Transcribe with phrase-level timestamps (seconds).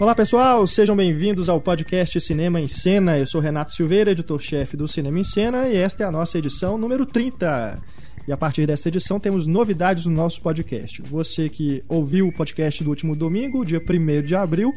[0.00, 3.18] Olá pessoal, sejam bem-vindos ao podcast Cinema em Cena.
[3.18, 6.78] Eu sou Renato Silveira, editor-chefe do Cinema em Cena, e esta é a nossa edição
[6.78, 7.78] número 30.
[8.26, 11.02] E a partir dessa edição temos novidades no nosso podcast.
[11.02, 14.72] Você que ouviu o podcast do último domingo, dia 1 de abril,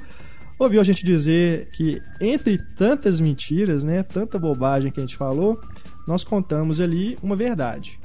[0.59, 5.57] ouviu a gente dizer que entre tantas mentiras, né, tanta bobagem que a gente falou,
[6.05, 7.97] nós contamos ali uma verdade.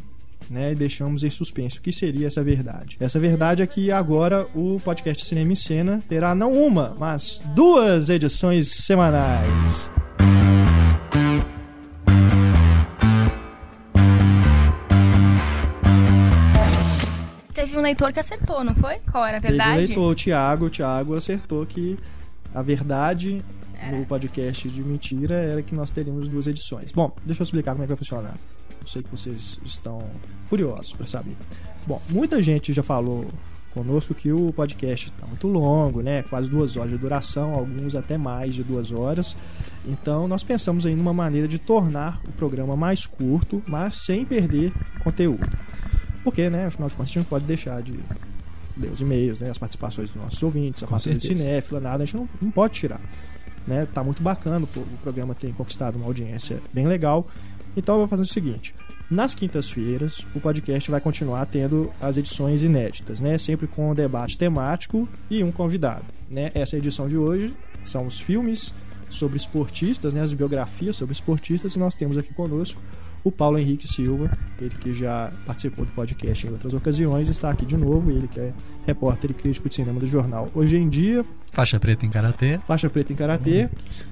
[0.50, 2.96] Né, e deixamos em suspenso o que seria essa verdade.
[2.98, 8.08] Essa verdade é que agora o podcast Cinema em Cena terá não uma, mas duas
[8.08, 9.90] edições semanais.
[17.54, 18.96] Teve um leitor que acertou, não foi?
[19.10, 19.72] Qual era a Teve verdade?
[19.72, 21.98] um leitor, o Thiago, o Thiago acertou que
[22.54, 23.42] a verdade
[23.80, 23.90] É.
[23.90, 26.92] no podcast de mentira era que nós teríamos duas edições.
[26.92, 28.34] Bom, deixa eu explicar como é que vai funcionar.
[28.88, 30.02] Sei que vocês estão
[30.48, 31.36] curiosos para saber.
[31.86, 33.26] Bom, muita gente já falou
[33.72, 36.22] conosco que o podcast está muito longo, né?
[36.22, 39.36] Quase duas horas de duração, alguns até mais de duas horas.
[39.86, 44.72] Então nós pensamos aí numa maneira de tornar o programa mais curto, mas sem perder
[45.00, 45.48] conteúdo.
[46.24, 47.98] Porque, né, afinal de contas, a gente não pode deixar de
[48.76, 52.06] ler os e-mails, né, as participações dos nossos ouvintes, a parte de cinéfila, nada, a
[52.06, 53.00] gente não, não pode tirar.
[53.66, 53.86] Né?
[53.92, 57.26] Tá muito bacana, o programa tem conquistado uma audiência bem legal.
[57.76, 58.74] Então eu vou fazer o seguinte:
[59.10, 63.38] nas quintas-feiras, o podcast vai continuar tendo as edições inéditas, né?
[63.38, 66.04] Sempre com um debate temático e um convidado.
[66.30, 66.50] Né?
[66.54, 68.74] Essa edição de hoje são os filmes
[69.08, 70.20] sobre esportistas, né?
[70.20, 72.82] as biografias sobre esportistas, e nós temos aqui conosco
[73.24, 74.30] o Paulo Henrique Silva,
[74.60, 78.38] ele que já participou do podcast em outras ocasiões, está aqui de novo, ele que
[78.38, 78.52] é
[78.86, 82.58] repórter e crítico de cinema do jornal Hoje em Dia, Faixa preta em karatê.
[82.58, 83.68] faixa preta em karatê.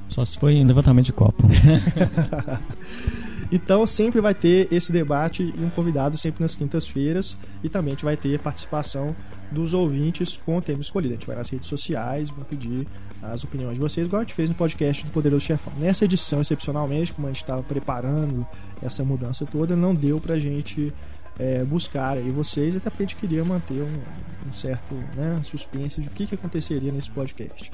[0.08, 1.46] Só se foi em levantamento de copo.
[3.50, 7.94] Então sempre vai ter esse debate e um convidado sempre nas quintas-feiras e também a
[7.94, 9.14] gente vai ter participação
[9.50, 11.14] dos ouvintes com o tema escolhido.
[11.14, 12.86] A gente vai nas redes sociais, vai pedir
[13.22, 15.72] as opiniões de vocês, igual a gente fez no podcast do Poderoso Chefão.
[15.78, 18.46] Nessa edição, excepcionalmente, como a gente estava preparando
[18.82, 20.92] essa mudança toda, não deu pra gente
[21.38, 26.00] é, buscar aí vocês, até porque a gente queria manter um, um certo né, suspense
[26.00, 27.70] de o que, que aconteceria nesse podcast.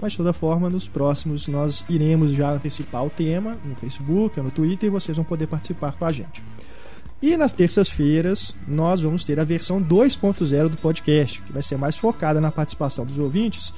[0.00, 4.50] Mas de toda forma, nos próximos nós iremos já antecipar o tema no Facebook, no
[4.50, 6.42] Twitter e vocês vão poder participar com a gente.
[7.20, 11.96] E nas terças-feiras nós vamos ter a versão 2.0 do podcast, que vai ser mais
[11.96, 13.72] focada na participação dos ouvintes,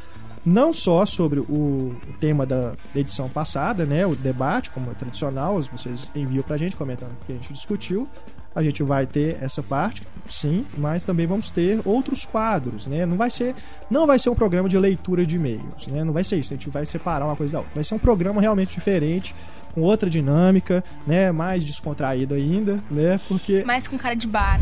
[0.44, 6.10] não só sobre o, tema da edição passada, né, o debate, como é tradicional, vocês
[6.16, 8.08] enviam pra gente comentando o que a gente discutiu.
[8.54, 13.06] A gente vai ter essa parte, sim, mas também vamos ter outros quadros, né?
[13.06, 13.54] Não vai ser,
[13.90, 16.02] não vai ser um programa de leitura de e-mails, né?
[16.02, 17.74] Não vai ser isso, a gente vai separar uma coisa da outra.
[17.74, 19.34] Vai ser um programa realmente diferente,
[19.74, 21.30] com outra dinâmica, né?
[21.32, 23.18] Mais descontraído ainda, né?
[23.28, 24.60] Porque Mais com cara de bar.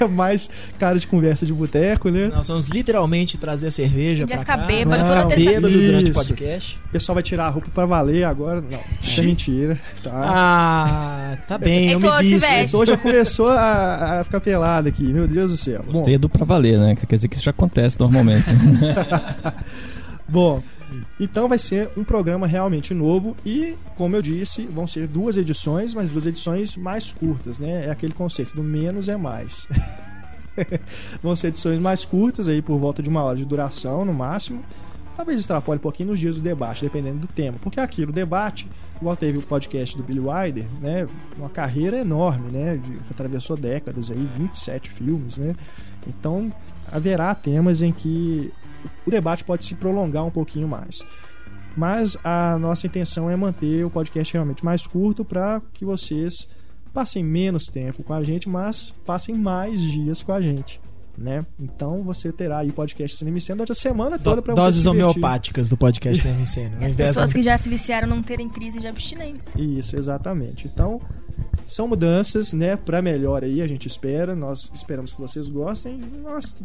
[0.00, 2.28] é mais cara de conversa de boteco, né?
[2.34, 4.66] Nós vamos literalmente trazer a cerveja A gente vai pra ficar cá.
[4.66, 6.80] bêbado toda Não, terça- bêbado durante o podcast.
[6.86, 8.60] O pessoal vai tirar a roupa pra valer agora.
[8.60, 10.10] Não, isso é mentira, tá?
[10.14, 12.38] Ah, tá bem, eu me Heitor, se vi.
[12.38, 12.64] veste.
[12.68, 15.82] Então já começou a, a ficar pelado aqui, meu Deus do céu.
[15.86, 16.94] Bom, Gostei do pra valer, né?
[16.94, 18.44] Que Quer dizer que isso já acontece normalmente.
[20.28, 20.62] Bom,
[21.18, 25.94] então vai ser um programa realmente novo e, como eu disse, vão ser duas edições,
[25.94, 27.86] mas duas edições mais curtas, né?
[27.86, 29.66] É aquele conceito do menos é mais.
[31.22, 34.62] vão ser edições mais curtas, aí por volta de uma hora de duração no máximo.
[35.16, 37.58] Talvez extrapole um pouquinho nos dias do debate, dependendo do tema.
[37.60, 38.68] Porque aquilo, o debate,
[39.00, 41.06] igual teve o podcast do Billy Wilder, né?
[41.36, 42.76] Uma carreira enorme, né?
[42.76, 45.56] De, que atravessou décadas aí, 27 filmes, né?
[46.06, 46.52] Então,
[46.92, 48.52] haverá temas em que
[49.06, 51.04] o debate pode se prolongar um pouquinho mais.
[51.76, 56.48] Mas a nossa intenção é manter o podcast realmente mais curto para que vocês
[56.92, 60.80] passem menos tempo com a gente, mas passem mais dias com a gente.
[61.16, 61.44] Né?
[61.58, 64.62] Então você terá aí o podcast Cinema e Cena durante a semana toda para você
[64.62, 66.76] Doses homeopáticas do podcast Cinema em Cena.
[66.80, 69.60] E as pessoas que já se viciaram não terem crise de abstinência.
[69.60, 70.68] Isso, exatamente.
[70.68, 71.00] Então,
[71.66, 74.36] são mudanças, né, para melhor aí, a gente espera.
[74.36, 76.00] Nós esperamos que vocês gostem.
[76.22, 76.62] Nós,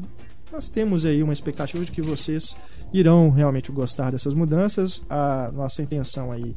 [0.53, 2.55] nós temos aí uma expectativa de que vocês
[2.93, 5.01] irão realmente gostar dessas mudanças.
[5.09, 6.55] A nossa intenção aí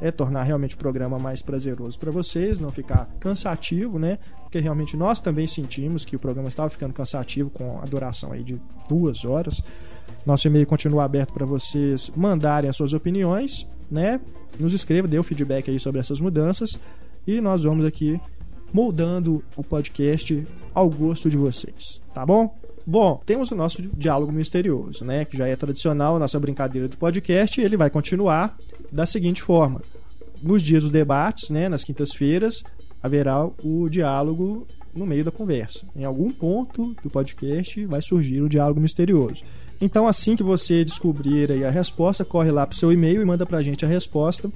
[0.00, 4.18] é tornar realmente o programa mais prazeroso para vocês, não ficar cansativo, né?
[4.42, 8.42] Porque realmente nós também sentimos que o programa estava ficando cansativo com a duração aí
[8.42, 9.62] de duas horas.
[10.26, 14.20] Nosso e-mail continua aberto para vocês mandarem as suas opiniões, né?
[14.58, 16.76] Nos escreva, dê o feedback aí sobre essas mudanças
[17.24, 18.20] e nós vamos aqui
[18.72, 20.44] moldando o podcast
[20.74, 22.65] ao gosto de vocês, tá bom?
[22.86, 25.24] Bom, temos o nosso diálogo misterioso, né?
[25.24, 28.56] Que já é tradicional, nossa brincadeira do podcast, e ele vai continuar
[28.92, 29.82] da seguinte forma:
[30.40, 31.68] nos dias dos debates, né?
[31.68, 32.62] Nas quintas-feiras,
[33.02, 35.84] haverá o diálogo no meio da conversa.
[35.96, 39.42] Em algum ponto do podcast vai surgir o diálogo misterioso.
[39.80, 43.62] Então, assim que você descobrir a resposta, corre lá pro seu e-mail e manda pra
[43.62, 44.50] gente a resposta.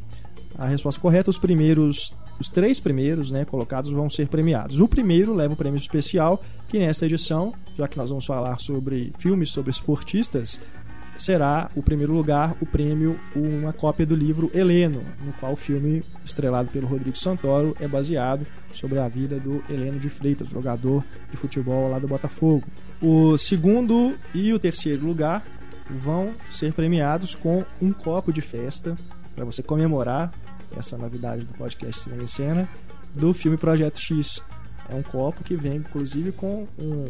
[0.61, 4.79] A resposta correta, os primeiros, os três primeiros, né, colocados vão ser premiados.
[4.79, 9.11] O primeiro leva o prêmio especial, que nesta edição, já que nós vamos falar sobre
[9.19, 10.61] filmes sobre esportistas,
[11.17, 16.03] será o primeiro lugar o prêmio uma cópia do livro Heleno, no qual o filme
[16.27, 21.39] estrelado pelo Rodrigo Santoro é baseado sobre a vida do Heleno de Freitas, jogador de
[21.39, 22.65] futebol lá do Botafogo.
[23.01, 25.43] O segundo e o terceiro lugar
[25.89, 28.95] vão ser premiados com um copo de festa
[29.35, 30.31] para você comemorar
[30.77, 32.69] essa novidade do podcast Cinema em Cena
[33.15, 34.43] do filme Projeto X.
[34.91, 37.07] É um copo que vem, inclusive, com um.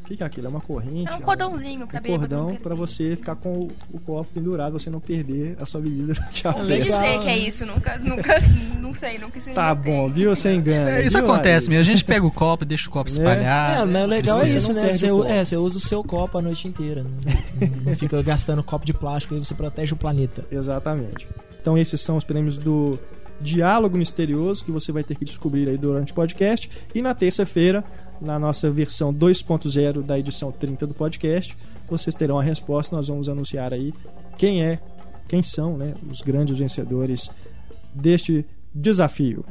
[0.00, 0.48] O que, que é aquilo?
[0.48, 1.08] É uma corrente?
[1.08, 4.72] É um cordãozinho pra um bêbado cordão para você ficar com o, o copo pendurado,
[4.72, 8.34] você não perder a sua bebida durante a Ouvi dizer que é isso, nunca, nunca,
[8.80, 10.34] não sei, nunca se Tá bom, viu?
[10.34, 10.90] Você engana.
[10.90, 11.80] É, isso viu, acontece mesmo.
[11.80, 13.12] A gente pega o copo, deixa o copo É.
[13.12, 13.82] espalhado.
[13.82, 14.92] É, mas o legal é isso, né?
[14.92, 17.04] Você, é, você usa o seu copo a noite inteira.
[17.04, 17.70] Né?
[17.84, 20.44] Não, fica gastando copo de plástico, aí você protege o planeta.
[20.50, 21.28] Exatamente.
[21.60, 22.98] Então esses são os prêmios do
[23.42, 26.70] Diálogo Misterioso que você vai ter que descobrir aí durante o podcast.
[26.94, 27.84] E na terça-feira,
[28.20, 31.56] na nossa versão 2.0 da edição 30 do podcast,
[31.90, 32.94] vocês terão a resposta.
[32.96, 33.92] Nós vamos anunciar aí
[34.38, 34.78] quem é,
[35.28, 37.30] quem são, né, os grandes vencedores
[37.92, 39.44] deste desafio.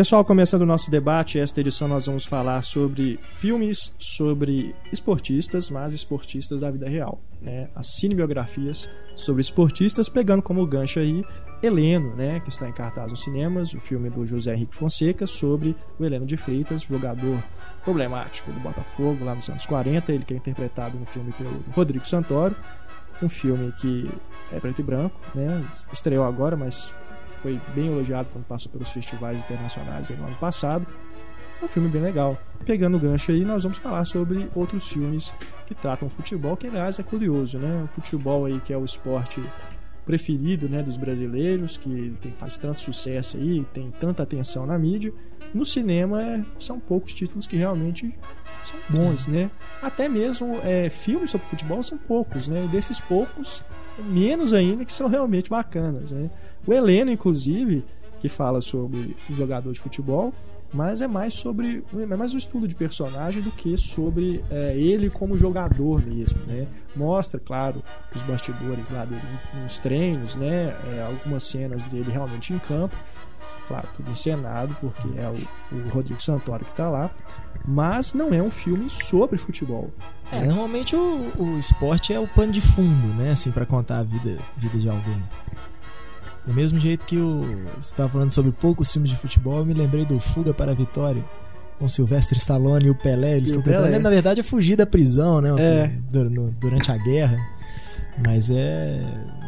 [0.00, 5.92] Pessoal, começando o nosso debate, esta edição nós vamos falar sobre filmes sobre esportistas, mas
[5.92, 7.20] esportistas da vida real.
[7.38, 7.68] Né?
[7.74, 11.22] As cinebiografias sobre esportistas, pegando como gancho aí
[11.62, 12.40] Heleno, né?
[12.40, 16.24] que está em cartaz nos cinemas, o filme do José Henrique Fonseca sobre o Heleno
[16.24, 17.44] de Freitas, jogador
[17.84, 22.08] problemático do Botafogo lá nos anos 40, ele que é interpretado no filme pelo Rodrigo
[22.08, 22.56] Santoro,
[23.22, 24.10] um filme que
[24.50, 25.62] é preto e branco, né?
[25.92, 26.94] estreou agora, mas
[27.40, 30.86] foi bem elogiado quando passou pelos festivais internacionais no ano passado.
[31.60, 32.38] É um filme bem legal.
[32.64, 35.34] Pegando o gancho aí, nós vamos falar sobre outros filmes
[35.66, 37.84] que tratam futebol, que aliás é curioso, né?
[37.84, 39.42] O futebol aí que é o esporte
[40.06, 45.12] preferido, né, dos brasileiros, que tem, faz tanto sucesso aí, tem tanta atenção na mídia.
[45.54, 48.12] No cinema é, são poucos títulos que realmente
[48.64, 49.50] são bons, né?
[49.80, 52.64] Até mesmo é, filmes sobre futebol são poucos, né?
[52.64, 53.62] E desses poucos,
[53.98, 56.30] menos ainda que são realmente bacanas, né?
[56.66, 57.84] O Heleno, inclusive,
[58.20, 60.32] que fala sobre o jogador de futebol,
[60.72, 65.10] mas é mais sobre é mais um estudo de personagem do que sobre é, ele
[65.10, 66.68] como jogador mesmo, né?
[66.94, 67.82] Mostra, claro,
[68.14, 69.22] os bastidores lá dele
[69.62, 70.76] nos treinos, né?
[70.94, 72.96] É, algumas cenas dele realmente em campo,
[73.66, 77.10] claro, tudo encenado porque é o, o Rodrigo Santoro que está lá,
[77.66, 79.90] mas não é um filme sobre futebol.
[80.30, 80.46] É, né?
[80.46, 83.32] normalmente o, o esporte é o pano de fundo, né?
[83.32, 85.20] Assim, pra contar a vida, vida de alguém.
[86.50, 87.42] Do mesmo jeito que o,
[87.76, 90.74] você estava falando sobre poucos filmes de futebol, eu me lembrei do Fuga para a
[90.74, 91.24] Vitória,
[91.78, 93.36] com Sylvester Stallone e o Pelé.
[93.36, 93.98] Eles o estão tentando, Pelé.
[94.00, 95.50] na verdade, é fugir da prisão, né?
[95.60, 95.92] É.
[96.58, 97.38] durante a guerra.
[98.26, 99.00] Mas é.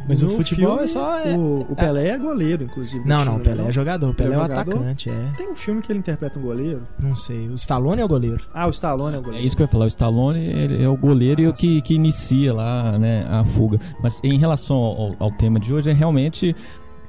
[0.09, 1.19] Mas o No futebol filme, é só.
[1.19, 3.05] é- O, o Pelé é goleiro, inclusive.
[3.05, 3.69] no Não, não, o Pelé não?
[3.69, 4.11] é jogador.
[4.11, 5.27] O Pelé Ele é é o atacante, é.
[5.37, 6.83] Tem um filme que ele interpreta um goleiro.
[7.01, 7.49] Não sei.
[7.49, 8.45] O Stallone é o goleiro.
[8.55, 9.47] Ah, o Stallone é o É goleiro.
[9.47, 9.85] isso que eu ia falar.
[9.85, 11.61] O Stallone é o goleiro e o Nossa.
[11.61, 13.79] que, que inicia lá né, a fuga.
[14.03, 16.57] Mas em relação ao, ao tema de hoje, é realmente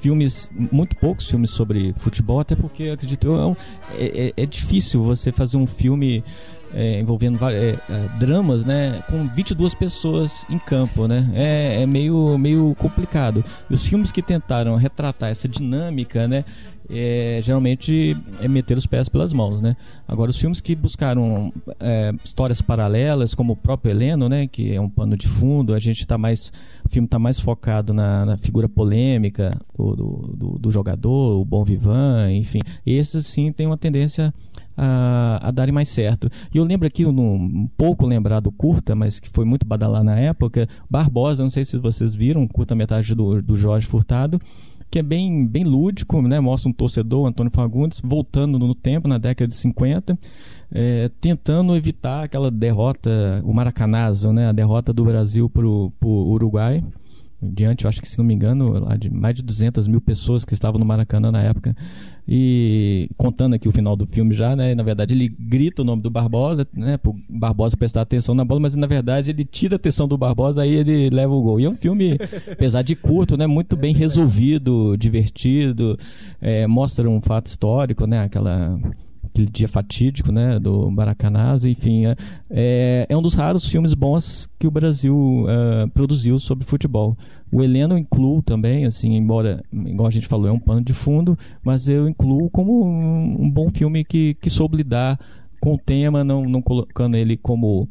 [0.03, 3.55] filmes, muito poucos filmes sobre futebol, até porque acredito eu,
[3.97, 6.21] é, é, é- é difícil você fazer um filme
[6.73, 7.77] é, envolvendo é, é,
[8.19, 11.29] dramas, né, com 22 pessoas em campo, né?
[11.35, 13.45] É, é meio, meio complicado.
[13.69, 16.43] Os filmes que tentaram retratar essa dinâmica, né,
[16.89, 19.75] é, geralmente é meter os pés pelas mãos, né?
[20.07, 24.79] Agora os filmes que buscaram é, histórias paralelas, como o próprio Heleno, né, que é
[24.81, 26.51] um pano de fundo, a gente tá mais
[26.85, 31.45] o filme está mais focado na, na figura polêmica do, do, do- do jogador, o
[31.45, 32.59] bom vivan, enfim.
[32.85, 34.33] Esses sim tem uma tendência
[34.75, 36.29] a, a darem mais certo.
[36.53, 40.19] E eu lembro aqui, um, um pouco lembrado curta, mas que foi muito badalar na
[40.19, 44.39] época, Barbosa, não sei se vocês viram, curta-metragem do, do Jorge Furtado,
[44.93, 46.39] que é bem, bem lúdico, né?
[46.39, 50.15] Mostra um torcedor, Antônio Fagundes, voltando no tempo, na década de 50,
[50.71, 54.49] é, tentando evitar aquela derrota, o maracanazo, né?
[54.49, 56.83] A derrota do Brasil para o Uruguai.
[57.41, 60.45] Diante, eu acho que se não me engano, lá de mais de 200 mil pessoas
[60.45, 61.75] que estavam no Maracanã na época.
[62.27, 64.73] E contando aqui o final do filme já, né?
[64.73, 66.97] Na verdade, ele grita o nome do Barbosa, né?
[66.97, 70.61] Pro Barbosa prestar atenção na bola, mas na verdade ele tira a atenção do Barbosa,
[70.61, 71.59] aí ele leva o gol.
[71.59, 72.17] E é um filme,
[72.49, 73.45] apesar de curto, né?
[73.45, 75.97] Muito bem resolvido, divertido,
[76.39, 78.23] é, mostra um fato histórico, né?
[78.23, 78.79] Aquela
[79.33, 82.15] aquele dia fatídico, né, do Baracanás, enfim, é,
[82.51, 87.17] é, é um dos raros filmes bons que o Brasil é, produziu sobre futebol.
[87.51, 91.37] O Heleno incluo também, assim, embora, igual a gente falou, é um pano de fundo,
[91.63, 95.19] mas eu incluo como um, um bom filme que, que soube lidar
[95.59, 97.87] com o tema, não, não colocando ele como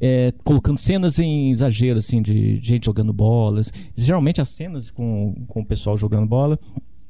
[0.00, 3.72] é, colocando cenas em exagero, assim, de gente jogando bolas.
[3.96, 6.58] Geralmente as cenas com, com o pessoal jogando bola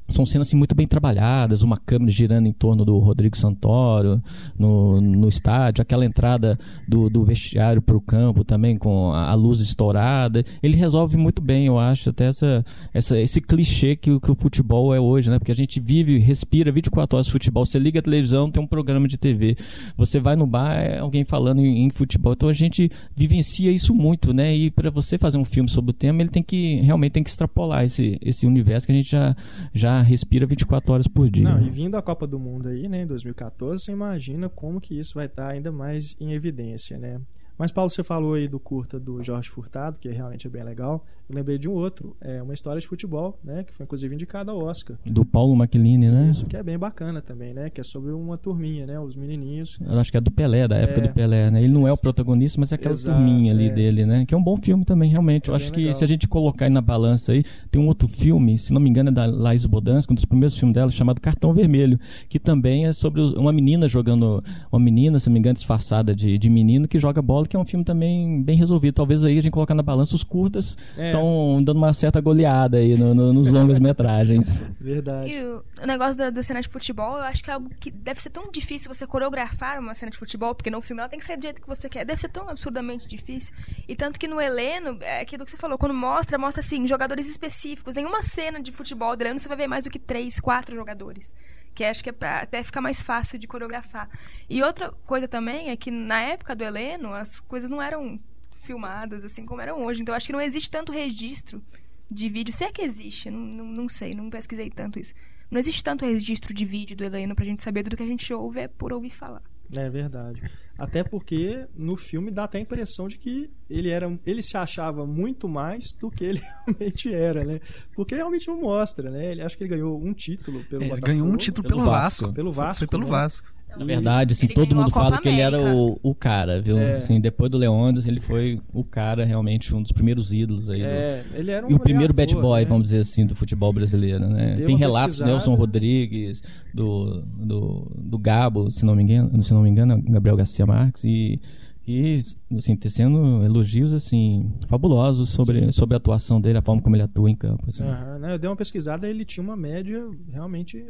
[0.09, 4.21] são cenas assim, muito bem trabalhadas, uma câmera girando em torno do Rodrigo Santoro
[4.57, 9.59] no, no estádio, aquela entrada do, do vestiário para o campo também com a, luz
[9.59, 10.43] estourada.
[10.63, 14.93] Ele resolve muito bem, eu acho, até essa, essa, esse clichê que, que o futebol
[14.95, 15.37] é hoje, né?
[15.37, 17.65] Porque a gente vive, respira 24 horas de futebol.
[17.65, 19.55] Você liga a televisão, tem um programa de TV.
[19.97, 22.33] Você vai no bar, é alguém falando em, em futebol.
[22.33, 24.55] Então a gente vivencia isso muito, né?
[24.55, 27.29] E para você fazer um filme sobre o tema, ele tem que realmente tem que
[27.29, 29.35] extrapolar esse, esse universo que a gente já,
[29.73, 31.43] já respira 24 horas por dia.
[31.43, 34.97] Não, e vindo a Copa do Mundo aí, né, em 2014, você imagina como que
[34.97, 37.19] isso vai estar ainda mais em evidência, né?
[37.57, 41.03] Mas, Paulo, você falou aí do curta do Jorge Furtado, que realmente é bem legal.
[41.29, 43.63] Eu lembrei de um outro, é uma história de futebol, né?
[43.63, 44.97] Que foi inclusive indicado ao Oscar.
[45.05, 46.29] Do Paulo McLean, né?
[46.29, 47.69] Isso, que é bem bacana também, né?
[47.69, 48.99] Que é sobre uma turminha, né?
[48.99, 49.77] Os menininhos.
[49.81, 51.61] Eu acho que é do Pelé, da época é, do Pelé, né?
[51.61, 53.69] Ele não é o protagonista, mas é aquela Exato, turminha ali é.
[53.73, 54.25] dele, né?
[54.25, 55.49] Que é um bom filme também, realmente.
[55.49, 55.93] É Eu acho que legal.
[55.95, 58.89] se a gente colocar aí na balança aí, tem um outro filme, se não me
[58.89, 61.99] engano, é da Laís Bodansky, um dos primeiros filmes dela, chamado Cartão Vermelho,
[62.29, 66.37] que também é sobre uma menina jogando, uma menina, se não me engano, disfarçada de,
[66.37, 68.95] de menino, que joga bola, que é um filme também bem resolvido.
[68.95, 71.63] Talvez aí a gente colocar na balança os curtas estão é.
[71.63, 74.47] dando uma certa goleada aí no, no, nos longas metragens.
[74.79, 75.31] Verdade.
[75.31, 77.89] E o, o negócio da, da, cena de futebol, eu acho que é algo que
[77.89, 81.19] deve ser tão difícil você coreografar uma cena de futebol, porque no filme ela tem
[81.19, 82.05] que sair do jeito que você quer.
[82.05, 83.55] Deve ser tão absurdamente difícil.
[83.87, 87.29] E tanto que no Heleno, é aquilo que você falou, quando mostra, mostra assim, jogadores
[87.29, 87.95] específicos.
[87.95, 91.33] Nenhuma cena de futebol do Heleno você vai ver mais do que três, quatro jogadores
[91.77, 94.09] que acho que é para até ficar mais fácil de coreografar.
[94.49, 98.19] E outra coisa também é que na época do Heleno as coisas não eram
[98.63, 100.01] filmadas assim como eram hoje.
[100.01, 101.61] Então acho que não existe tanto registro
[102.09, 102.51] de vídeo.
[102.51, 105.13] Se é que existe, não, não, não, sei, não pesquisei tanto isso.
[105.51, 108.33] Não existe tanto registro de vídeo do Heleno pra gente saber do que a gente
[108.33, 109.43] ouve, é por ouvir falar.
[109.71, 110.41] É verdade.
[110.77, 115.05] Até porque no filme dá até a impressão de que ele era, ele se achava
[115.05, 117.59] muito mais do que ele realmente era, né?
[117.95, 119.31] Porque realmente não mostra, né?
[119.31, 121.91] Ele acho que ele ganhou um título pelo é, Botafogo, ganhou um título pelo, pelo
[121.91, 122.25] Vasco.
[122.25, 122.33] Vasco.
[122.35, 122.77] Pelo Vasco.
[122.79, 123.09] Foi pelo né?
[123.09, 123.56] Vasco.
[123.77, 126.77] Na verdade, assim, todo mundo fala que ele era o, o cara, viu?
[126.77, 126.97] É.
[126.97, 130.81] Assim, depois do Leônidas, ele foi o cara, realmente, um dos primeiros ídolos aí.
[130.81, 131.37] É, do...
[131.37, 132.65] ele era um E o primeiro bad boy, né?
[132.67, 134.55] vamos dizer assim, do futebol brasileiro, né?
[134.55, 136.41] Deu Tem relatos, Nelson Rodrigues,
[136.73, 141.03] do, do, do Gabo, se não me engano, se não me engano, Gabriel Garcia Marques,
[141.03, 141.39] e
[141.87, 142.19] e
[142.57, 147.31] assim tecendo elogios assim fabulosos sobre, sobre a atuação dele, a forma como ele atua
[147.31, 147.63] em campo.
[147.69, 147.81] Assim.
[147.81, 148.33] Uhum, né?
[148.33, 150.85] Eu dei uma pesquisada, ele tinha uma média realmente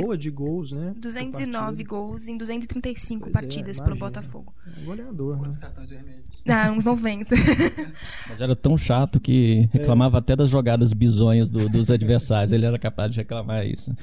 [0.00, 0.94] boa de gols, né?
[0.96, 4.54] 209 gols em 235 pois é, partidas é, pelo Botafogo.
[4.66, 5.66] É um goleador, Quantos né?
[5.66, 6.42] cartões vermelhos?
[6.48, 7.36] Ah, uns 90.
[8.26, 10.20] Mas era tão chato que reclamava é.
[10.20, 12.50] até das jogadas bizonhas do, dos adversários.
[12.50, 13.94] Ele era capaz de reclamar isso.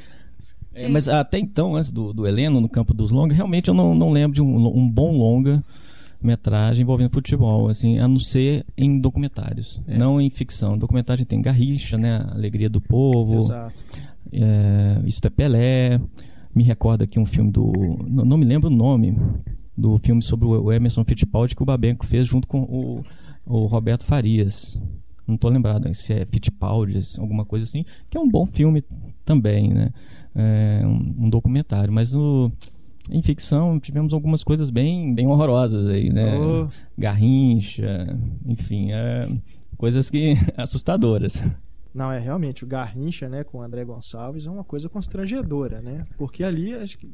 [0.71, 3.95] É, mas até então, antes do, do Heleno, no campo dos longas, realmente eu não,
[3.95, 5.63] não lembro de um, um bom longa
[6.21, 9.97] metragem envolvendo futebol, assim, a não ser em documentários, é.
[9.97, 10.77] não em ficção.
[10.77, 13.83] Documentário tem Garricha, né, Alegria do Povo, Exato.
[14.31, 16.01] É, Isso é Pelé,
[16.53, 17.71] me recorda aqui um filme do,
[18.07, 19.15] não, não, me lembro o nome,
[19.77, 23.03] do filme sobre o Emerson Fittipaldi que o Babenco fez junto com o,
[23.45, 24.79] o Roberto Farias.
[25.27, 28.83] Não estou lembrado se é Fittipaldi, alguma coisa assim, que é um bom filme
[29.23, 29.91] também, né?
[30.33, 32.51] É um, um documentário, mas o
[33.09, 36.37] em ficção tivemos algumas coisas bem, bem horrorosas aí, né?
[36.37, 36.67] Oh.
[36.97, 39.29] Garrincha, enfim, é,
[39.77, 41.41] coisas que assustadoras.
[41.93, 46.05] Não, é realmente o Garrincha, né, com o André Gonçalves é uma coisa constrangedora, né?
[46.17, 47.11] Porque ali acho que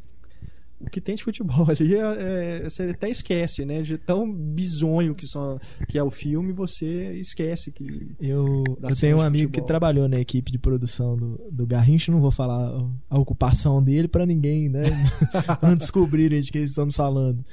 [0.85, 3.81] o que tem de futebol ali é, é, você até esquece, né?
[3.81, 8.15] De tão bizonho que, são, que é o filme, você esquece que.
[8.19, 12.19] Eu, eu tenho um amigo que trabalhou na equipe de produção do, do Garrincha, não
[12.19, 12.71] vou falar
[13.09, 14.83] a ocupação dele para ninguém, né?
[15.61, 17.43] não descobrirem de que estamos falando.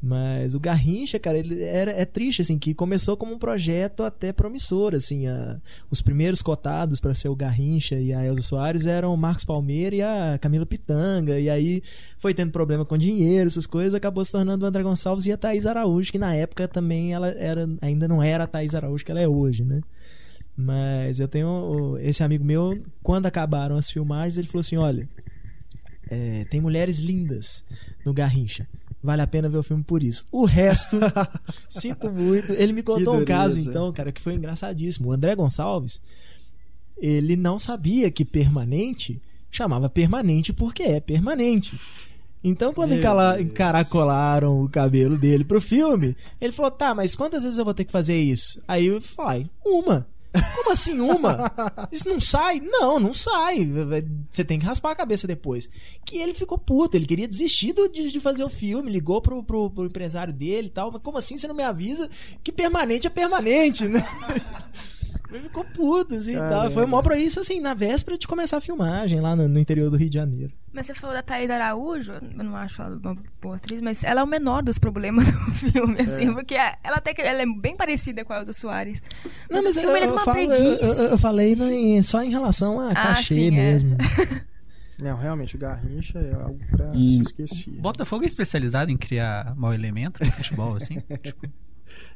[0.00, 4.32] Mas o Garrincha, cara, ele era, é triste, assim, que começou como um projeto até
[4.32, 9.12] promissor, assim, a, os primeiros cotados para ser o Garrincha e a Elza Soares eram
[9.12, 11.82] o Marcos Palmeira e a Camila Pitanga, e aí
[12.16, 15.36] foi tendo problema com dinheiro, essas coisas, acabou se tornando o André Gonçalves e a
[15.36, 19.10] Thaís Araújo, que na época também ela era, ainda não era a Thaís Araújo que
[19.10, 19.80] ela é hoje, né?
[20.56, 25.08] Mas eu tenho esse amigo meu, quando acabaram as filmagens, ele falou assim: olha,
[26.10, 27.64] é, tem mulheres lindas
[28.04, 28.66] no Garrincha
[29.02, 30.26] Vale a pena ver o filme por isso.
[30.30, 30.98] O resto,
[31.68, 32.52] sinto muito.
[32.52, 35.08] Ele me contou um caso, então, cara, que foi engraçadíssimo.
[35.08, 36.00] O André Gonçalves,
[36.96, 41.78] ele não sabia que permanente chamava permanente porque é permanente.
[42.42, 47.58] Então, quando encala- encaracolaram o cabelo dele pro filme, ele falou: tá, mas quantas vezes
[47.58, 48.60] eu vou ter que fazer isso?
[48.66, 50.06] Aí eu falei: uma.
[50.54, 51.50] Como assim uma?
[51.90, 52.60] Isso não sai?
[52.60, 53.68] Não, não sai.
[54.30, 55.70] Você tem que raspar a cabeça depois.
[56.04, 59.86] Que ele ficou puto, ele queria desistir de fazer o filme, ligou pro, pro, pro
[59.86, 60.92] empresário dele e tal.
[60.92, 62.10] Mas como assim você não me avisa
[62.42, 64.04] que permanente é permanente, né?
[65.30, 66.48] Ele ficou puto, assim, e tal.
[66.48, 66.70] Caramba.
[66.70, 69.90] Foi mó pra isso, assim, na véspera de começar a filmagem lá no, no interior
[69.90, 70.52] do Rio de Janeiro.
[70.72, 74.22] Mas você falou da Thaís Araújo, eu não acho ela uma boa atriz, mas ela
[74.22, 77.76] é o menor dos problemas do filme, assim, porque ela até que ela é bem
[77.76, 79.02] parecida com a Elza Soares.
[79.50, 81.02] Não, mas o eu, filme ele é eu de uma falo- eu- preguiça.
[81.02, 83.50] eu- eu falei no- em- só em relação a Ah, cachê sim, é.
[83.50, 83.96] mesmo.
[84.98, 87.70] Não, realmente, o Garrincha é algo pra E- se esquecer.
[87.80, 91.00] Botafogo é especializado em criar mau elemento no futebol, assim?
[91.22, 91.46] Tipo,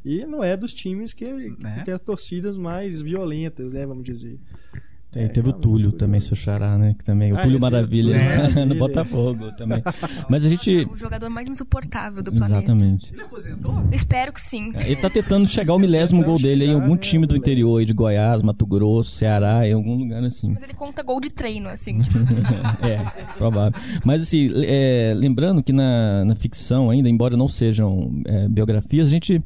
[0.04, 1.24] E não é dos times que,
[1.60, 1.76] Né?
[1.78, 4.38] que tem as torcidas mais violentas, né, vamos dizer.
[5.10, 6.94] Tem- É, teve o Túlio também, seu xará, né?
[6.98, 8.64] Que também, o Ah, Túlio ele- Maravilha né, Maravilha.
[8.64, 9.82] no Botafogo também.
[10.26, 10.86] Mas a gente.
[10.90, 12.56] O jogador mais insuportável do planeta.
[12.60, 13.12] Exatamente.
[13.12, 13.74] ele aposentou?
[13.92, 14.72] Espero que sim.
[14.74, 17.92] Ele tá tentando chegar ao milésimo gol dele em algum time do interior aí de
[17.92, 20.48] Goiás, Mato Grosso, Ceará, em algum lugar assim.
[20.54, 22.00] Mas ele conta gol de treino, assim.
[22.00, 22.16] tipo,
[22.86, 23.78] é, provável.
[24.06, 29.10] Mas assim, é, lembrando que na, na ficção ainda, embora não sejam é, biografias, a
[29.10, 29.42] gente.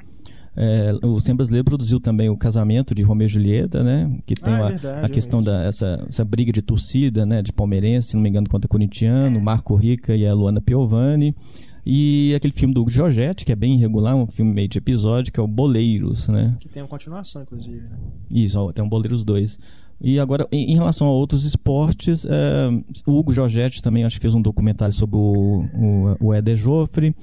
[0.57, 4.19] É, o Cinema Brasileiro produziu também o casamento de Romeu e Julieta, né?
[4.25, 7.27] Que tem Ah, é a, verdade, a questão é da essa, essa briga de torcida,
[7.27, 7.43] né?
[7.43, 11.35] De palmeirense, se não me engano, contra corintiano, Marco Rica e a Luana Piovani.
[11.85, 15.33] E aquele filme do Hugo Giorgetti, que é bem irregular, um filme meio de episódio,
[15.33, 16.57] que é o Boleiros, né?
[16.59, 17.81] Que tem uma continuação, inclusive.
[17.81, 17.97] Né?
[18.29, 19.59] Isso, ó, tem um Boleiros 2.
[20.01, 22.69] E agora, em, relação a outros esportes, é,
[23.07, 27.15] o Hugo Giorgetti também acho que fez um documentário sobre o, o, o Éder Joffre.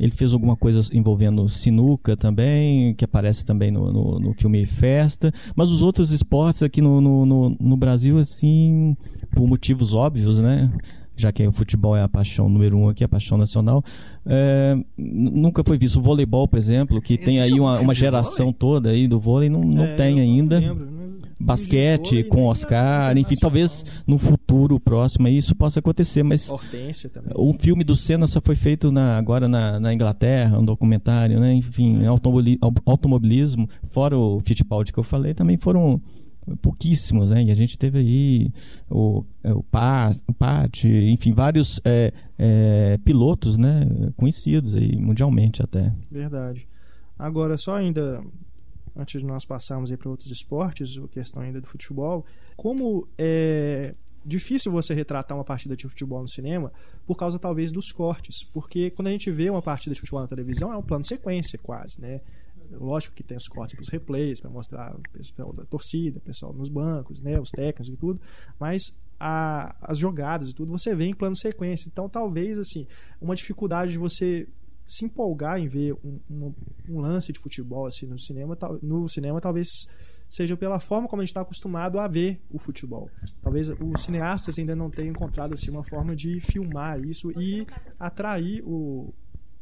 [0.00, 5.30] Ele fez alguma coisa envolvendo sinuca também, que aparece também no, no, no filme Festa.
[5.54, 8.96] Mas os outros esportes aqui no, no, no, Brasil, assim,
[9.34, 10.72] por motivos óbvios, né?
[11.14, 13.84] Já que o futebol é a paixão número um aqui, a paixão nacional.
[14.24, 15.98] é, nunca foi visto.
[15.98, 19.20] O voleibol, por exemplo, que tem Existe aí algum uma, uma geração toda aí do
[19.20, 21.09] vôlei, não, não É, tem ainda lembro, né?
[21.40, 26.48] Basquete com Oscar, enfim, talvez no futuro próximo isso possa acontecer, mas
[27.34, 31.52] o filme do Senna só foi feito na- agora na, na Inglaterra, um documentário, né?
[31.54, 36.00] Enfim, automobili- au- automobilismo, fora o Fittipaldi que eu falei, também foram
[36.62, 37.42] pouquíssimos, né?
[37.44, 38.50] E a gente teve aí
[38.90, 43.86] o, é, o Pat, enfim, vários é, é, pilotos, né?
[44.16, 45.92] Conhecidos aí mundialmente até.
[46.10, 46.66] Verdade.
[47.18, 48.20] Agora, só ainda,
[48.96, 52.24] antes de nós passarmos para outros esportes, a questão ainda do futebol,
[52.56, 56.70] como é difícil você retratar uma partida de futebol no cinema
[57.06, 60.28] por causa talvez dos cortes, porque quando a gente vê uma partida de futebol na
[60.28, 62.20] televisão é um plano sequência quase, né?
[62.72, 66.20] Lógico que tem os cortes para os replays, para mostrar o pessoal da torcida, o
[66.20, 68.20] pessoal nos bancos, né, os técnicos e tudo,
[68.60, 71.88] mas a- as jogadas e tudo você vê em plano sequência.
[71.90, 72.86] Então, talvez assim,
[73.20, 74.46] uma dificuldade de você
[74.90, 76.54] se empolgar em ver um, um-
[76.88, 79.86] um lance de futebol assim no cinema, tal- no cinema talvez
[80.28, 83.08] seja pela forma como a gente está acostumado a ver o futebol.
[83.42, 87.66] Talvez os cineastas ainda não tenham encontrado assim uma forma de filmar isso e
[87.98, 89.12] atrair o,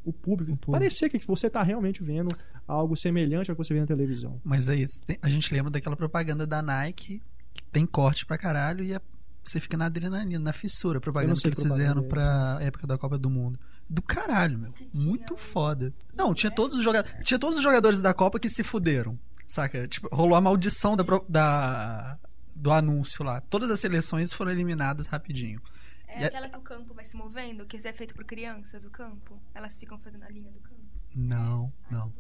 [0.04, 0.70] o público.
[0.72, 2.28] Parecer que você está realmente vendo
[2.66, 4.40] algo semelhante ao que você vê na televisão.
[4.44, 4.84] Mas aí
[5.22, 7.22] a gente lembra daquela propaganda da Nike
[7.54, 9.00] que tem corte pra caralho e a-
[9.48, 11.00] você fica na adrenalina, na fissura.
[11.00, 13.58] Propaganda que eles fizeram pra época da Copa do Mundo.
[13.88, 14.74] Do caralho, meu.
[14.94, 15.92] Muito foda.
[16.14, 17.24] Não, tinha todos os jogadores.
[17.26, 19.18] Tinha todos os jogadores da Copa que se fuderam.
[19.46, 19.88] Saca?
[19.88, 22.18] Tipo, rolou a maldição da, da-
[22.54, 23.40] do anúncio lá.
[23.40, 25.60] Todas as seleções foram eliminadas rapidinho.
[26.06, 29.40] É aquela que o campo vai se movendo, que é feito por crianças, o campo.
[29.54, 30.80] Elas ficam fazendo a linha do campo.
[31.14, 32.12] Não, não.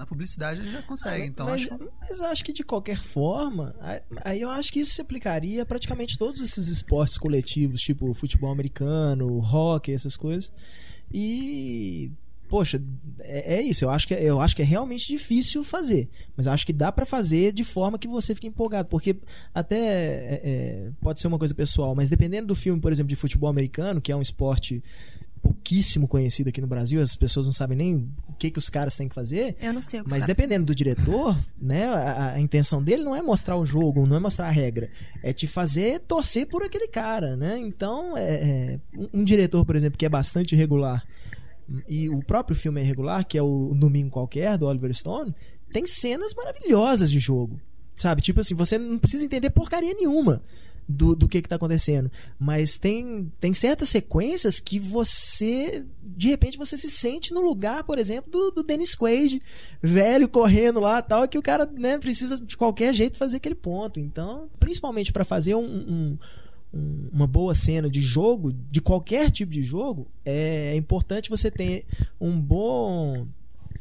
[0.00, 1.90] Na publicidade ele já consegue, então mas, acho.
[2.00, 3.76] mas eu acho que de qualquer forma,
[4.24, 8.50] aí- eu acho que isso se aplicaria a praticamente todos esses esportes coletivos, tipo futebol
[8.50, 10.50] americano, hockey, essas coisas.
[11.12, 12.10] E
[12.48, 12.82] poxa,
[13.18, 13.84] é, é isso.
[13.84, 16.90] Eu acho que é, eu acho que é realmente difícil fazer, mas acho que dá
[16.90, 19.14] pra fazer de forma que você fique empolgado, porque
[19.54, 23.16] até é, é, pode ser uma coisa pessoal, mas dependendo do filme, por exemplo, de
[23.16, 24.82] futebol americano, que é um esporte
[25.42, 27.94] pouquíssimo conhecido aqui no Brasil, as pessoas não sabem nem
[28.28, 29.56] o que que os caras têm que fazer.
[29.60, 33.14] Eu não sei o que Mas dependendo do diretor, né, a, a intenção dele não
[33.14, 34.90] é mostrar o jogo, não é mostrar a regra,
[35.22, 37.58] é te fazer torcer por aquele cara, né?
[37.58, 41.04] Então, é, é, um, um diretor, por exemplo, que é bastante regular
[41.88, 45.34] e o próprio filme é regular, que é o Domingo Qualquer do Oliver Stone,
[45.72, 47.60] tem cenas maravilhosas de jogo,
[47.94, 48.22] sabe?
[48.22, 50.42] Tipo assim, você não precisa entender porcaria nenhuma.
[50.90, 52.10] Do, do que que tá acontecendo.
[52.38, 57.98] Mas tem, tem certas sequências que você, de repente, você se sente no lugar, por
[57.98, 59.40] exemplo, do, do Dennis Quaid,
[59.80, 64.00] velho, correndo lá tal, que o cara né, precisa de qualquer jeito fazer aquele ponto.
[64.00, 66.18] Então, principalmente para fazer um, um,
[66.74, 71.84] um- uma boa cena de jogo, de qualquer tipo de jogo, é importante você ter
[72.20, 73.26] um bom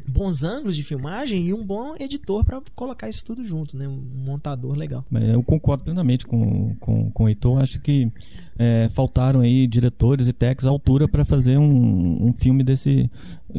[0.08, 3.88] bons ângulos de filmagem e um bom editor para colocar isso tudo junto, né?
[3.88, 5.06] Um montador legal.
[5.14, 7.62] É, Eu concordo plenamente com, com, com o Heitor.
[7.62, 8.12] Acho que
[8.58, 13.10] é, faltaram aí diretores e técnicos à altura para fazer um, um filme desse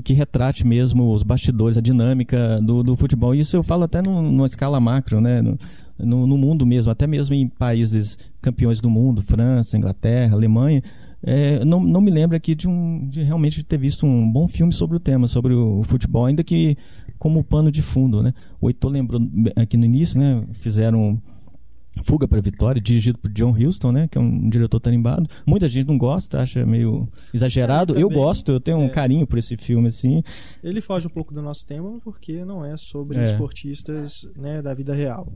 [0.04, 3.34] que retrate mesmo os bastidores, a dinâmica do, do futebol.
[3.34, 5.40] Isso eu falo até num- numa escala macro, né?
[5.42, 5.58] No,
[5.98, 10.82] no, no mundo mesmo, até mesmo em países campeões do mundo, França, Inglaterra, Alemanha.
[11.22, 14.72] É, não, não me lembro aqui de, um, de realmente ter visto um bom filme
[14.72, 16.76] sobre o tema, sobre o, futebol, ainda que
[17.18, 18.32] como pano de fundo, né?
[18.60, 19.20] O Heitor lembrou
[19.56, 20.42] aqui no início, né?
[20.52, 21.20] Fizeram
[22.04, 24.08] Fuga para a Vitória, dirigido por John Huston, né?
[24.08, 25.28] Que é um diretor tarimbado.
[25.44, 27.98] Muita gente não gosta, acha meio exagerado.
[27.98, 28.88] É, eu gosto, eu tenho um É.
[28.88, 30.22] carinho por esse filme, assim.
[30.62, 33.24] Ele foge um pouco do nosso tema porque não é sobre É.
[33.24, 35.30] esportistas né, da vida real.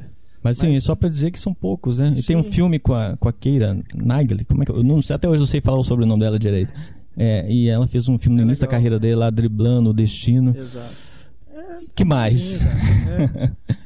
[0.44, 2.12] Mas assim, Mas- só para dizer que são poucos, né?
[2.14, 2.52] E tem um Sim.
[2.52, 5.26] filme com a, com a Keira Knightley, como é que eu, eu não sei, até
[5.26, 6.70] hoje eu sei falar o sobrenome dela direito.
[7.16, 8.78] É, e ela fez um filme no É início da legal.
[8.78, 10.54] carreira dele lá, driblando o destino.
[10.54, 10.92] Exato.
[11.96, 12.38] Que mais?
[12.40, 12.64] Sim.
[13.08, 13.50] É.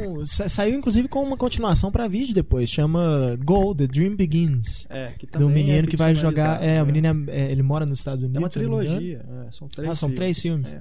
[0.00, 4.86] Um- saiu inclusive com uma continuação para vídeo depois, chama Go, The Dream Begins.
[4.88, 6.62] É, que Do também menino é que vai jogar.
[6.62, 6.92] É, o né?
[6.92, 8.36] menino é- é, ele mora nos Estados Unidos.
[8.36, 9.24] É uma trilogia.
[9.46, 10.76] é, são três Ah, são três filmes.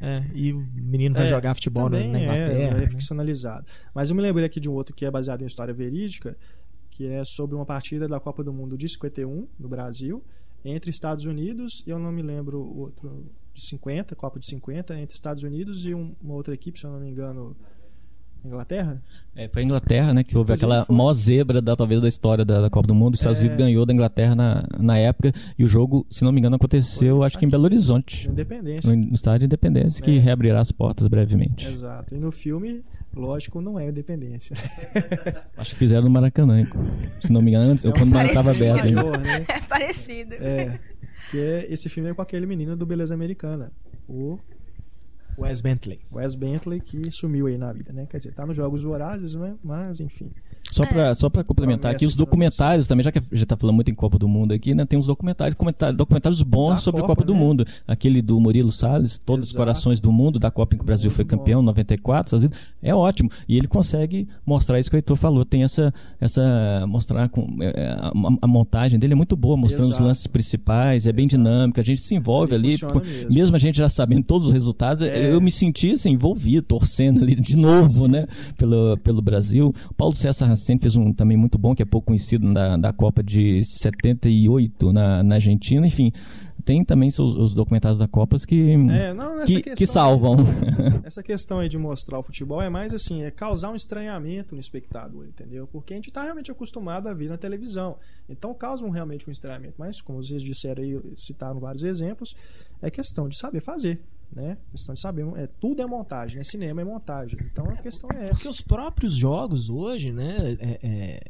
[0.00, 0.18] É.
[0.18, 2.52] É, e o menino vai É, jogar futebol na, na Inglaterra.
[2.52, 2.88] É, é né?
[2.88, 3.66] ficcionalizado.
[3.94, 6.36] Mas eu me lembrei aqui de um outro que é baseado em história verídica,
[6.90, 10.22] que é sobre uma partida da Copa do Mundo de 51, no Brasil,
[10.64, 14.98] entre Estados Unidos, e eu não me lembro o outro, de 50, Copa de 50,
[14.98, 17.56] entre Estados Unidos e um- uma outra equipe, se eu não me engano,
[18.44, 19.02] Inglaterra?
[19.36, 20.24] É, foi a Inglaterra, né?
[20.24, 23.14] Que houve aquela maior zebra, da, talvez, da história da, da Copa do Mundo.
[23.14, 23.42] Os Estados É.
[23.42, 25.32] Unidos ganhou da Inglaterra na, na época.
[25.58, 27.52] E o jogo, se não me engano, aconteceu, Foi acho que em aqui.
[27.52, 28.28] Belo Horizonte.
[28.28, 28.90] Independência.
[28.90, 30.20] No, no estádio de Independência, que É.
[30.20, 31.66] reabrirá as portas brevemente.
[31.68, 32.14] Exato.
[32.14, 32.82] E no filme,
[33.14, 34.56] lógico, não é Independência.
[35.56, 36.64] Acho que fizeram no Maracanã.
[37.20, 39.00] Se não me engano, antes, É um quando o Maracanã estava parecido.
[39.00, 39.20] aberto.
[39.20, 39.46] né?
[39.48, 40.34] É parecido.
[40.34, 40.78] É.
[41.30, 43.70] Que é, esse filme é com aquele menino do Beleza Americana,
[44.08, 44.38] o
[45.38, 46.00] Wes Bentley.
[46.10, 48.06] Wes Bentley, que sumiu aí na vida, né?
[48.06, 49.56] Quer dizer, tá nos Jogos Vorazes, né?
[49.62, 50.32] Mas, enfim.
[50.70, 53.74] Só pra, só pra complementar aqui, os documentários também, já que a gente tá falando
[53.76, 54.84] muito em Copa do Mundo aqui, né?
[54.84, 57.40] Tem uns documentários, comentários, documentários bons Da sobre a Copa, Copa do né?
[57.40, 57.66] Mundo.
[57.86, 59.58] Aquele do Murilo Salles, Todos os Exato.
[59.64, 61.30] Corações do Mundo, da Copa em que o Brasil Muito foi bom.
[61.38, 62.58] campeão, 94, Estados Unidos.
[62.82, 63.30] é ótimo.
[63.48, 65.44] E ele consegue mostrar isso que o Heitor falou.
[65.44, 65.92] Tem essa.
[66.20, 70.04] essa mostrar com, é, a, a montagem dele é muito boa, mostrando os Exato.
[70.04, 71.42] lances principais, é bem Exato.
[71.42, 72.78] dinâmica, a gente se envolve Ele ali.
[72.78, 73.34] pô, mesmo.
[73.34, 75.32] mesmo a gente já sabendo todos os resultados, É.
[75.32, 78.26] eu me senti assim, envolvido, torcendo ali de novo, né?
[78.56, 79.74] Pelo, pelo Brasil.
[79.96, 83.22] Paulo César Racine fez um também muito bom, que é pouco conhecido da, da Copa
[83.22, 85.86] de 78 na, na Argentina.
[85.86, 86.12] Enfim,
[86.64, 90.36] tem também os, os documentários da Copa que, É, não, que, que salvam.
[91.02, 94.60] Essa questão aí de mostrar o futebol é mais assim, é causar um estranhamento no
[94.60, 95.66] espectador, entendeu?
[95.66, 97.96] Porque a gente tá realmente acostumado a ver na televisão.
[98.28, 99.76] Então causa um, realmente um estranhamento.
[99.78, 102.34] Mas, como vocês disseram aí, citaram vários exemplos,
[102.82, 104.00] é questão de saber fazer.
[104.30, 104.58] Né?
[104.70, 105.26] Questão de saber.
[105.36, 106.44] É, tudo é montagem, né?
[106.44, 107.38] Cinema é montagem.
[107.50, 108.32] Então a questão é essa.
[108.34, 110.36] Porque os próprios jogos hoje, né?
[110.60, 111.20] é- é,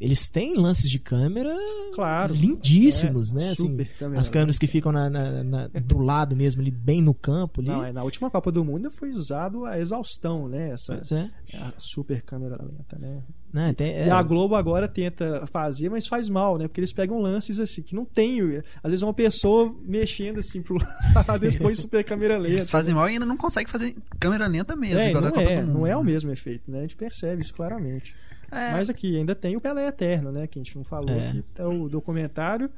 [0.00, 1.54] eles têm lances de câmera
[1.94, 2.32] Claro.
[2.34, 3.44] lindíssimos, É, né?
[3.50, 7.02] Assim, super câmera as câmeras que ficam na- na- na- do lado mesmo, ali, bem
[7.02, 7.60] no campo.
[7.60, 7.68] Ali.
[7.70, 10.70] Não, é, na última Copa do Mundo foi usado a exaustão, né?
[10.70, 11.56] Essa é.
[11.56, 13.22] a super câmera lenta, né?
[13.52, 16.68] Né, tem- é- E a Globo agora tenta fazer, mas faz mal, né?
[16.68, 18.38] Porque eles pegam lances assim que não tem.
[18.82, 22.54] Às vezes uma pessoa mexendo assim pro lado, põem super câmera lenta.
[22.54, 25.42] Eles fazem mal e ainda não conseguem fazer câmera lenta mesmo, É, não da Copa
[25.42, 25.78] é, do Mundo.
[25.78, 26.78] não é o mesmo efeito, né?
[26.78, 28.14] A gente percebe isso claramente.
[28.50, 28.70] É.
[28.72, 30.46] Mas aqui ainda tem o Pelé Eterno, né?
[30.46, 31.28] Que a gente não falou É.
[31.28, 31.44] aqui.
[31.56, 32.70] É o documentário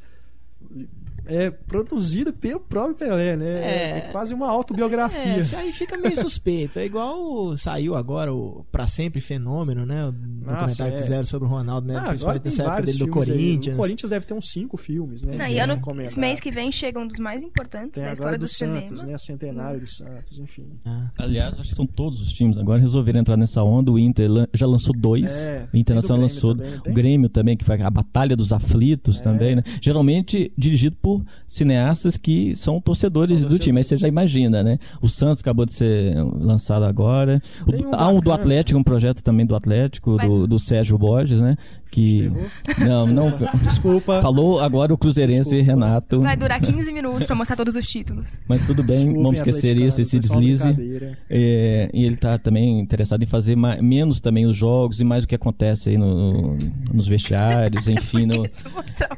[1.26, 3.46] é produzido pelo próprio Pelé, né?
[3.46, 4.00] É, É.
[4.12, 5.46] quase uma autobiografia.
[5.52, 6.78] É, aí fica meio suspeito.
[6.78, 10.06] É igual saiu agora o Pra Sempre Fenômeno, né?
[10.06, 10.96] O documentário é.
[10.96, 11.96] que fizeram sobre o Ronaldo, né?
[11.96, 13.36] Ah, Principalmente nessa época dele do filmes aí.
[13.36, 13.76] Corinthians.
[13.76, 15.36] O Corinthians deve ter uns cinco filmes, né?
[15.36, 15.80] Não, e ano,
[16.16, 18.80] mês que vem chega um dos mais importantes Tem da história do, do, cinema.
[18.80, 19.18] Santos, né?
[19.18, 20.66] Centenário do Santos, enfim.
[20.84, 21.10] Ah.
[21.18, 22.58] Aliás, acho que são todos os times.
[22.58, 23.92] Agora resolveram entrar nessa onda.
[23.92, 25.30] O Inter já lançou dois.
[25.30, 26.56] É, o Internacional lançou.
[26.56, 26.92] Também, o?
[26.92, 29.22] Grêmio também, que foi a Batalha dos Aflitos É.
[29.22, 29.62] também, né?
[29.80, 33.78] Geralmente dirigido por cineastas que são torcedores São do time.
[33.78, 34.00] Aí você torcedores.
[34.02, 34.78] já imagina, né?
[35.00, 37.40] O Santos acabou de ser lançado agora.
[37.66, 38.34] O- um há um do bacana.
[38.40, 41.56] Atlético, um projeto também do Atlético, do, do Sérgio Borges, né?
[41.90, 42.30] Que.
[42.78, 43.34] Não, não.
[43.64, 44.22] Desculpa.
[44.22, 45.64] Falou agora o Cruzeirense Desculpa.
[45.66, 46.20] Renato.
[46.20, 48.38] Vai durar 15 minutos pra mostrar todos os títulos.
[48.46, 51.12] Mas tudo bem, Desculpem, vamos esquecer isso, esse uma deslize.
[51.28, 55.24] É, e ele está também interessado em fazer ma- menos também os jogos e mais
[55.24, 56.56] o que acontece aí no-
[56.92, 58.46] nos vestiários, enfim, no-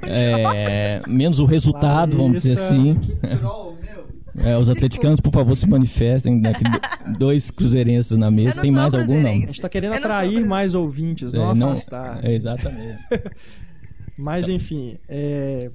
[0.02, 2.98] é, menos o resultado, vamos dizer assim.
[4.38, 6.40] É, os atleticanos, por favor, se manifestem.
[6.40, 6.52] Né,
[7.18, 8.56] dois cruzeirenses na mesa.
[8.56, 9.28] não Tem mais algum, não?
[9.30, 12.24] A gente tá querendo não atrair mais ouvintes, É, não não- afastar.
[12.24, 12.98] é, exatamente.
[14.16, 15.70] Mas enfim, é...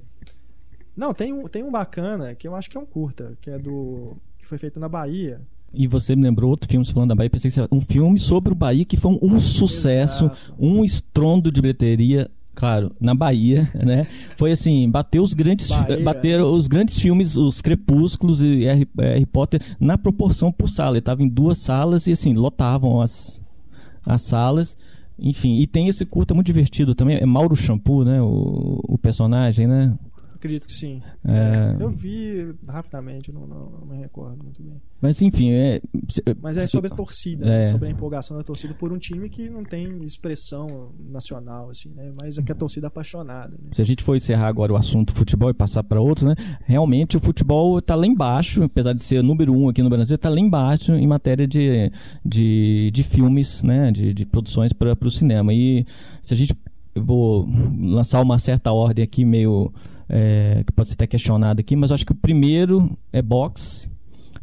[0.96, 3.58] Não, tem um, tem um bacana que eu acho que é um curta, que é
[3.58, 4.16] do.
[4.38, 5.40] que foi feito na Bahia.
[5.72, 8.52] E você me lembrou outro filme falando da Bahia, pensei que era um filme sobre
[8.52, 10.54] o Bahia que foi um, um sucesso, Exato.
[10.58, 14.08] um estrondo de bilheteria, claro, na Bahia, né?
[14.36, 16.02] Foi assim, bateu os grandes, Bahia.
[16.02, 20.90] bateram os grandes filmes, os Crepúsculos e Harry, Harry Potter na proporção por sala.
[20.90, 23.40] Ele estava em duas salas e assim, lotavam as,
[24.04, 24.76] as salas.
[25.16, 28.20] Enfim, e tem esse curta muito divertido também, é Mauro Shampoo, né?
[28.20, 29.94] O, o personagem, né?
[30.38, 31.02] Acredito que sim.
[31.24, 31.76] É.
[31.80, 34.80] É, eu vi rapidamente, não, não, não me recordo muito bem.
[35.00, 35.80] Mas enfim, é.
[36.40, 37.48] Mas é sobre a torcida, É.
[37.48, 37.64] né?
[37.64, 42.12] sobre a empolgação da torcida por um time que não tem expressão nacional, assim, né?
[42.20, 43.50] Mas é que a torcida é apaixonada.
[43.50, 43.70] Né?
[43.72, 46.36] Se a gente for encerrar agora o assunto futebol e passar para outros, né?
[46.64, 50.28] Realmente o futebol está lá embaixo, apesar de ser número um aqui no Brasil, está
[50.28, 51.90] lá embaixo em matéria de,
[52.24, 53.90] de, de filmes, né?
[53.90, 55.52] De, de produções para o cinema.
[55.52, 55.84] E
[56.22, 56.56] se a gente
[56.94, 57.46] eu vou
[57.78, 59.72] lançar uma certa ordem aqui meio
[60.08, 63.88] é, que pode ser até questionada aqui, mas eu acho que o primeiro é boxe.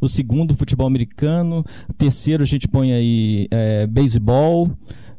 [0.00, 1.64] O segundo, futebol americano.
[1.88, 4.70] O terceiro, a gente põe aí é, beisebol.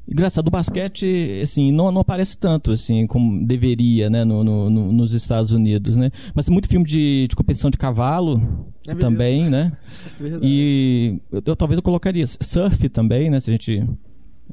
[0.10, 4.92] Engraçado, o basquete, assim, não, não aparece tanto, assim, como deveria, né, no, no- no-
[4.94, 6.12] nos Estados Unidos, né?
[6.34, 8.40] Mas tem muito filme de, de competição de cavalo
[8.88, 9.74] É também, né?
[10.18, 10.46] Verdade.
[10.48, 13.40] E eu, eu- talvez eu colocaria surf também, né?
[13.42, 13.84] Se a gente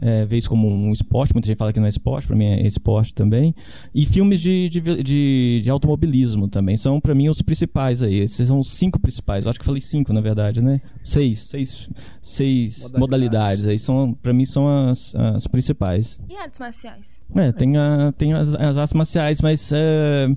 [0.00, 2.46] é, vê isso como um esporte, muita gente fala que não é esporte, pra mim
[2.46, 3.54] é esporte também.
[3.94, 6.76] E filmes de, de, de, de automobilismo também.
[6.76, 8.20] São, pra mim, os principais aí.
[8.20, 9.44] Esses são os cinco principais.
[9.44, 10.80] Eu acho que falei cinco, na verdade, né?
[11.02, 11.40] Seis.
[11.40, 11.88] Seis,
[12.20, 13.00] seis Modalidades.
[13.00, 13.68] modalidades.
[13.68, 13.78] aí.
[13.78, 16.18] São, pra mim, são as, as principais.
[16.28, 17.22] E artes marciais?
[17.34, 20.28] É, tem, a, tem as, as artes marciais, mas é,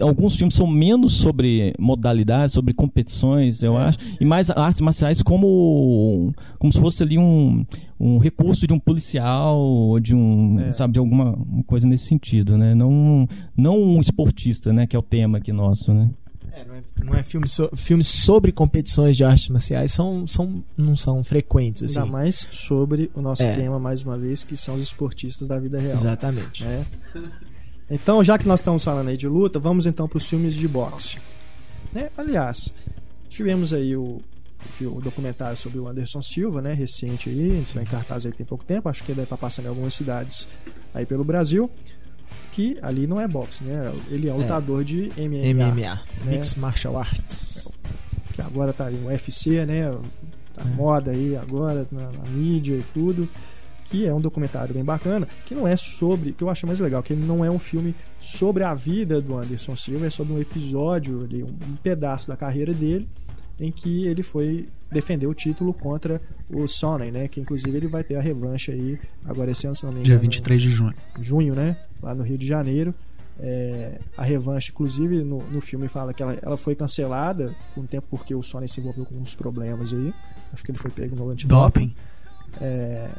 [0.00, 6.32] alguns filmes são menos sobre modalidades, sobre competições, eu acho, e mais artes marciais como,
[6.58, 7.64] como se fosse ali um,
[7.98, 10.72] um recurso de um policial, ou de um, É.
[10.72, 12.74] sabe, de alguma uma coisa nesse sentido, né?
[12.74, 13.26] Não,
[13.56, 16.10] não um esportista, né, que é o tema aqui nosso, né?
[16.52, 20.62] É, não é, não é filme so- filmes sobre competições de artes marciais são, são,
[20.76, 21.98] não são frequentes, assim.
[21.98, 23.52] Ainda mais sobre o nosso É.
[23.54, 25.94] tema, mais uma vez, que são os esportistas da vida real.
[25.94, 26.62] Exatamente.
[26.64, 26.84] né?
[27.90, 30.66] Então, já que nós estamos falando aí de luta, vamos então para os filmes de
[30.68, 31.18] boxe.
[31.92, 32.08] Né?
[32.16, 32.72] Aliás,
[33.28, 34.20] tivemos aí o,
[34.82, 36.72] o o documentário sobre o Anderson Silva, né?
[36.72, 39.68] recente aí, entrou em cartaz aí tem pouco tempo, acho que deve estar passando em
[39.68, 40.48] algumas cidades
[40.92, 41.70] aí pelo Brasil,
[42.52, 43.92] que ali não é boxe, né?
[44.10, 44.34] Ele é É.
[44.34, 46.00] lutador de MMA, MMA, né?
[46.26, 47.72] Mixed Martial Arts.
[48.32, 49.92] que agora tá aí no UFC, né?
[50.54, 50.64] Tá É.
[50.74, 53.28] moda aí agora, na, na mídia e tudo.
[53.86, 57.02] Que é um documentário bem bacana, que não é sobre, que eu acho mais legal,
[57.02, 60.40] que ele não é um filme sobre a vida do Anderson Silva, é sobre um
[60.40, 63.06] episódio ali, um pedaço da carreira dele,
[63.58, 67.28] em que ele foi defender o título contra o Sonnen, né?
[67.28, 70.06] Que inclusive ele vai ter a revanche aí, agora esse ano, se não me engano.
[70.06, 70.94] Dia 23 de junho.
[71.20, 71.76] junho, né?
[72.02, 72.94] Lá no Rio de Janeiro.
[73.38, 77.86] É, a revanche, inclusive, no, no filme fala que ela, ela foi cancelada por um
[77.86, 80.14] tempo porque o Sony se envolveu com uns problemas aí.
[80.52, 81.88] Acho que ele foi pego no antidoping.
[81.88, 81.94] Doping.
[82.60, 83.10] É,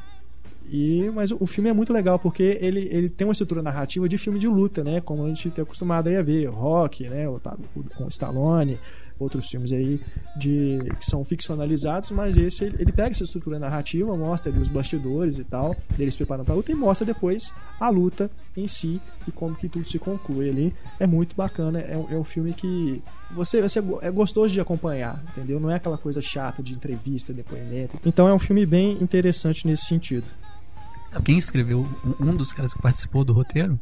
[0.69, 4.07] e, mas o, o filme é muito legal porque ele, ele tem uma estrutura narrativa
[4.07, 5.01] de filme de luta, né?
[5.01, 7.27] Como a gente tem acostumado aí a ver, Rock, né?
[7.27, 7.39] O,
[7.75, 8.77] o, com Stallone,
[9.19, 9.99] outros filmes aí
[10.37, 15.39] de, que são ficcionalizados, mas esse ele, pega essa estrutura narrativa, mostra ali os bastidores
[15.39, 19.55] e tal, deles preparando pra luta e mostra depois a luta em si e como
[19.55, 20.75] que tudo se conclui ali.
[20.99, 23.01] É muito bacana, é um, é um filme que
[23.31, 25.59] você, você é gostoso de acompanhar, entendeu?
[25.59, 27.99] Não é aquela coisa chata de entrevista, depoimento.
[28.05, 30.25] Então é um filme bem interessante nesse sentido.
[31.09, 31.87] Sabe quem escreveu?
[32.19, 33.79] Um dos caras que participou do roteiro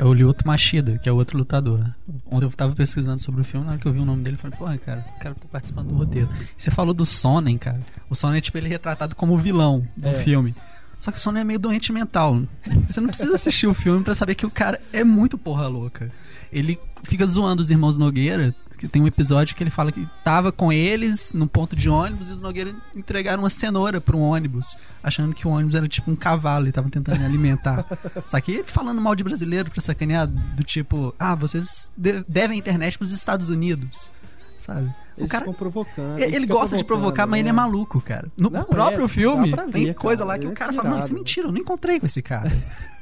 [0.00, 1.84] é o Lyoto Machida, que é o outro lutador.
[2.26, 4.36] Ontem eu tava pesquisando sobre o filme, na hora que eu vi o nome dele,
[4.36, 6.28] eu falei, pô, cara, o cara tá participando do roteiro.
[6.56, 7.80] Você falou do Sonnen, cara.
[8.08, 10.14] O Sonnen, tipo, ele é retratado como o vilão do É.
[10.14, 10.54] filme.
[10.98, 12.42] Só que o Sonnen é meio doente mental.
[12.88, 16.10] Você não precisa assistir o filme pra saber que o cara é muito porra louca.
[16.52, 20.50] Ele fica zoando os irmãos Nogueira, que tem um episódio que ele fala que tava
[20.50, 24.76] com eles num ponto de ônibus e os Nogueira entregaram uma cenoura pra um ônibus,
[25.02, 27.84] achando que o ônibus era tipo um cavalo e estavam tentando alimentar.
[28.26, 32.58] Só que ele falando mal de brasileiro pra sacanear, do tipo, ah, vocês de- devem
[32.58, 34.10] internet pros Estados Unidos,
[34.58, 34.86] sabe?
[35.16, 36.18] O Eles cara, ficam provocando.
[36.18, 37.56] ele, ele gosta de provocar, mas ele é né?
[37.56, 38.28] maluco, cara.
[38.34, 40.72] No Não, próprio é, filme, pra tem ver, coisa cara, lá que o é cara
[40.72, 42.50] fala, não, isso é mentira, eu não encontrei com esse cara.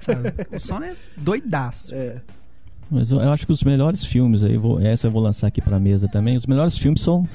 [0.00, 0.32] sabe?
[0.50, 1.94] O Sono é doidaço.
[1.94, 2.20] É.
[2.90, 5.60] Mas eu, eu acho que os melhores filmes aí, vou- essa eu vou lançar aqui
[5.60, 6.36] pra mesa também.
[6.36, 7.28] Os melhores filmes são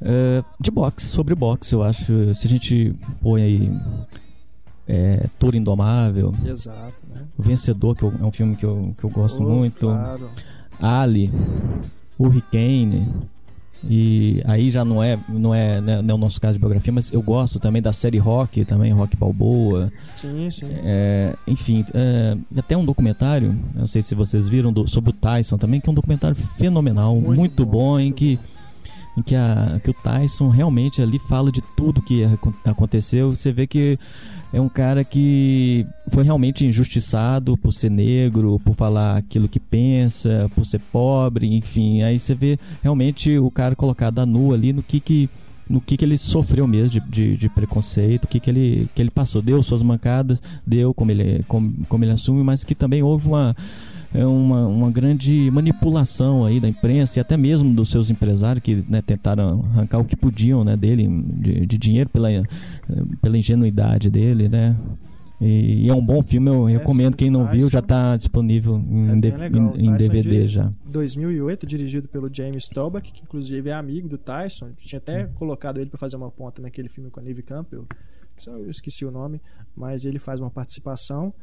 [0.00, 2.34] é, de boxe, sobre boxe, eu acho.
[2.34, 3.76] Se a gente põe aí
[4.88, 7.22] é, Touro Indomável, Exato, né?
[7.38, 9.86] O Vencedor, que eu- é um filme que eu, que eu gosto Oh, muito.
[9.86, 10.28] Claro.
[10.80, 11.30] Ali,
[12.18, 13.06] Hurricane,
[13.88, 16.92] E aí já não é, não é, né, não é o nosso caso de biografia,
[16.92, 19.92] mas eu gosto também da série Rock, também Rock Balboa.
[20.14, 20.66] Sim, sim.
[20.84, 25.56] É, enfim, é, até um documentário, não sei se vocês viram, do- sobre o Tyson
[25.58, 28.38] também, que é um documentário fenomenal, muito, Muito bom, bom, em muito que
[29.14, 33.34] em que, a, que o Tyson realmente ali fala de tudo que acon- aconteceu.
[33.34, 33.98] Você vê que
[34.52, 40.50] é um cara que foi realmente injustiçado por ser negro, por falar aquilo que pensa,
[40.54, 42.02] por ser pobre, enfim.
[42.02, 45.30] Aí você vê realmente o cara colocado a nu ali no que que
[45.68, 49.00] no que, que ele sofreu mesmo de, de, de preconceito, o que, que, ele, que
[49.00, 49.40] ele passou.
[49.40, 53.56] Deu suas mancadas, deu como ele, como, como ele assume, mas que também houve uma,
[54.14, 58.84] é uma, uma grande manipulação aí da imprensa e até mesmo dos seus empresários que
[58.88, 62.42] né, tentaram arrancar o que podiam né, dele de, de dinheiro pela, eh,
[63.20, 64.76] pela ingenuidade dele, né?
[65.40, 69.10] E, e é um bom filme, eu recomendo quem não viu, já está disponível em,
[69.10, 69.74] É D- legal.
[69.76, 70.72] em- em DVD de- já.
[70.86, 74.68] 2008, dirigido pelo James Toback, que inclusive é amigo do Tyson.
[74.78, 75.28] Tinha até Hum.
[75.34, 77.84] colocado ele para fazer uma ponta naquele filme com a Neve Campbell,
[78.36, 79.40] que só eu esqueci o nome,
[79.76, 81.34] mas ele faz uma participação.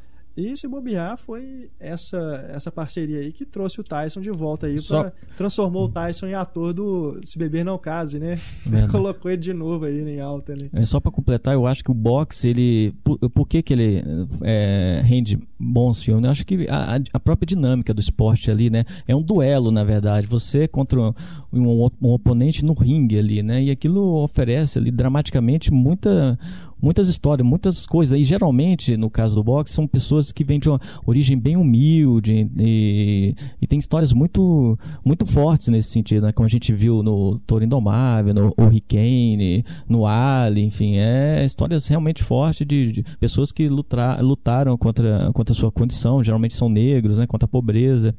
[0.48, 2.18] E se bobear, foi essa
[2.50, 6.26] essa parceria aí que trouxe o Tyson de volta aí Só- para transformou o Tyson
[6.26, 8.38] em ator do Se Beber Não Case, né?
[8.90, 10.70] Colocou ele de novo aí em alta ali.
[10.72, 12.94] É, só para completar, eu acho que o boxe, ele.
[13.04, 14.02] Por, por que, que ele
[14.42, 16.24] é, rende bons filmes?
[16.24, 18.84] Eu acho que a, a- a própria dinâmica do esporte ali, né?
[19.06, 20.26] É um duelo, na verdade.
[20.26, 21.12] Você contra um,
[21.52, 23.62] um, um oponente no ringue ali, né?
[23.62, 26.38] E aquilo oferece ali dramaticamente muita.
[26.82, 28.18] Muitas histórias, muitas coisas.
[28.18, 32.48] E geralmente, no caso do boxe, são pessoas que vêm de uma origem bem humilde
[32.58, 36.32] e, e tem histórias muito, muito fortes nesse sentido, né?
[36.32, 42.22] Como a gente viu no Toro Indomável, no Hurricane, no Ali, enfim, é histórias realmente
[42.22, 47.18] fortes de, de pessoas que lutra, lutaram contra, contra a sua condição, geralmente são negros,
[47.18, 47.26] né?
[47.26, 48.14] Contra a pobreza.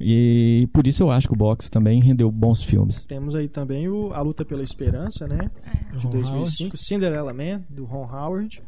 [0.00, 3.04] E por isso eu acho que o boxe também rendeu bons filmes.
[3.04, 5.50] Temos aí também o A Luta pela Esperança, né?
[5.96, 8.62] De Ron 2005, Cinderella Man, do Ron Howard.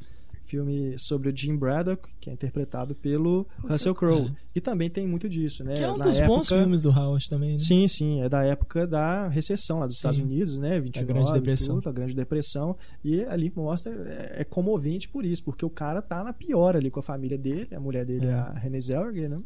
[0.44, 4.32] Filme sobre o Jim Braddock, que é interpretado pelo Russell Crowe.
[4.52, 5.74] E também tem muito disso, né?
[5.74, 7.58] Que é um Na dos bons época- filmes do Howard também, né?
[7.58, 10.24] Sim, sim, é da época da recessão lá dos Estados Sim.
[10.24, 10.80] Unidos, né?
[10.80, 11.76] 29, Grande Depressão.
[11.76, 12.76] Tudo, a Grande Depressão.
[13.04, 16.90] E ali mostra, é, é comovente por isso, porque o cara tá na pior ali
[16.90, 18.34] com a família dele, a mulher dele é É.
[18.34, 19.38] a Renée Zellweger, né?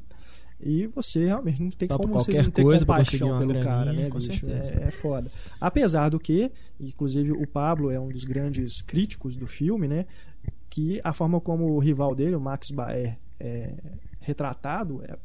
[0.60, 3.84] E você realmente não tem Topa como você qualquer não ter coisa compaixão pelo cara,
[3.84, 4.46] graninha, né, com bicho?
[4.48, 5.30] É, é foda.
[5.60, 10.06] Apesar do que, inclusive o Pablo é um dos grandes críticos do filme, né?
[10.70, 13.74] Que a forma como o rival dele, o Max Baer, é
[14.20, 15.18] retratado, é,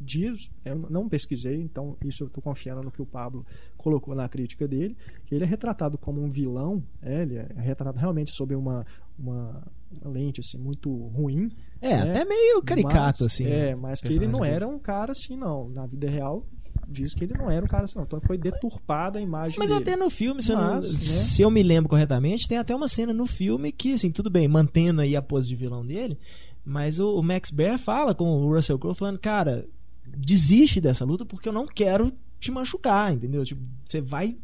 [0.00, 3.44] diz, eu não pesquisei, então isso eu estou confiando no que o Pablo
[3.76, 7.98] colocou na crítica dele, que ele é retratado como um vilão, é, ele é retratado
[7.98, 8.86] realmente sob uma,
[9.18, 9.62] uma,
[10.02, 11.50] uma lente assim, muito ruim.
[11.80, 12.10] É, né?
[12.10, 13.44] até meio caricato, Mas- assim.
[13.46, 15.68] É, o mas que ele não era um cara assim, não.
[15.68, 16.46] Na vida real,
[16.88, 18.04] diz que ele não era um cara assim, não.
[18.04, 19.82] Então foi deturpada a imagem Mas dele.
[19.82, 20.98] até no filme, se, eu Mas, né?
[20.98, 24.48] se eu me lembro corretamente, tem até uma cena no filme que, assim, tudo bem,
[24.48, 26.18] mantendo aí a pose de vilão dele,
[26.64, 29.66] mas o, o Max Bear fala com o Russell Crowe, falando, cara,
[30.06, 33.44] desiste dessa luta porque eu não quero te machucar, entendeu?
[33.44, 34.36] Tipo, você vai...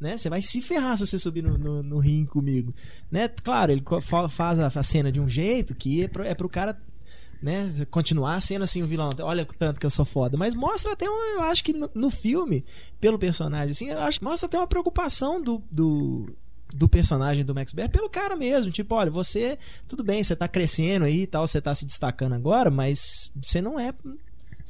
[0.00, 0.16] Né?
[0.16, 2.74] Você vai se ferrar se você subir no, no, no ringue comigo.
[3.10, 3.28] Né?
[3.28, 3.82] Claro, ele
[4.30, 6.80] faz a, a cena de um jeito que é pro, é pro cara
[7.42, 9.10] né, continuar sendo assim o vilão.
[9.20, 10.36] Olha o tanto que eu sou foda.
[10.36, 12.64] Mas mostra até uma, eu acho que no, no filme,
[13.00, 16.34] pelo personagem, assim, eu acho mostra até uma preocupação do, do,
[16.74, 18.70] do personagem do Max Bear pelo cara mesmo.
[18.70, 19.58] Tipo, olha, você,
[19.88, 23.60] tudo bem, você tá crescendo aí e tal, você tá se destacando agora, mas você
[23.62, 23.94] não é.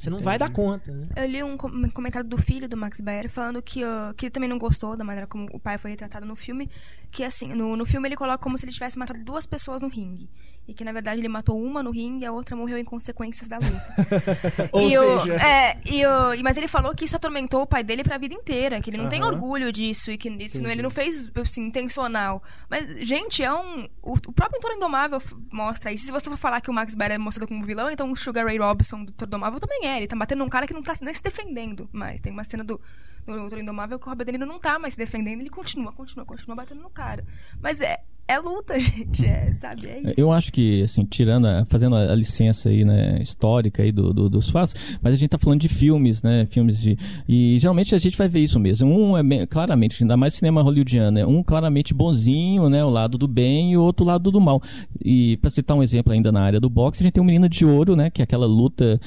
[0.01, 1.07] Você não vai dar conta, né?
[1.15, 4.31] Eu li um um comentário do filho do Max Baer falando que, uh, que ele
[4.31, 6.71] também não gostou da maneira como o pai foi retratado no filme.
[7.11, 9.89] Que assim, no, no filme ele coloca como se ele tivesse matado duas pessoas no
[9.89, 10.29] ringue.
[10.67, 13.49] E que na verdade ele matou uma no ringue e a outra morreu em consequências
[13.49, 13.95] da luta.
[14.71, 17.83] Ou e o- seja- é, e o- mas ele falou que isso atormentou o pai
[17.83, 20.81] dele pra vida inteira, que ele não tem orgulho disso e que isso não- ele
[20.81, 22.41] não fez assim, intencional.
[22.69, 23.89] Mas, gente, é um.
[24.01, 25.21] O, o próprio Toro Indomável
[25.51, 26.05] mostra isso.
[26.05, 28.45] Se você for falar que o Max Baer é mostrado como vilão, então o Sugar
[28.45, 29.97] Ray Robinson do Toro Indomável também é.
[29.97, 32.21] Ele tá batendo num cara que não tá nem se defendendo mais.
[32.21, 32.79] Tem uma cena do,
[33.25, 36.55] do Toro Indomável que o Robert não tá mais se defendendo, ele continua, continua, continua
[36.55, 37.23] batendo no cara.
[37.61, 39.87] Mas é, é luta, gente, é, sabe?
[39.87, 40.13] É isso.
[40.17, 44.13] Eu acho que, assim, tirando, a- fazendo a, a licença aí, né, histórica aí do,
[44.13, 46.97] do- dos fatos, mas a gente tá falando de filmes, né, filmes de...
[47.27, 48.89] E geralmente a gente vai ver isso mesmo.
[48.89, 53.17] Um é bem- claramente, ainda mais cinema hollywoodiano, né, um claramente bonzinho, né, o lado
[53.17, 54.61] do bem e o outro lado do mal.
[55.03, 57.47] E pra citar um exemplo ainda na área do boxe, a gente tem o Menino
[57.49, 58.99] de Ouro, né, que é aquela luta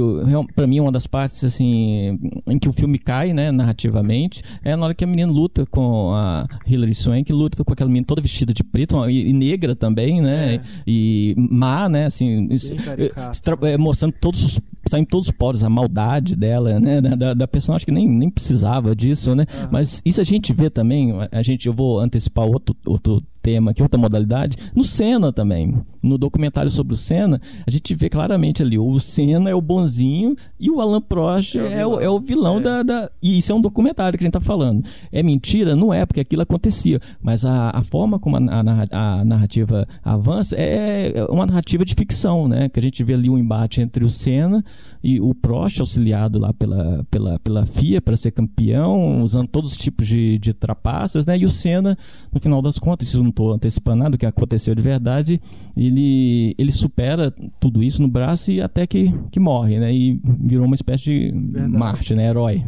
[0.00, 4.74] que pra mim uma das partes assim em que o filme cai, né, narrativamente, é
[4.76, 8.20] na hora que a menina luta com a Hilary Swank, luta com aquela menina toda
[8.20, 10.60] vestida de preto e, e negra também, né, É.
[10.86, 12.48] e má, né, assim,
[12.84, 13.66] caricato.
[13.66, 17.48] eh, mostrando todos os saindo todos os poros, a maldade dela, né, da, da, da
[17.48, 21.66] personagem que nem, nem precisava disso, né, mas isso a gente vê também, a gente,
[21.66, 25.72] eu vou antecipar outro, outro tema aqui, outra modalidade, no Senna também.
[26.02, 30.34] No documentário sobre o Senna, a gente vê claramente ali, o Senna é o bonzinho
[30.58, 32.00] e o Alan Prost É o é, o, vilão.
[32.00, 32.60] é o vilão É.
[32.60, 34.84] Da, da- E isso é um documentário que a gente tá falando.
[35.12, 35.76] É mentira?
[35.76, 37.00] Não é, porque aquilo acontecia.
[37.22, 41.94] Mas a, a forma como a, a a narrativa avança é é uma narrativa de
[41.94, 42.68] ficção, né?
[42.68, 44.64] Que a gente vê ali um embate entre o Senna
[45.06, 49.78] e o Prost, auxiliado lá pela, pela, pela FIA para ser campeão, usando todos os
[49.78, 51.38] tipos de, de trapaças, né?
[51.38, 51.96] E o Senna,
[52.32, 55.40] no final das contas, isso eu não estou antecipando nada, o que aconteceu de verdade,
[55.76, 59.94] ele, ele supera tudo isso no braço e até que, que morre, né?
[59.94, 61.68] E virou uma espécie de Verdade.
[61.68, 62.26] Marte, né?
[62.26, 62.64] Herói.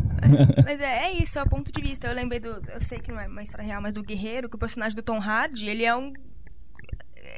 [0.64, 2.06] Mas é, é isso, é o ponto de vista.
[2.06, 2.48] Eu lembrei do.
[2.48, 5.02] Eu sei que não é uma história real, mas do Guerreiro, que o personagem do
[5.02, 6.12] Tom Hardy, ele é um.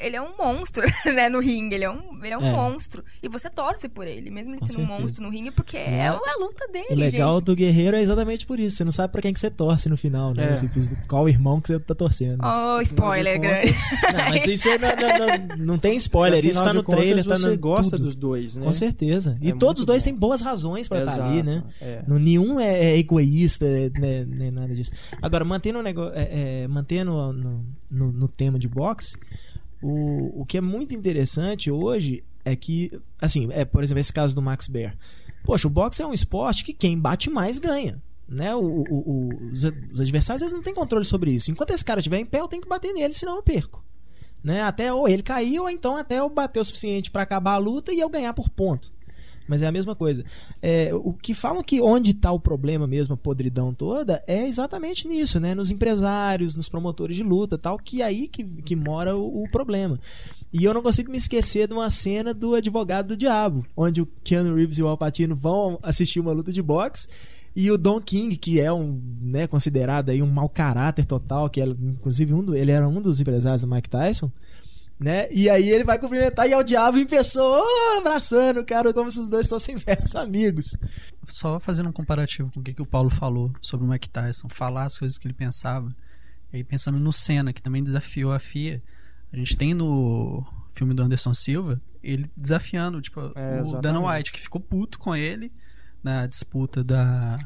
[0.01, 0.83] Ele é um monstro,
[1.15, 1.75] né, no ringue.
[1.75, 2.53] Ele é um, ele é um É.
[2.53, 3.05] monstro.
[3.23, 5.03] E você torce por ele, mesmo ele Com sendo um certeza.
[5.03, 7.45] monstro no ringue, porque é, é- a luta dele, O legal gente.
[7.45, 8.77] do guerreiro é exatamente por isso.
[8.77, 10.55] Você não sabe pra quem que você torce no final, né?
[10.55, 11.07] É.
[11.07, 12.41] Qual irmão que você tá torcendo.
[12.45, 13.73] Oh, spoiler grande.
[14.13, 15.27] Não, mas isso aí não, não-
[15.59, 16.45] não- não tem spoiler.
[16.45, 18.05] Isso tá no trailer, contas, tá você no gosta tudo.
[18.07, 18.65] dos dois, né?
[18.67, 19.37] Com certeza.
[19.41, 20.11] E É todos os dois bom.
[20.11, 21.63] têm boas razões pra estar ali, né?
[21.81, 22.03] É.
[22.07, 23.67] Não- Nenhum é, é egoísta,
[23.99, 24.91] né, nem nada disso.
[25.21, 29.17] Agora, mantendo o negócio, é, é, mantendo no, no, no tema de boxe,
[29.83, 34.35] o, o que é muito interessante hoje é que, assim, é, por exemplo, esse caso
[34.35, 34.97] do Max Baer.
[35.45, 38.01] Poxa, o boxe é um esporte que quem bate mais ganha.
[38.29, 38.55] Né?
[38.55, 41.51] O, o- o- os, os adversários eles não têm controle sobre isso.
[41.51, 43.83] Enquanto esse cara estiver em pé, eu tenho que bater nele, senão eu perco.
[44.43, 44.63] Né?
[44.63, 47.93] Até ou ele cair, ou então até eu bater o suficiente pra acabar a luta
[47.93, 48.93] e eu ganhar por ponto.
[49.51, 50.25] Mas é a mesma coisa.
[50.63, 55.09] É, o que falam que onde está o problema mesmo, a podridão toda, é exatamente
[55.09, 55.57] nisso, né?
[55.57, 59.51] Nos empresários, nos promotores de luta tal, que é aí que, que mora o, o
[59.51, 59.99] problema.
[60.53, 64.07] E eu não consigo me esquecer de uma cena do Advogado do Diabo, onde o
[64.23, 67.09] Keanu Reeves e o Al Pacino vão assistir uma luta de boxe
[67.55, 71.61] e o Don King, que é um, né, considerado aí um mau caráter total, que
[71.61, 74.31] é, inclusive um do, ele era um dos empresários do Mike Tyson,
[75.01, 75.33] né?
[75.33, 78.93] E aí ele vai cumprimentar e é o diabo em pessoa, oh, abraçando o cara
[78.93, 80.77] como se os dois fossem velhos amigos.
[81.27, 84.51] Só fazendo um comparativo com o que, que o Paulo falou sobre o Mike Tyson,
[84.51, 85.91] falar as coisas que ele pensava.
[86.53, 88.83] E aí pensando no Senna, que também desafiou a FIA.
[89.33, 90.45] A gente tem no
[90.75, 93.81] filme do Anderson Silva, ele desafiando, tipo, É, o.
[93.81, 95.51] Dana White, que ficou puto com ele
[96.05, 97.39] na disputa da.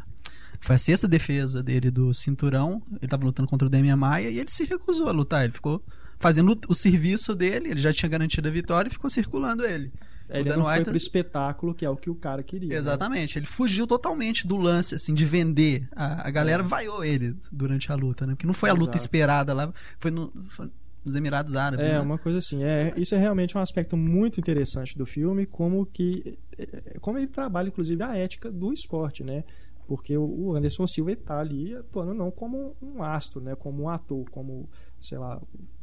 [0.61, 2.83] Foi a sexta defesa dele do cinturão.
[3.01, 5.45] Ele tava lutando contra o Demian Maia e ele se recusou a lutar.
[5.45, 5.85] Ele ficou
[6.19, 9.93] fazendo o serviço dele, ele já tinha garantido a vitória e ficou circulando ele.
[10.31, 12.71] Ele O não foi White- pro espetáculo, que é o que o cara queria.
[12.71, 12.77] né?
[12.77, 15.87] Exatamente, ele fugiu totalmente do lance, assim, de vender.
[15.95, 18.33] A, a galera vaiou ele durante a luta, né?
[18.35, 18.97] Porque não foi a luta É.
[18.97, 19.05] Exato.
[19.05, 20.71] esperada lá, foi, no- foi
[21.05, 21.85] nos Emirados Árabes.
[21.85, 22.01] É, né?
[22.01, 22.65] uma coisa assim.
[22.65, 27.27] É, isso é realmente um aspecto muito interessante do filme, como que é, como ele
[27.29, 29.45] trabalha, inclusive, a ética do esporte, né?
[29.87, 33.55] Porque o Anderson Silva está ali atuando não como um astro, né?
[33.55, 34.67] Como um ator, como,
[34.99, 35.39] sei lá,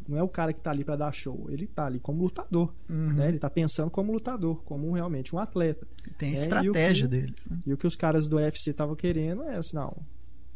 [0.07, 2.73] não é o cara que está ali para dar show, ele está ali como lutador,
[2.89, 3.13] Uhum.
[3.13, 3.27] né?
[3.27, 5.87] Ele está pensando como lutador, como realmente um atleta.
[6.17, 7.35] Tem a É, e o estratégia que- dele.
[7.65, 9.95] E o que os caras do UFC estavam querendo é assim, não,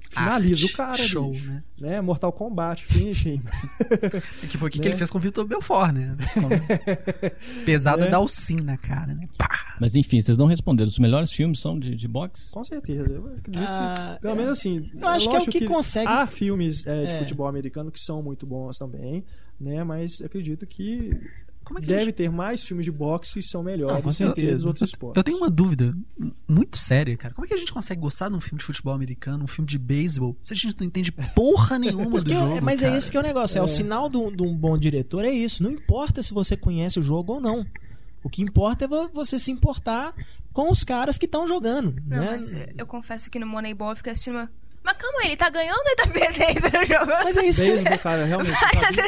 [0.09, 1.63] finaliza Arte, o cara, show, bicho, né?
[1.79, 2.01] né?
[2.01, 3.23] Mortal Kombat, finish,
[4.49, 4.83] Que foi o que, Né?
[4.83, 6.15] que ele fez com o Vitor Belfort, né?
[7.65, 8.09] Pesada É.
[8.09, 9.27] dá o sim na cara, né?
[9.37, 9.75] Pá!
[9.79, 10.89] Mas enfim, vocês não responderam.
[10.89, 12.49] Os melhores filmes são de, de boxe?
[12.51, 13.09] Com certeza.
[13.11, 14.89] Eu acredito Ah, que, pelo menos assim.
[14.93, 17.19] eu acho que é o lógico que consegue- Há filmes é, de É.
[17.19, 19.23] futebol americano que são muito bons também,
[19.59, 19.83] né?
[19.83, 21.11] Mas acredito que,
[21.65, 24.01] Como é que a deve gente- ter mais filmes de boxe que são melhores Ah,
[24.01, 24.55] com que certeza.
[24.55, 25.17] os outros esportes.
[25.17, 25.93] Eu tenho uma dúvida
[26.47, 27.33] muito séria, cara.
[27.33, 29.67] Como é que a gente consegue gostar de um filme de futebol americano, um filme
[29.67, 32.61] de beisebol, se a gente não entende porra nenhuma do é- jogo?
[32.61, 32.93] mas cara?
[32.93, 33.57] é esse que é o negócio.
[33.57, 35.63] É, o sinal de um, bom diretor é isso.
[35.63, 37.65] Não importa se você conhece o jogo ou não.
[38.23, 40.13] O que importa é vo- você se importar
[40.53, 41.95] com os caras que estão jogando.
[42.07, 42.31] Não, né?
[42.37, 44.49] mas eh, eu confesso que no Moneyball eu fiquei assistindo uma...
[44.85, 47.11] Mas calma aí, ele tá ganhando ou ele tá perdendo o jogo?
[47.23, 48.51] Mas é isso Beisebol, cara, realmente.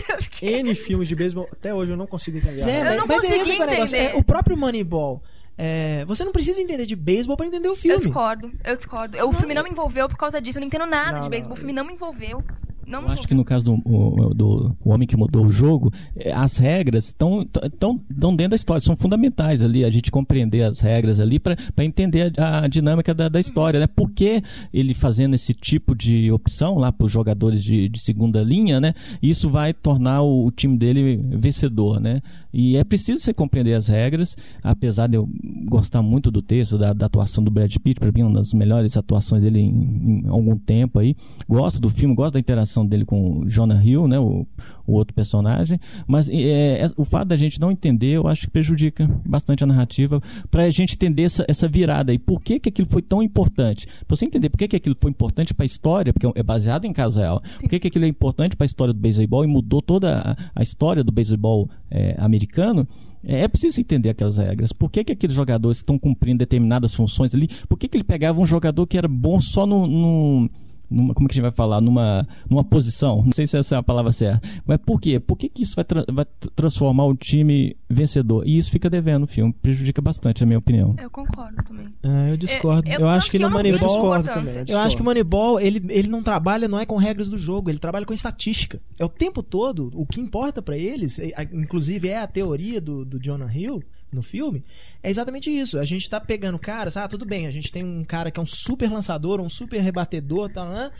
[0.09, 0.55] eu eu fiquei...
[0.59, 2.57] N filmes de beisebol, até hoje eu não consigo entender.
[2.57, 3.95] Zé, Eu mas, não mas é esse o negócio.
[3.95, 3.97] entender.
[3.97, 5.21] É, o próprio Moneyball.
[5.57, 7.97] é, você não precisa entender de beisebol pra entender o Eu filme.
[8.03, 9.15] discordo, eu discordo.
[9.17, 10.57] Eu- o filme não me envolveu por causa disso.
[10.57, 11.29] Eu não entendo nada Não, de não.
[11.29, 11.53] beisebol.
[11.53, 12.43] O filme não me envolveu.
[12.87, 16.31] Não Eu acho que no caso do, do O Homem que Mudou o Jogo, eh,
[16.31, 17.45] as regras estão
[17.77, 21.57] tão, tão dentro da história, são fundamentais ali, a gente compreender as regras ali para
[21.79, 23.87] entender a, a dinâmica da, da história, né?
[23.87, 24.41] Por que
[24.73, 28.93] ele fazendo esse tipo de opção lá para os jogadores de, de segunda linha, né?
[29.21, 32.21] Isso vai tornar o, o time dele vencedor, né?
[32.53, 35.29] E é preciso você compreender as regras, apesar de eu
[35.65, 38.95] gostar muito do texto, da, da atuação do Brad Pitt, para mim, uma das melhores
[38.95, 41.15] atuações dele em, em algum tempo aí.
[41.47, 44.19] Gosto do filme, gosto da interação dele com o Jonah Hill, né?
[44.19, 44.45] O,
[44.85, 45.79] o outro personagem.
[46.07, 49.67] Mas é, é, o fato da gente não entender, eu acho que prejudica bastante a
[49.67, 52.17] narrativa, para a gente entender essa, essa virada aí.
[52.19, 53.85] Por que, que aquilo foi tão importante?
[54.07, 56.85] Pra você entender por que, que aquilo foi importante para a história, porque é baseado
[56.85, 57.41] em caso real.
[57.59, 60.59] Por que, que aquilo é importante para a história do beisebol e mudou toda a,
[60.59, 62.87] a história do beisebol é, americano?
[63.23, 64.71] É é preciso entender aquelas regras.
[64.71, 68.03] Por que, que aqueles jogadores que estão cumprindo determinadas funções ali, por que, que ele
[68.03, 69.85] pegava um jogador que era bom só no.
[69.85, 70.49] no-
[70.89, 71.81] numa, como que a gente vai falar?
[71.81, 73.23] Numa, numa posição.
[73.23, 74.47] Não sei se essa é a palavra certa.
[74.65, 75.19] Mas por quê?
[75.19, 76.25] Por que, que isso vai, tra- vai
[76.55, 78.43] transformar o time vencedor?
[78.47, 79.53] E isso fica devendo o filme.
[79.53, 80.95] Prejudica bastante, a minha opinião.
[81.01, 81.87] Eu concordo também.
[82.03, 82.87] Ah, eu discordo.
[82.89, 83.87] É, Eu, eu- acho que que no eu não vi Moneyball.
[83.89, 84.55] discordo também.
[84.67, 87.69] Eu acho que o Moneyball, ele, ele não trabalha, não é com regras do jogo,
[87.69, 88.79] ele trabalha com estatística.
[88.99, 93.03] É o tempo todo, o que importa pra eles, é- inclusive é a teoria do,
[93.05, 93.81] do Jonah Hill
[94.11, 94.63] no filme,
[95.03, 95.77] é exatamente isso.
[95.77, 98.43] A gente tá pegando caras, ah, tudo bem, a gente tem um cara que é
[98.43, 100.91] um super lançador, um super rebatedor, tal, né?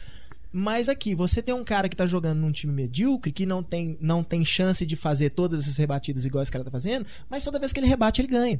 [0.51, 3.97] Mas aqui, você tem um cara que tá jogando num time medíocre, que não tem,
[4.01, 7.59] não tem chance de fazer todas essas rebatidas igual esse cara tá fazendo, mas toda
[7.59, 8.59] vez que ele rebate, ele ganha.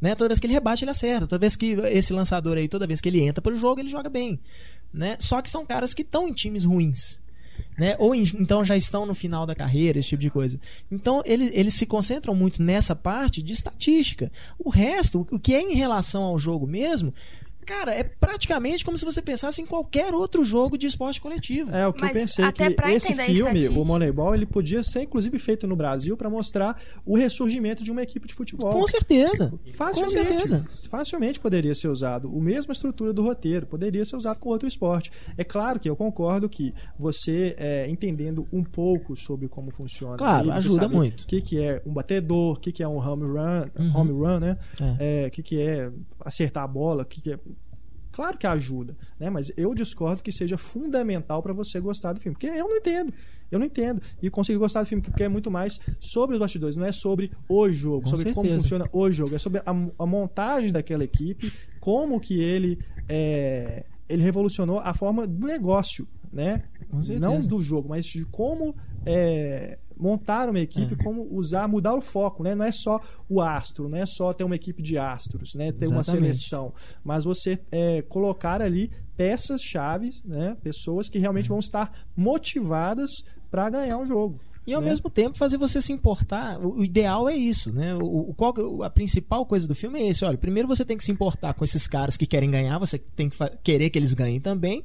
[0.00, 0.14] Né?
[0.14, 1.26] Toda vez que ele rebate, ele acerta.
[1.26, 4.10] Toda vez que esse lançador aí, toda vez que ele entra pro jogo, ele joga
[4.10, 4.38] bem.
[4.92, 5.16] Né?
[5.18, 7.20] Só que são caras que estão em times ruins.
[7.76, 7.96] Né?
[7.98, 10.60] Ou então já estão no final da carreira, esse tipo de coisa.
[10.92, 14.30] Então ele- eles se concentram muito nessa parte de estatística.
[14.58, 17.12] O resto, o que é em relação ao jogo mesmo,
[17.64, 21.74] cara, é praticamente como se você pensasse em qualquer outro jogo de esporte coletivo.
[21.74, 24.82] É o que Mas eu pensei até que pra esse filme, o Moneyball, ele podia
[24.82, 28.72] ser inclusive feito no Brasil para mostrar o ressurgimento de uma equipe de futebol.
[28.72, 29.52] Com certeza.
[29.74, 30.64] Facilmente, Com certeza.
[30.90, 32.30] facilmente poderia ser usado.
[32.34, 35.10] O mesma estrutura do roteiro poderia ser usado com outro esporte.
[35.36, 40.50] É claro que eu concordo que você é, entendendo um pouco sobre como funciona, Claro,
[40.52, 41.22] ajuda muito.
[41.22, 43.96] O que, que é um batedor, o que, que é um home run, Uhum.
[43.96, 44.58] home run, né?
[44.98, 45.24] É.
[45.24, 45.90] É, o que, que é
[46.20, 47.38] acertar a bola, o que, que é
[48.14, 49.28] Claro que ajuda, né?
[49.28, 53.12] Mas eu discordo que seja fundamental para você gostar do filme, porque eu não entendo.
[53.50, 54.00] Eu não entendo.
[54.22, 57.32] E consegui gostar do filme porque é muito mais sobre os bastidores, não é sobre
[57.48, 58.62] o jogo, Com sobre como certeza.
[58.62, 64.22] funciona o jogo, é sobre a, a montagem daquela equipe, como que ele é, ele
[64.22, 66.62] revolucionou a forma do negócio, né?
[67.18, 71.02] Não do jogo, mas de como é, montar uma equipe, É.
[71.02, 72.54] como usar, mudar o foco, né?
[72.54, 75.72] Não é só o astro, não é só ter uma equipe de astros, né?
[75.72, 76.34] Ter uma Exatamente.
[76.36, 76.72] seleção,
[77.04, 80.56] mas você é, colocar ali peças chaves, né?
[80.62, 83.10] Pessoas que realmente vão estar motivadas
[83.50, 84.40] para ganhar um jogo.
[84.66, 84.88] E ao né?
[84.88, 86.58] mesmo tempo fazer você se importar.
[86.58, 87.94] O ideal é isso, né?
[87.94, 90.24] O, o- qual a principal coisa do filme é esse.
[90.24, 93.28] Olha, primeiro você tem que se importar com esses caras que querem ganhar, você tem
[93.28, 94.82] que querer que eles ganhem também.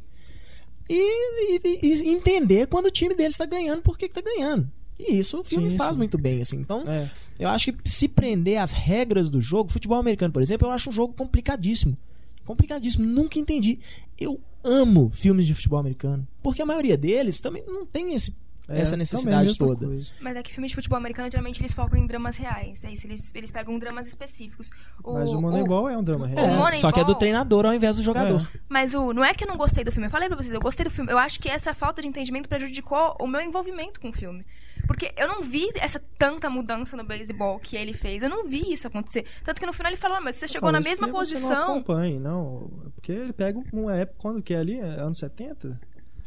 [0.90, 4.70] E, e- e entender quando o time deles está ganhando, por que está ganhando.
[5.00, 6.00] E isso o filme Sim, faz sim.
[6.00, 6.58] muito bem, assim.
[6.58, 7.10] Então, É.
[7.40, 10.90] eu acho que se prender às regras do jogo, futebol americano, por exemplo, eu acho
[10.90, 11.98] um jogo complicadíssimo.
[12.46, 13.06] Complicadíssimo.
[13.06, 13.80] Nunca entendi.
[14.20, 16.28] Eu amo filmes de futebol americano.
[16.44, 18.36] Porque a maioria deles também não tem esse,
[18.70, 19.86] É, essa necessidade toda.
[19.88, 20.12] coisa.
[20.22, 22.84] Mas é que filme de futebol americano, geralmente, eles focam em dramas reais.
[22.84, 24.70] É isso, eles, eles pegam dramas específicos.
[25.04, 26.46] Mas o Moneyball é um drama real.
[26.46, 28.50] É, Moneyball- só que é do treinador ao invés do jogador.
[28.68, 30.08] Mas o, não é que eu não gostei do filme.
[30.08, 31.12] Eu falei pra vocês, eu gostei do filme.
[31.12, 34.46] Eu acho que essa falta de entendimento prejudicou o meu envolvimento com o filme.
[34.88, 38.24] Porque eu não vi essa tanta mudança no beisebol que ele fez.
[38.24, 39.26] Eu não vi isso acontecer.
[39.44, 41.42] Tanto que no final ele falou, "Ah, mas você chegou na mesma porque Você não
[41.42, 41.64] posição.
[41.74, 42.72] acompanhe, não.
[42.96, 44.80] Porque ele pega uma época, quando que é ali?
[44.80, 45.80] É Anos 70?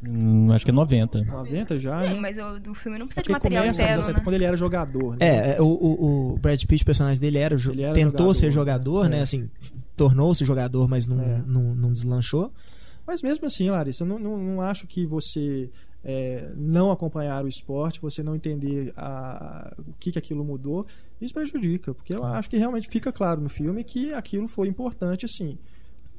[0.04, 1.22] Hum, acho que é 90.
[1.24, 2.14] 90 já, né?
[2.14, 4.20] mas o do filme não É precisa de porque material começa 70, né?
[4.24, 5.16] quando ele era jogador.
[5.16, 5.54] Né?
[5.56, 8.50] É, o, o, o Brad Pitt, o personagem dele, era, Ele era tentou jogador, ser
[8.50, 9.18] jogador, né?
[9.18, 9.22] é.
[9.22, 9.48] Assim,
[9.96, 11.42] tornou-se jogador, mas não, É.
[11.46, 12.52] não, não deslanchou.
[13.06, 15.70] Mas mesmo assim, Larissa, eu não, não, não acho que você
[16.04, 20.84] é, não acompanhar o esporte, você não entender a- o que, que aquilo mudou,
[21.20, 21.94] isso prejudica.
[21.94, 25.56] Porque eu acho que realmente fica claro no filme que aquilo foi importante, assim,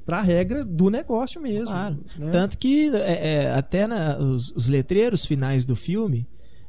[0.06, 1.68] para a regra do negócio mesmo.
[1.68, 2.00] Claro.
[2.18, 2.30] né?
[2.32, 6.28] Tanto que é, é, até na- os, os letreiros finais do filme,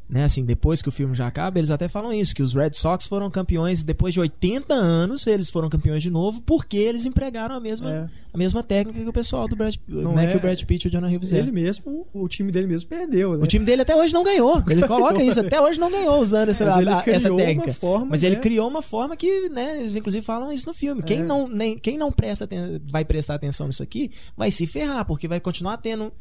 [0.09, 2.73] né, assim, depois que o filme já acaba, eles até falam isso, que os Red
[2.75, 7.55] Sox foram campeões depois de 80 anos, eles foram campeões de novo, porque eles empregaram
[7.55, 8.09] a mesma, É.
[8.33, 10.87] a mesma técnica que o pessoal do Brad, Não né, é- que o Brad Pitt
[10.87, 11.45] e o Jonah Hill fizeram.
[11.45, 13.43] Ele mesmo, o time dele mesmo perdeu, né?
[13.43, 14.63] O time dele até hoje não ganhou.
[14.69, 17.73] Ele coloca isso, até hoje não ganhou usando essa, a- essa técnica.
[17.73, 18.43] forma, Mas ele né?
[18.43, 21.03] criou uma forma que, né, eles inclusive falam isso no filme.
[21.03, 21.23] Quem É.
[21.25, 22.49] não, nem, quem não presta
[22.91, 26.13] vai prestar atenção nisso aqui vai se ferrar, porque vai continuar tendo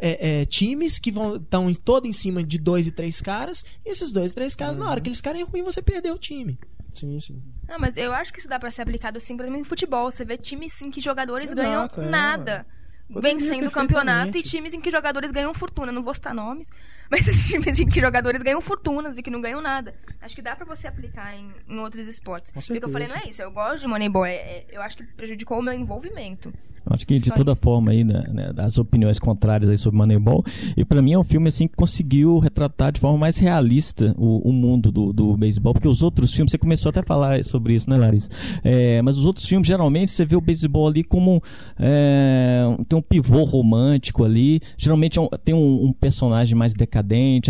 [0.00, 3.90] é, é, times que vão estão todo em cima de dois e três caras, e
[3.90, 6.58] esses dois e três caras, na hora que eles ficarem ruins, você perdeu o time.
[6.94, 7.42] Sim, sim.
[7.68, 10.10] Não, mas eu acho que isso dá pra ser aplicado assim, por exemplo, em futebol.
[10.10, 12.66] Você vê times sim que jogadores Exato, ganham é, nada.
[13.12, 15.92] Poderia Vencendo o campeonato e times em que jogadores ganham fortuna.
[15.92, 16.68] Não vou citar nomes,
[17.10, 19.94] mas times em que jogadores ganham fortunas e que não ganham nada.
[20.20, 22.50] Acho que dá pra você aplicar em, em outros esportes.
[22.52, 23.40] Com O que eu falei não é isso.
[23.42, 24.24] Eu gosto de Moneyball.
[24.26, 26.52] é- é- eu acho que prejudicou o meu envolvimento.
[26.88, 27.60] Eu Acho que de Só toda isso.
[27.62, 30.44] forma aí, né, né, das opiniões contrárias aí sobre Moneyball,
[30.76, 34.48] e pra mim é um filme assim que conseguiu retratar de forma mais realista o,
[34.48, 37.74] o mundo do, do beisebol, porque os outros filmes, você começou até a falar sobre
[37.74, 38.28] isso, né, Larissa?
[38.62, 41.42] É, mas os outros filmes, geralmente, você vê o beisebol ali como
[41.76, 46.95] é, tem um pivô romântico ali, geralmente é um- tem um, um personagem mais decadente,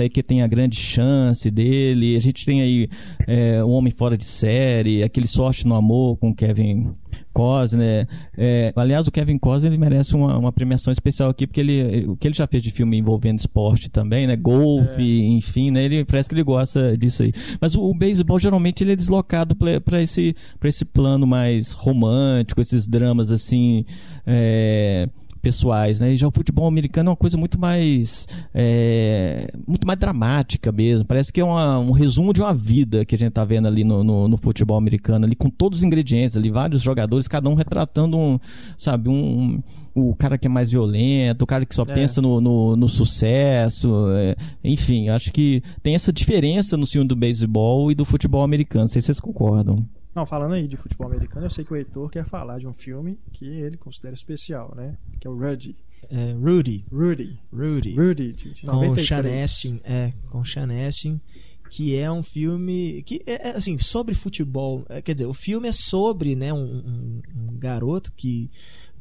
[0.01, 2.89] aí que tem a grande chance dele, a gente tem aí
[3.27, 6.95] é, o Homem Fora de Série, aquele Sorte no Amor com Kevin
[7.33, 8.09] Costner.
[8.37, 12.17] É, aliás, o Kevin Costner ele merece uma, uma premiação especial aqui, porque ele, o
[12.17, 14.37] que ele já fez de filme envolvendo esporte também, né?
[14.37, 15.85] Golfe, enfim, né?
[15.85, 17.33] Ele parece que ele gosta disso aí.
[17.61, 22.61] Mas o, o beisebol geralmente ele é deslocado para esse, pra esse plano mais romântico,
[22.61, 23.85] esses dramas assim.
[24.27, 25.09] é,
[25.47, 26.13] pessoais, né?
[26.13, 31.05] E já o futebol americano é uma coisa muito mais é, muito mais dramática mesmo.
[31.05, 33.85] Parece que é uma- um resumo de uma vida que a gente tá vendo ali
[33.85, 37.55] no, no, no futebol americano, ali com todos os ingredientes, ali vários jogadores, cada um
[37.55, 38.39] retratando um,
[38.77, 39.61] sabe, um,
[39.95, 41.95] um- o cara que é mais violento, o cara que só É.
[41.95, 47.17] pensa no, no, no sucesso, é, enfim, acho que tem essa diferença no filme do
[47.17, 48.85] beisebol e do futebol americano.
[48.85, 49.77] Não sei se vocês concordam.
[50.17, 52.73] Não, falando aí de futebol americano, eu sei que o Heitor quer falar de um
[52.73, 54.97] filme que ele considera especial, né?
[55.21, 55.77] Que é o Rudy.
[56.11, 56.87] É, Rudy.
[56.91, 57.39] Rudy.
[57.53, 57.95] Rudy.
[57.95, 59.07] Rudy, de com o 93.
[59.07, 61.21] Sean Astin, é, com o Sean Astin,
[61.69, 64.87] que é um filme que é é, assim sobre futebol.
[64.89, 68.51] É, quer dizer, o filme é sobre, né, um, um- um garoto que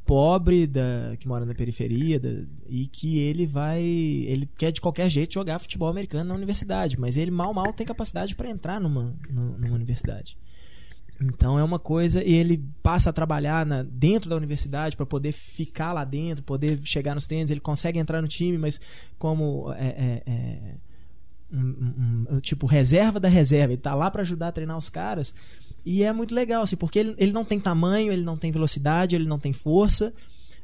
[0.05, 5.09] pobre da que mora na periferia da- e que ele vai ele quer de qualquer
[5.09, 9.15] jeito jogar futebol americano na universidade, mas ele mal mal tem capacidade para entrar numa,
[9.29, 10.37] nu- numa universidade.
[11.21, 15.31] Então é uma coisa e ele passa a trabalhar na- dentro da universidade para poder
[15.31, 17.51] ficar lá dentro, poder chegar nos treinos.
[17.51, 18.81] Ele consegue entrar no time, mas
[19.17, 20.59] como é, é, é,
[21.53, 25.33] um- um- tipo reserva da reserva, ele tá lá para ajudar a treinar os caras.
[25.85, 29.15] E é muito legal, assim, porque ele, ele não tem tamanho, ele não tem velocidade,
[29.15, 30.13] ele não tem força,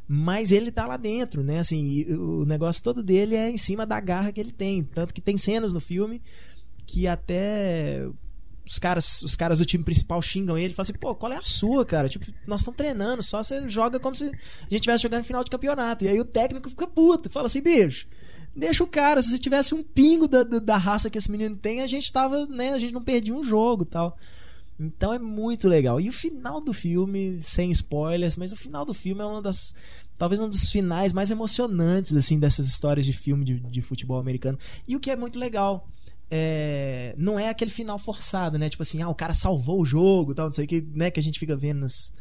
[0.08, 1.60] mas ele tá lá dentro, né?
[1.60, 4.84] Assim, o negócio todo dele é em cima da garra que ele tem.
[4.84, 6.22] Tanto que tem cenas no filme
[6.86, 8.06] que até
[8.66, 11.38] os caras, os caras do time principal xingam ele e falam assim, pô, qual é
[11.38, 12.08] a sua, cara?
[12.08, 15.52] Tipo, nós estamos treinando, só você joga como se a gente estivesse jogando final de
[15.52, 16.06] campeonato.
[16.06, 18.08] E aí o técnico fica puto, fala assim, bicho,
[18.56, 21.56] deixa o cara, se você tivesse um pingo da, da, da raça que esse menino
[21.56, 24.18] tem, a gente tava, né, a gente não perdia um jogo tal.
[24.80, 26.02] Então é muito legal.
[26.02, 29.76] E o final do filme, sem spoilers, mas o final do filme é uma das.
[30.18, 34.58] Talvez um dos finais mais emocionantes, assim, dessas histórias de filme de, de futebol americano.
[34.88, 35.88] E o que é muito legal.
[36.34, 38.70] É, não é aquele final forçado, né?
[38.70, 41.12] Tipo assim, ah, o cara salvou o jogo, tal, não sei o que, né?
[41.12, 42.14] Que a gente fica vendo nos,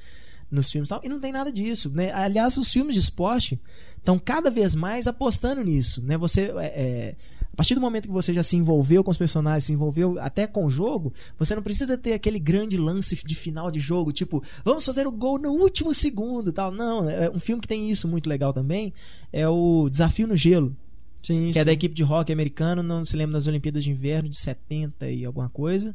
[0.50, 1.00] nos filmes tal.
[1.04, 2.12] E não tem nada disso, né?
[2.12, 3.60] Aliás, os filmes de esporte
[3.96, 6.18] estão cada vez mais apostando nisso, né?
[6.18, 7.16] Você é, é,
[7.52, 10.44] a partir do momento que você já se envolveu com os personagens, se envolveu até
[10.44, 14.42] com o jogo, você não precisa ter aquele grande lance de final de jogo, tipo,
[14.64, 16.72] vamos fazer o gol no último segundo, tal.
[16.72, 18.92] Não, é um filme que tem isso muito legal também,
[19.32, 20.76] é o Desafio no Gelo,
[21.22, 21.66] Sim, que é sim.
[21.66, 25.24] da equipe de hockey americano, não se lembra das Olimpíadas de Inverno de 70 e
[25.24, 25.94] alguma coisa,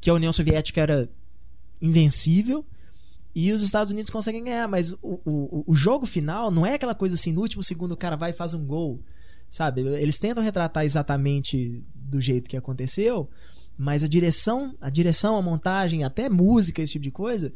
[0.00, 1.08] que a União Soviética era
[1.80, 2.64] invencível
[3.34, 6.94] e os Estados Unidos conseguem ganhar, mas o, o, o jogo final não é aquela
[6.94, 8.98] coisa assim, no último segundo o cara vai e faz um gol,
[9.50, 9.82] sabe?
[9.82, 13.28] Eles tentam retratar exatamente do jeito que aconteceu,
[13.76, 17.52] mas a direção, a direção, a montagem, até música, esse tipo de coisa,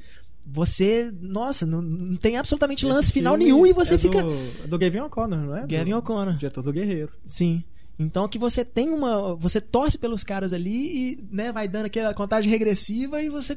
[0.52, 4.32] você, nossa, não, não tem absolutamente Esse lance final nenhum e você é fica Do,
[4.64, 5.66] é do Gavin O'Connor, não é?
[5.66, 6.36] Gavin O'Connor.
[6.36, 7.12] Diretor do Guerreiro.
[7.24, 7.62] Sim.
[7.98, 9.34] Então que você tem uma.
[9.36, 13.56] Você torce pelos caras ali e né, vai dando aquela contagem regressiva e você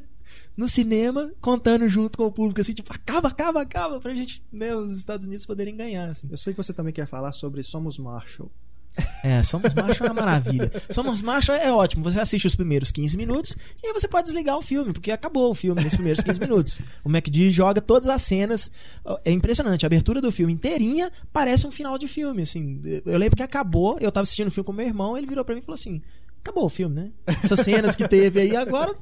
[0.56, 4.76] no cinema contando junto com o público assim, tipo, acaba, acaba, acaba, pra gente, né,
[4.76, 6.10] os Estados Unidos poderem ganhar.
[6.10, 6.28] Assim.
[6.30, 8.52] Eu sei que você também quer falar sobre Somos Marshall.
[9.24, 10.72] É, Somos Macho é uma maravilha.
[10.90, 12.04] Somos Macho é ótimo.
[12.04, 15.50] Você assiste os primeiros 15 minutos e aí você pode desligar o filme, porque acabou
[15.50, 16.80] o filme nos primeiros 15 minutos.
[17.04, 18.70] O MacD joga todas as cenas.
[19.24, 19.86] É impressionante.
[19.86, 22.42] A abertura do filme inteirinha parece um final de filme.
[22.44, 25.44] Assim, eu lembro que acabou, eu tava assistindo o filme com meu irmão, ele virou
[25.46, 26.02] pra mim e falou assim:
[26.42, 27.12] acabou o filme, né?
[27.44, 28.94] Essas cenas que teve aí agora,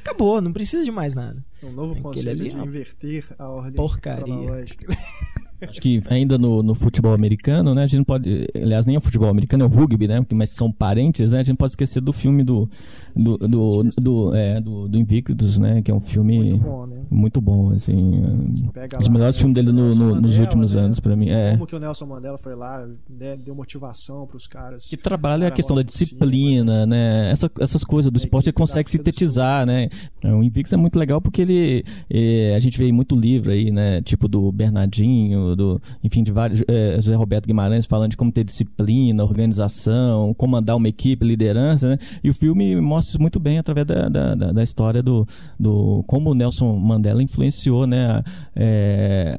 [0.00, 1.42] acabou, não precisa de mais nada.
[1.62, 4.24] Um novo Aquele conceito ali de é inverter a ordem porcaria.
[4.24, 4.86] cronológica.
[5.62, 7.82] Acho que ainda no, no futebol americano, né?
[7.84, 8.46] A gente não pode.
[8.54, 10.24] Aliás, nem é o futebol americano, é o rugby, né?
[10.32, 11.38] Mas são parentes, né?
[11.38, 12.68] A gente não pode esquecer do filme do.
[13.14, 15.82] Do, do, do, é, do, do Invictus, né?
[15.82, 16.96] Que é um filme Muito bom, né?
[17.10, 18.68] muito bom, assim.
[18.72, 20.82] Pega um dos lá, melhores né, filmes dele no- no- nos últimos né?
[20.82, 21.28] anos, pra mim.
[21.28, 21.50] É.
[21.50, 24.84] Como que o Nelson Mandela foi lá, né, deu motivação pros caras.
[24.86, 27.32] Que trabalha a Cara, questão da por cima, disciplina, né?
[27.32, 29.88] Essa- essas coisas do É, esporte ele consegue sintetizar, né?
[30.24, 31.84] O Invictus é muito legal porque ele.
[32.08, 34.00] eh, a gente vê muito livro aí, né?
[34.02, 36.62] Tipo do Bernardinho, do, enfim, de vários.
[36.68, 41.98] eh, José Roberto Guimarães falando de como ter disciplina, organização, comandar uma equipe, liderança, né?
[42.22, 45.26] E o filme mostra isso muito bem através da, da, da- história do,
[45.58, 46.04] do.
[46.06, 48.06] como o Nelson Mandela influenciou, né?
[48.08, 48.24] A,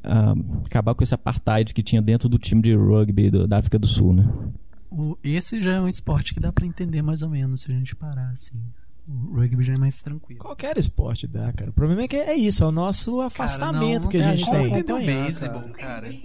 [0.03, 0.35] a
[0.65, 3.87] acabar com esse apartheid que tinha dentro do time de rugby do- da África do
[3.87, 4.27] Sul, né?
[5.23, 7.95] Esse já é um esporte que dá pra entender mais ou menos se a gente
[7.95, 8.59] parar assim.
[9.07, 10.39] O rugby já é mais tranquilo.
[10.39, 11.71] Qualquer esporte dá, cara.
[11.71, 14.45] O problema é que é isso, é o nosso afastamento não que a tem gente
[14.45, 14.67] como tem.
[14.67, 16.15] entender o Acompanhar, beisebol, cara.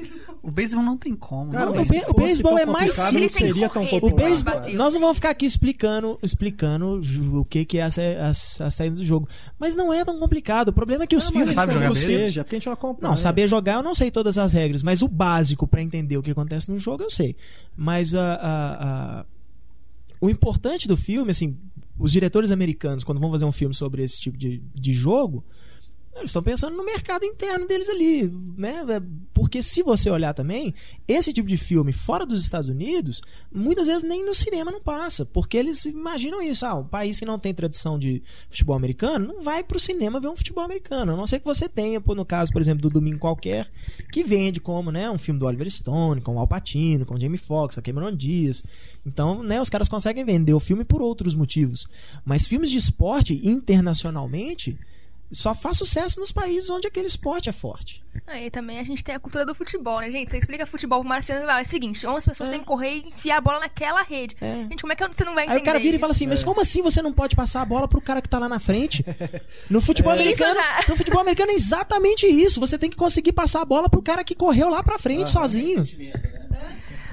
[0.42, 1.50] O beisebol não tem como.
[1.52, 3.32] Cara, não, Não, o o beisebol é mais complicado, simples.
[3.32, 4.28] não seria tão tem que O popular.
[4.28, 7.00] beisebol, nós não vamos ficar aqui explicando, explicando
[7.40, 9.26] o que, que é as, as, as saídas do jogo.
[9.58, 10.68] Mas não é tão complicado.
[10.68, 11.54] O problema é que os Ah, mas filmes.
[11.56, 13.08] sabe jogar seja, porque a gente não acompanha.
[13.10, 16.22] Não, saber jogar eu não sei todas as regras, mas o básico pra entender o
[16.22, 17.34] que acontece no jogo eu sei.
[17.74, 19.26] Mas a, a- a-
[20.20, 21.56] o importante do filme, assim,
[21.98, 25.44] os diretores americanos, quando vão fazer um filme sobre esse tipo de, de jogo,
[26.14, 28.82] eles estão pensando no mercado interno deles ali, né?
[29.46, 30.74] Porque se você olhar também,
[31.06, 33.22] esse tipo de filme fora dos Estados Unidos,
[33.54, 37.24] muitas vezes nem no cinema não passa, porque eles imaginam isso, ah, um país que
[37.24, 41.16] não tem tradição de futebol americano, não vai pro cinema ver um futebol americano, a
[41.16, 43.70] não ser que você tenha, no caso, por exemplo, do Domingo Qualquer,
[44.10, 47.20] que vende como, né, um filme do Oliver Stone, com o Al Pacino, com o
[47.20, 48.64] Jamie Foxx, a Cameron Diaz.
[49.06, 51.86] Então, né, os caras conseguem vender o filme por outros motivos.
[52.24, 54.76] Mas filmes de esporte internacionalmente
[55.32, 58.04] só faz sucesso nos países onde aquele esporte é forte.
[58.26, 60.30] Aí também a gente tem a cultura do futebol, né, gente?
[60.30, 62.52] Você explica futebol pro Marciano e fala, é o seguinte, 11 pessoas É.
[62.52, 64.34] têm que correr e enfiar a bola naquela rede.
[64.40, 64.62] É.
[64.70, 66.00] Gente, como é que você não vai entender Aí o cara vira e isso?
[66.00, 68.38] fala assim, mas como assim você não pode passar a bola pro cara que tá
[68.38, 69.04] lá na frente?
[69.70, 72.58] No futebol Isso americano, já- no futebol americano é exatamente isso.
[72.60, 75.82] Você tem que conseguir passar a bola pro cara que correu lá pra frente sozinho.
[75.82, 76.45] O cara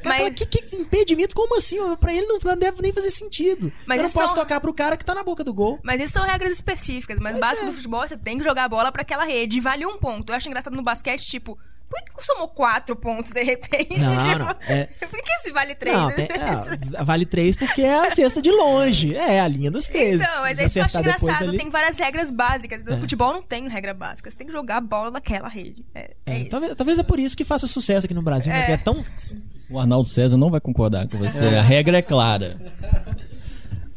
[0.10, 1.36] Mas- fala, que, que impedimento?
[1.36, 1.78] Como assim?
[1.97, 3.72] Pra ele não deve nem fazer sentido.
[3.86, 5.80] Mas eu não isso posso são- tocar pro cara que tá na boca do gol.
[5.84, 7.70] Mas isso são regras específicas, mas o Pois básico é.
[7.70, 10.32] do futebol, você tem que jogar a bola pra aquela rede e vale um ponto.
[10.32, 11.58] Eu acho engraçado no basquete, tipo,
[11.94, 14.02] por que que somou quatro pontos de repente?
[14.02, 15.96] Não, Tipo, não, é- Por que esse vale três?
[15.96, 19.16] Não, tem- é, vale três porque é a cesta de longe.
[19.16, 20.22] É a linha dos três.
[20.22, 21.46] Então, mas é isso que eu acho engraçado.
[21.46, 22.84] dali- Tem várias regras básicas.
[22.84, 22.98] No É.
[23.00, 24.30] futebol não tem regra básica.
[24.32, 25.86] Você tem que jogar a bola naquela rede.
[25.94, 26.50] É, é É, isso.
[26.50, 28.58] talvez, talvez é por isso que faça sucesso aqui no Brasil, né?
[28.58, 28.62] É.
[28.62, 29.04] Porque é tão.
[29.70, 31.46] O Arnaldo César não vai concordar com você.
[31.46, 32.58] A regra é clara.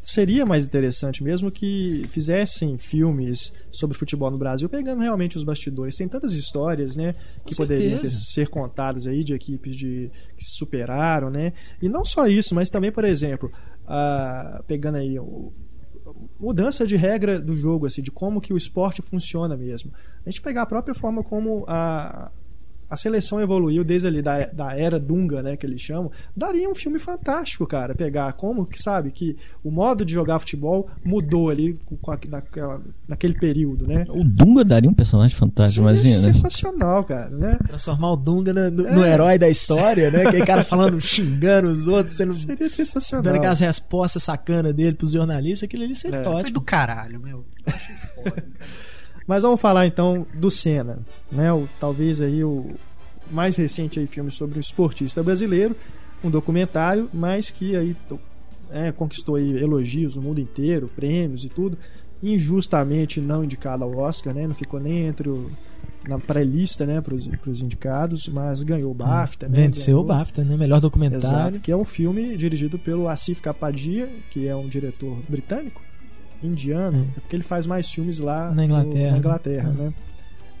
[0.09, 5.97] Seria mais interessante mesmo que fizessem filmes sobre futebol no Brasil, pegando realmente os bastidores.
[5.97, 7.13] Tem tantas histórias, né,
[7.45, 11.51] que Com poderiam ter- ser contadas aí de equipes de, que se superaram, né?
[11.81, 13.51] E não só isso, mas também, por exemplo,
[14.65, 15.51] pegando aí o,
[16.39, 19.91] mudança de regra do jogo, assim, de como que o esporte funciona mesmo.
[20.25, 22.31] A gente pegar a própria forma como a,
[22.89, 26.75] a seleção evoluiu desde ali da, da era Dunga, né, que eles chamam, daria um
[26.75, 31.77] filme fantástico, cara, pegar como que, sabe, que o modo de jogar futebol mudou ali
[31.85, 34.05] com, com a- naquela, naquele período, né?
[34.09, 36.33] O Dunga daria um personagem fantástico, Seria imagina.
[36.33, 37.57] sensacional, cara, né?
[37.67, 39.13] Transformar o Dunga no, no- no É.
[39.13, 40.23] herói da história, né?
[40.27, 43.23] Aquele cara falando, xingando os outros, sendo, Seria sensacional.
[43.23, 46.27] dando aquelas respostas sacanas dele pros jornalistas, aquilo ali seria É.
[46.27, 46.53] Ótimo.
[46.53, 47.45] do caralho, meu.
[49.27, 50.99] Mas vamos falar então do Senna,
[51.31, 51.51] né?
[51.51, 52.71] O, talvez aí o
[53.29, 55.75] mais recente aí filme sobre um esportista brasileiro,
[56.23, 57.95] um documentário, mas que aí
[58.71, 61.77] é, conquistou aí elogios no mundo inteiro, prêmios e tudo,
[62.23, 64.47] injustamente não indicado ao Oscar, né?
[64.47, 65.51] Não ficou nem entre o
[66.07, 69.67] na pré-lista, né, para os indicados, mas ganhou o BAFTA, né?
[69.67, 70.55] Venceu o BAFTA, né?
[70.55, 71.27] Melhor documentário.
[71.27, 75.81] Exato, que é um filme dirigido pelo Asif Kapadia, que é um diretor britânico,
[76.43, 77.07] indiano, Hum.
[77.17, 79.17] é porque ele faz mais filmes lá Na Inglaterra, no- na?
[79.17, 79.83] Inglaterra, Hum.
[79.83, 79.93] né?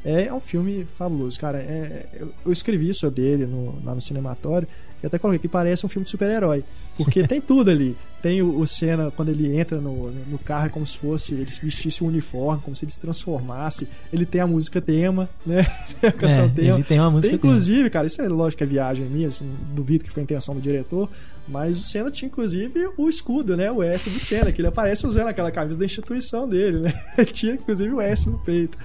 [0.05, 1.57] É, é um filme fabuloso, cara.
[1.57, 4.65] É, eu, eu escrevi sobre ele no, lá no cinematório
[5.03, 6.63] e até coloquei que parece um filme de super-herói.
[6.95, 7.95] Porque tem tudo ali.
[8.21, 11.51] Tem o, o Senna, quando ele entra no, no carro, é como se fosse ele
[11.51, 13.85] se vestisse um uniforme, como se ele se transformasse.
[14.13, 15.65] Ele tem a música tema, né?
[16.01, 16.75] a canção É, tema.
[16.77, 19.29] ele tem uma música Tem, inclusive, cara, isso é lógico que é viagem minha,
[19.75, 21.09] duvido que foi a intenção do diretor,
[21.47, 23.71] mas o Senna tinha, inclusive, o escudo, né?
[23.71, 26.93] O S do Senna, que ele aparece usando aquela camisa da instituição dele, né?
[27.17, 28.77] Ele tinha, inclusive, o S no peito.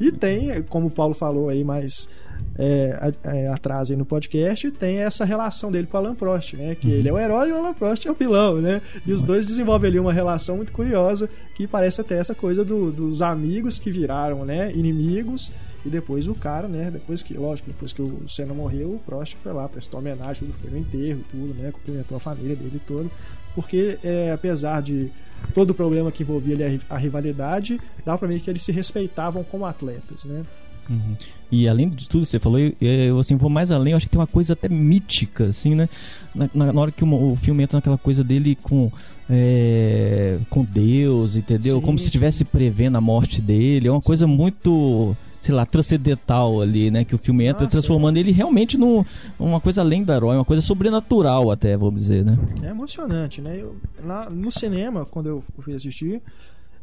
[0.00, 2.08] E tem, como o Paulo falou aí mais
[2.56, 6.74] é, é, atrás aí no podcast, tem essa relação dele com o Alan Prost, né?
[6.74, 8.82] Que ele é o herói e o Alan Prost é o vilão, né?
[9.06, 12.90] E os dois desenvolvem ali uma relação muito curiosa, que parece até essa coisa do-
[12.90, 14.72] dos amigos que viraram, né?
[14.74, 15.52] Inimigos
[15.84, 16.90] E depois o cara, né?
[16.90, 20.58] Depois que, lógico, depois que o Senna morreu, o Prost foi lá, prestou homenagem, tudo
[20.58, 21.70] foi no enterro, tudo, né?
[21.70, 23.10] Cumprimentou a família dele todo.
[23.54, 25.10] Porque, é, apesar de
[25.54, 29.44] todo o problema que envolvia ali a, rivalidade, dava pra ver que eles se respeitavam
[29.44, 30.42] como atletas, né?
[30.88, 31.16] Uhum.
[31.50, 34.06] E além de tudo que você falou, eu, eu assim, vou mais além, eu acho
[34.06, 35.88] que tem uma coisa até mítica, assim, né?
[36.34, 38.90] Na, na, na hora que o, o, filme entra naquela coisa dele com,
[39.28, 41.76] é, com Deus, entendeu?
[41.76, 42.08] Sim, Como se sim.
[42.08, 43.88] estivesse prevendo a morte dele.
[43.88, 47.04] É uma coisa muito, sei lá, transcendental ali, né?
[47.04, 49.04] Que o filme entra Nossa, transformando ele realmente num,
[49.38, 52.38] uma coisa além do herói, uma coisa sobrenatural até, vamos dizer, né?
[52.62, 53.60] É emocionante, né?
[53.60, 56.22] Eu, lá no cinema, quando eu fui assistir,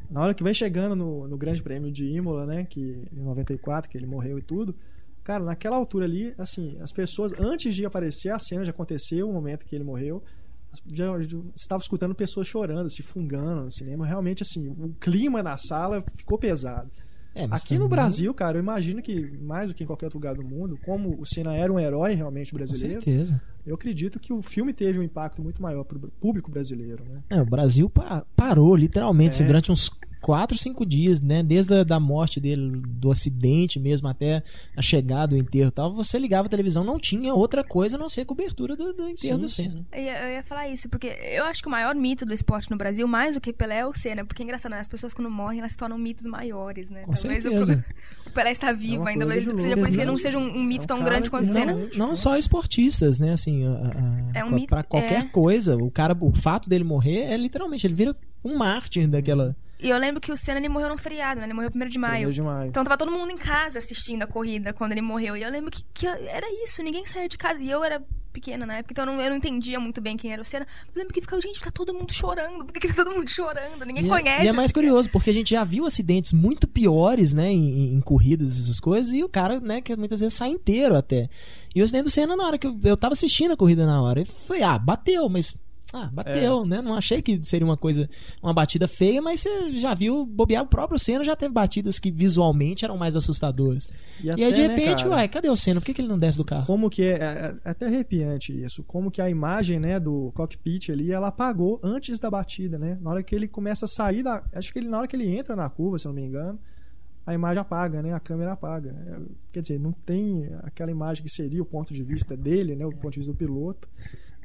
[0.09, 2.65] na hora que vai chegando no, no Grande Prêmio de Imola, né?
[2.69, 4.75] Que em 94, que ele morreu e tudo.
[5.23, 9.31] Cara, naquela altura ali, assim, as pessoas, antes de aparecer a cena de acontecer o
[9.31, 10.23] momento que ele morreu,
[10.91, 14.05] já, já estava escutando pessoas chorando, se fungando no cinema.
[14.05, 16.91] Realmente, assim, o clima na sala ficou pesado.
[17.36, 20.17] É, Aqui no também- Brasil, cara, eu imagino que mais do que em qualquer outro
[20.17, 23.41] lugar do mundo, como o Senna era um herói realmente Com brasileiro, certeza.
[23.65, 27.21] eu acredito que o filme teve um impacto muito maior para o público brasileiro, né?
[27.29, 29.47] É, o Brasil pa- parou, literalmente, assim, É.
[29.47, 29.91] durante uns
[30.26, 31.43] 4, 5 dias, né?
[31.43, 34.41] Desde a da morte dele, do acidente mesmo, até
[34.76, 35.93] a chegada do enterro e tal.
[35.93, 39.03] Você ligava a televisão, não tinha outra coisa a não ser a cobertura do, do
[39.07, 39.47] enterro Sim, do.
[39.49, 39.86] Senna.
[39.93, 42.71] Eu ia, eu ia falar isso, porque eu acho que o maior mito do esporte
[42.71, 44.26] no Brasil, mais do que Pelé, é o Senna.
[44.26, 44.80] Porque é engraçado, né?
[44.80, 47.03] As pessoas quando morrem, elas se tornam mitos maiores, né?
[47.03, 47.86] Com Talvez o- certeza.
[48.26, 50.05] o Pelé está vivo uma ainda, de seja por isso que ele né?
[50.05, 51.73] não seja um, um mito É um tão grande quanto o não- Senna.
[51.73, 53.30] Não, não só esportistas, né?
[53.34, 53.69] Assim, a-
[54.34, 55.26] a- É um pra- mito- pra qualquer é.
[55.26, 59.55] coisa, o cara, o fato dele morrer é literalmente, ele vira um mártir daquela.
[59.80, 61.45] E eu lembro que o Senna ele morreu num feriado, né?
[61.47, 62.13] Ele morreu primeiro de maio.
[62.30, 62.67] Primeiro de maio.
[62.69, 65.36] Então tava todo mundo em casa assistindo a corrida quando ele morreu.
[65.36, 67.59] E eu lembro que, que era isso, ninguém saía de casa.
[67.61, 68.01] E eu era
[68.32, 70.67] pequena na época, então eu não, eu não entendia muito bem quem era o Senna.
[70.88, 72.65] Mas eu lembro que ficava, gente, tá todo mundo chorando.
[72.65, 73.86] Por que, que tá todo mundo chorando?
[73.86, 74.45] Ninguém E é- conhece.
[74.45, 78.01] E é mais curioso, porque a gente já viu acidentes muito piores, né, em, em
[78.01, 81.30] corridas, essas coisas, e o cara, né, que muitas vezes sai inteiro até.
[81.73, 84.01] E o acidente do Senna, na hora que eu, eu tava assistindo a corrida na
[84.01, 85.55] hora, eu falei, ah, bateu, mas.
[85.97, 86.67] Ah, bateu, É.
[86.67, 86.81] né?
[86.81, 88.09] Não achei que seria uma coisa,
[88.43, 92.11] uma batida feia, mas você já viu bobear o próprio Senna já teve batidas que
[92.11, 93.89] visualmente eram mais assustadoras.
[94.21, 95.79] E, aí, de né, repente, cara, uai, cadê o Senna?
[95.79, 96.65] Por que, que ele não desce do carro?
[96.65, 100.89] Como que é, é- é até arrepiante isso, como que a imagem, né, do cockpit
[100.89, 102.97] ali, ela apagou antes da batida, né?
[103.01, 105.33] Na hora que ele começa a sair da, acho que ele na hora que ele
[105.33, 106.59] entra na curva, se eu não me engano,
[107.25, 108.13] a imagem apaga, né?
[108.13, 108.95] A câmera apaga.
[109.07, 109.19] É,
[109.51, 112.91] Quer dizer, não tem aquela imagem que seria o ponto de vista dele, né, o
[112.91, 113.87] ponto de vista do piloto.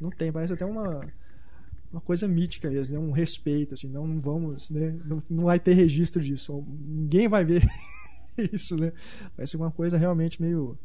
[0.00, 1.00] Não tem, parece até uma
[1.92, 3.04] uma coisa mítica mesmo, né?
[3.04, 4.96] Um respeito assim, não, não vamos, né?
[5.04, 6.64] Não, não vai ter registro disso.
[6.86, 7.68] Ninguém vai ver
[8.52, 8.92] isso, né?
[9.36, 10.78] Vai ser uma coisa realmente meio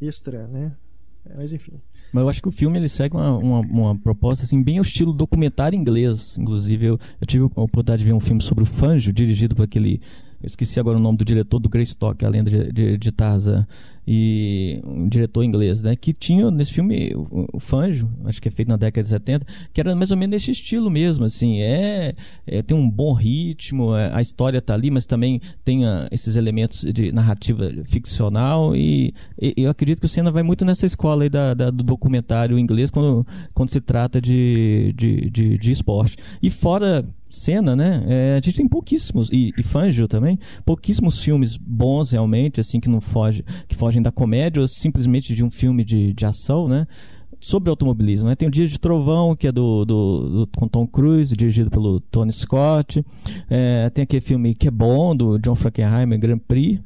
[0.00, 0.76] extra, né?
[1.24, 1.80] É, Mas enfim.
[2.12, 4.82] Mas eu acho que o filme ele segue uma, uma, uma proposta assim, bem ao
[4.82, 6.36] estilo documentário inglês.
[6.38, 9.64] Inclusive, eu, eu tive a oportunidade de ver um filme sobre o Fangio, dirigido por
[9.64, 10.00] aquele.
[10.40, 13.66] Eu esqueci agora o nome do diretor do Greystock, a lenda de, de, de Tarzan.
[14.06, 15.96] E um diretor inglês, né?
[15.96, 19.46] Que tinha nesse filme o, o Fangio, acho que é feito na década de 70,
[19.72, 21.60] que era mais ou menos nesse estilo mesmo, assim.
[21.60, 22.14] É,
[22.46, 26.36] é tem um bom ritmo, é, a história tá ali, mas também tem ah, esses
[26.36, 28.76] elementos de narrativa ficcional.
[28.76, 31.82] E, e eu acredito que o Senna vai muito nessa escola aí da, da- do
[31.82, 36.16] documentário inglês quando, quando se trata de, de, de, de esporte.
[36.40, 38.04] E fora Senna, né?
[38.06, 42.88] é, a gente tem pouquíssimos, e, e Fangio também, pouquíssimos filmes bons realmente, assim, que
[42.88, 46.86] não foge, que fogem da comédia ou simplesmente de um filme de, de ação, né?
[47.38, 48.34] Sobre automobilismo, né?
[48.34, 52.00] Tem o Dia de Trovão, que é do, do, do com Tom Cruise, dirigido pelo
[52.00, 53.04] Tony Scott.
[53.48, 56.80] É, tem aquele filme que é bom, do John Frankenheimer, Grand Prix.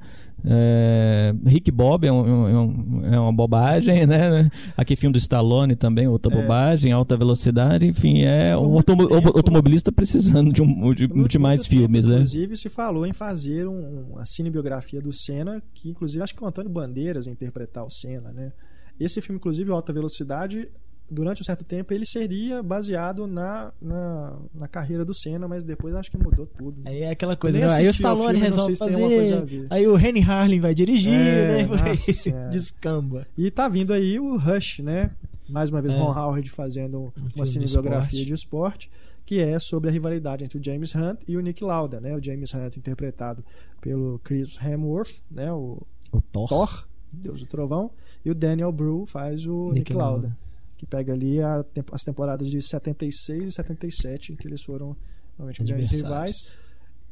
[0.44, 4.50] É, Rick Bob é, um- é um- é uma bobagem, né?
[4.76, 6.40] Aquele filme do Stallone também, outra É.
[6.40, 11.38] bobagem, alta velocidade, enfim, é o muito automo- tempo- automobilista precisando de, um, de, de
[11.38, 12.14] mais tempo, filmes, né?
[12.14, 16.46] Inclusive, se falou em fazer um, uma cinebiografia do Senna, que inclusive acho que o
[16.46, 18.52] Antônio Bandeiras ia interpretar o Senna, né?
[18.98, 20.68] Esse filme, inclusive, Alta Velocidade,
[21.10, 25.94] durante um certo tempo, ele seria baseado na, na, na carreira do Senna, mas depois
[25.94, 26.80] acho que mudou tudo.
[26.84, 27.66] Aí é aquela coisa, né?
[27.72, 29.66] Aí o Stallone filme, resolve fazer.
[29.68, 31.66] Aí o Henry Harlin vai dirigir, É, né?
[31.90, 33.26] Nossa descamba.
[33.36, 35.10] E tá vindo aí o Rush, né?
[35.48, 35.98] Mais uma vez, É.
[35.98, 38.26] Ron Howard fazendo uma filme de cinebiografia esporte.
[38.26, 38.90] de esporte,
[39.26, 42.14] que é sobre a rivalidade entre o James Hunt e o Nick Lauda, né?
[42.16, 43.44] O James Hunt interpretado
[43.80, 45.52] pelo Chris Hemsworth, né?
[45.52, 45.82] O
[46.12, 46.48] O Thor.
[46.48, 47.90] Thor, Deus do Trovão,
[48.24, 50.36] e o Daniel Bru faz o Nick Nick, Lauda, Lauda.
[50.80, 51.36] Que pega ali
[51.74, 54.96] temp- as temporadas de 76 e 77, que eles foram
[55.36, 56.52] realmente grandes rivais.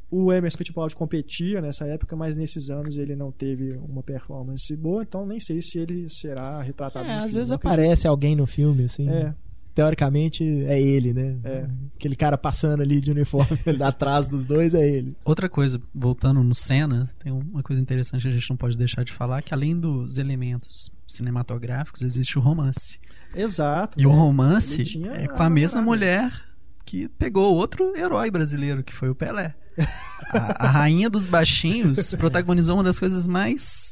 [0.09, 5.03] O Emerson Fittipaldi competia nessa época, mas nesses anos ele não teve uma performance boa,
[5.03, 7.73] então nem sei se ele será retratado É, no às filme, vezes acredito.
[7.79, 9.07] aparece alguém no filme, assim.
[9.07, 9.35] É,
[9.75, 11.37] teoricamente é ele, né?
[11.43, 11.67] É.
[11.95, 13.55] Aquele cara passando ali de uniforme
[13.85, 15.15] atrás dos dois é ele.
[15.23, 19.03] Outra coisa, voltando no Senna, tem uma coisa interessante que a gente não pode deixar
[19.05, 22.99] de falar, que além dos elementos cinematográficos, existe o romance.
[23.33, 23.99] Exato.
[23.99, 24.15] E o né?
[24.15, 26.05] romance é a com a mesma namorada.
[26.05, 26.43] mulher
[26.85, 29.55] que pegou outro herói brasileiro, que foi o Pelé.
[30.33, 33.88] A, a rainha dos baixinhos protagonizou uma das coisas mais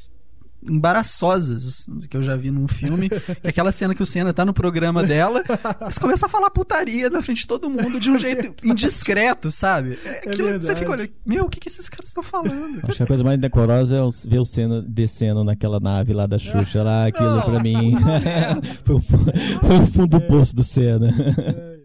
[0.62, 4.44] embaraçosas que eu já vi num filme, que é aquela cena que o Senna tá
[4.44, 5.42] no programa dela,
[5.80, 9.98] eles começam a falar putaria na frente de todo mundo de um jeito indiscreto, sabe?
[10.04, 12.80] É aquilo que você fica olhando, meu, o que, que esses caras estão falando?
[12.84, 16.38] Acho que a coisa mais decorosa é ver o Senna descendo naquela nave lá da
[16.38, 17.96] Xuxa lá, aquilo Não, pra mim.
[18.84, 21.12] foi, o, foi o fundo do poço do Senna.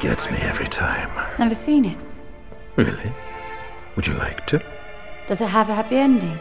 [0.00, 1.08] Gets me every time.
[1.38, 1.98] Never seen it.
[2.76, 3.12] Really?
[3.96, 4.58] Would you like to?
[5.28, 6.38] Does it have a happy ending?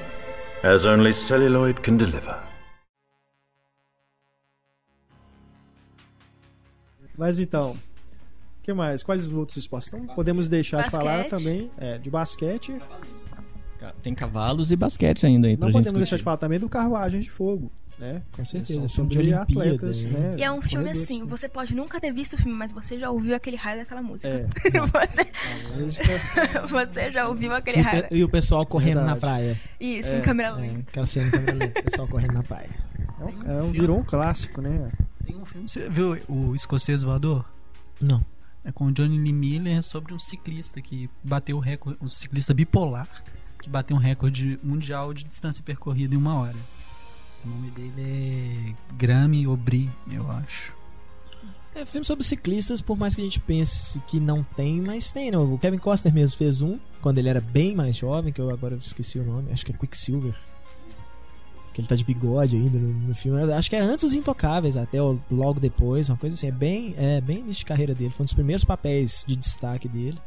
[0.62, 2.38] As only celluloid can deliver.
[7.18, 9.02] Mas então, o que mais?
[9.02, 9.94] Quais os outros esportes?
[9.94, 11.30] Então, podemos deixar de falar Basquete.
[11.30, 12.78] também é, de basquete.
[14.02, 17.20] Tem cavalos e basquete ainda aí Não gente podemos deixar de falar também do Carruagem
[17.22, 18.22] de Fogo, né?
[18.32, 20.20] Com certeza, São filme de atletas, né?
[20.20, 20.36] né?
[20.38, 21.28] E é um filme corredores, assim, né?
[21.30, 24.28] você pode nunca ter visto o filme, mas você já ouviu aquele raio daquela música.
[24.30, 24.48] É.
[24.92, 25.32] você,
[25.80, 28.06] música- você já ouviu aquele raio.
[28.12, 29.20] e o pessoal correndo na Verdade.
[29.20, 29.62] praia.
[29.80, 31.06] Isso, É, em câmera É, lenta.
[31.06, 32.70] cena em câmera lenta, o pessoal correndo na praia.
[33.20, 34.92] é um- é um- virou um clássico, né?
[35.26, 37.46] Tem um filme, você viu o Escocês Voador?
[38.02, 38.26] Não.
[38.64, 42.54] É com o Johnny Lee Miller sobre um ciclista que bateu o recorde, um ciclista
[42.54, 43.08] bipolar
[43.62, 46.58] que bateu um recorde mundial de distância percorrida em uma hora.
[47.44, 50.74] O nome dele é Grammy Aubry, eu acho.
[51.76, 55.32] É filme sobre ciclistas, por mais que a gente pense que não tem, mas tem,
[55.32, 55.38] né?
[55.38, 58.76] O Kevin Costner mesmo fez um, quando ele era bem mais jovem, que eu agora
[58.76, 60.36] esqueci o nome, acho que é Quicksilver.
[61.74, 63.42] Que ele tá de bigode ainda no, no filme.
[63.54, 65.00] Acho que é antes dos Intocáveis, até
[65.32, 66.48] logo depois, uma coisa assim.
[66.48, 68.10] É bem, é bem início de carreira dele.
[68.10, 70.20] Foi um dos primeiros papéis de destaque dele.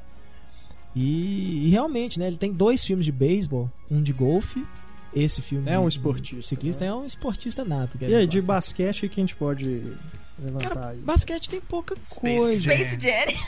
[0.95, 2.27] E, e realmente, né?
[2.27, 4.65] Ele tem dois filmes de beisebol, um de golfe.
[5.15, 6.91] Esse filme É um de- esportista, de ciclista né?
[6.91, 7.99] é um esportista nato.
[8.01, 9.83] E aí, de basquete, o que a gente pode
[10.39, 10.99] levantar Cara, aí?
[11.01, 12.61] basquete tem pouca Space coisa.
[12.61, 12.77] Jam.
[12.77, 13.39] Space Jam.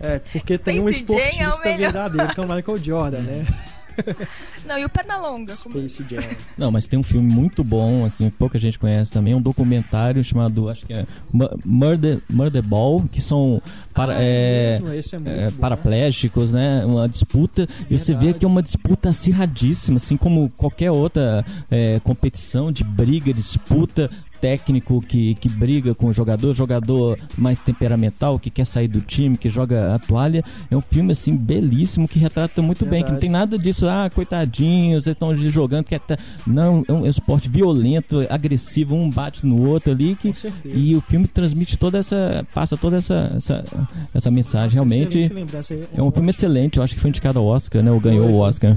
[0.00, 1.78] É, porque tem um Space é esportista melhor.
[1.78, 3.46] verdadeiro, que é o Michael Jordan, né?
[4.66, 5.54] Não, e o Pernalonga.
[5.56, 6.22] como- Space Jam.
[6.56, 10.68] Não, mas tem um filme muito bom, assim, pouca gente conhece também, um documentário chamado,
[10.68, 13.60] acho que é Mu- Murder, Murder Ball, que são
[13.92, 16.84] para, Ah, é, é muito é, bom, paraplégicos, né?
[16.84, 17.68] Uma disputa.
[17.90, 22.84] E você vê que é uma disputa acirradíssima, assim como qualquer outra é, competição de
[22.84, 24.10] briga, disputa.
[24.42, 29.36] Técnico que, que briga com o jogador, jogador mais temperamental, que quer sair do time,
[29.36, 30.42] que joga a toalha.
[30.68, 33.04] É um filme, assim, belíssimo, que retrata muito bem.
[33.04, 33.20] Que não Verdade.
[33.20, 35.84] tem nada disso, ah, coitadinhos, vocês estão jogando.
[35.84, 40.16] Que é ta- Não, é um, esporte violento, agressivo, um bate no outro ali.
[40.16, 40.32] Que,
[40.64, 42.44] e o filme transmite toda essa.
[42.52, 43.64] passa toda essa, essa,
[44.12, 44.72] essa mensagem.
[44.74, 45.28] Realmente.
[45.32, 45.84] Lembrança aí.
[45.94, 47.92] É um filme excelente, eu acho que foi indicado ao Oscar, né?
[47.92, 48.38] Ou ganhou o.
[48.40, 48.76] Oscar.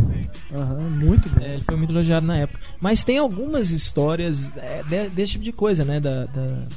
[0.54, 1.44] Aham, muito bom.
[1.44, 2.60] É, ele foi muito elogiado na época.
[2.80, 6.00] Mas tem algumas histórias é, de- desse tipo de coisa, né?
[6.00, 6.68] Da, da-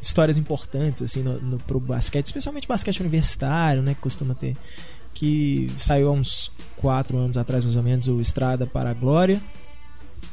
[0.00, 3.94] Histórias importantes, assim, no, no, pro basquete, especialmente basquete universitário, né?
[3.94, 4.56] Que costuma ter.
[5.14, 9.40] Que saiu há uns quatro anos atrás, mais ou menos, o Estrada para a Glória.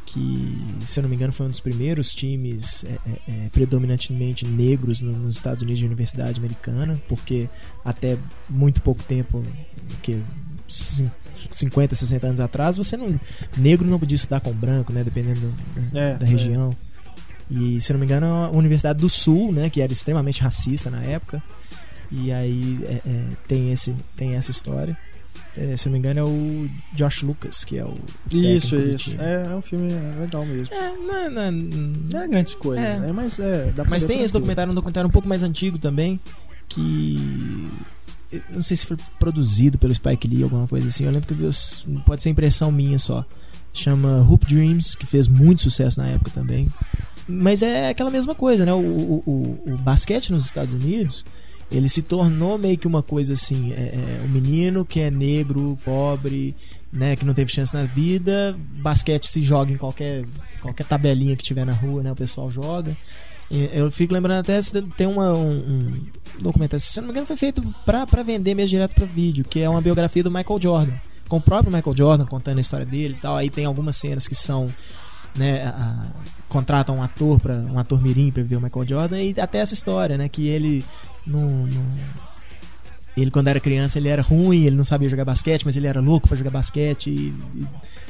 [0.05, 4.45] Que, se eu não me engano, foi um dos primeiros times é, é, é, predominantemente
[4.45, 7.49] negros no- nos Estados Unidos de universidade americana, porque
[7.83, 8.17] até
[8.47, 9.43] muito pouco tempo,
[10.03, 10.21] que
[10.67, 11.09] cin-
[11.51, 13.19] 50, 60 anos atrás, você não
[13.57, 15.51] negro não podia estudar com branco, né, dependendo
[15.91, 16.29] da, É, da é.
[17.51, 21.01] E se não me engano, a Universidade do Sul, né, que era extremamente racista na
[21.03, 21.41] época.
[22.11, 24.97] E aí é, é, tem esse tem essa história.
[25.55, 27.95] É, se não me engano é o Josh Lucas, que é o
[28.31, 29.15] Isso, isso.
[29.19, 30.73] É, é um filme legal mesmo.
[30.75, 32.99] É, não é- não é- Não é grandes coisas, É.
[32.99, 33.11] né?
[33.11, 33.71] Mas é.
[33.87, 36.19] Mas tem esse documentário, um documentário um pouco mais antigo também,
[36.67, 37.69] que
[38.49, 41.03] não sei se foi produzido pelo Spike Lee, alguma coisa assim.
[41.05, 43.23] Eu lembro que eu pode ser impressão minha só.
[43.73, 46.67] Chama Hoop Dreams, que fez muito sucesso na época também.
[47.27, 48.73] Mas é aquela mesma coisa, né?
[48.73, 51.25] O, o, o, o basquete nos Estados Unidos,
[51.71, 55.77] ele se tornou meio que uma coisa assim, é, é, um menino que é negro,
[55.83, 56.55] pobre,
[56.91, 60.23] né, que não teve chance na vida, basquete se joga em qualquer
[60.61, 62.95] qualquer tabelinha que tiver na rua, né, o pessoal joga.
[63.49, 64.59] Eu fico lembrando até
[64.97, 66.01] tem uma, um, um
[66.41, 69.69] documentário, se não me engano, foi feito pra vender mesmo direto pra vídeo, que é
[69.69, 70.93] uma biografia do Michael Jordan,
[71.27, 73.37] com o próprio Michael Jordan contando a história dele e tal.
[73.37, 74.73] Aí tem algumas cenas que são
[75.35, 76.07] né, a-
[76.53, 79.73] contratam um ator para um ator mirim para ver o Michael Jordan e até essa
[79.73, 80.85] história, né, que ele
[81.27, 82.23] não, não-
[83.15, 85.99] ele quando era criança ele era ruim, ele não sabia jogar basquete, mas ele era
[85.99, 87.67] louco para jogar basquete e, e,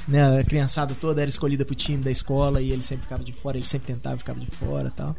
[0.08, 3.34] né, a criançada toda era escolhida pro time da escola e ele sempre ficava de
[3.34, 5.16] fora, ele sempre tentava ficava de fora, tal.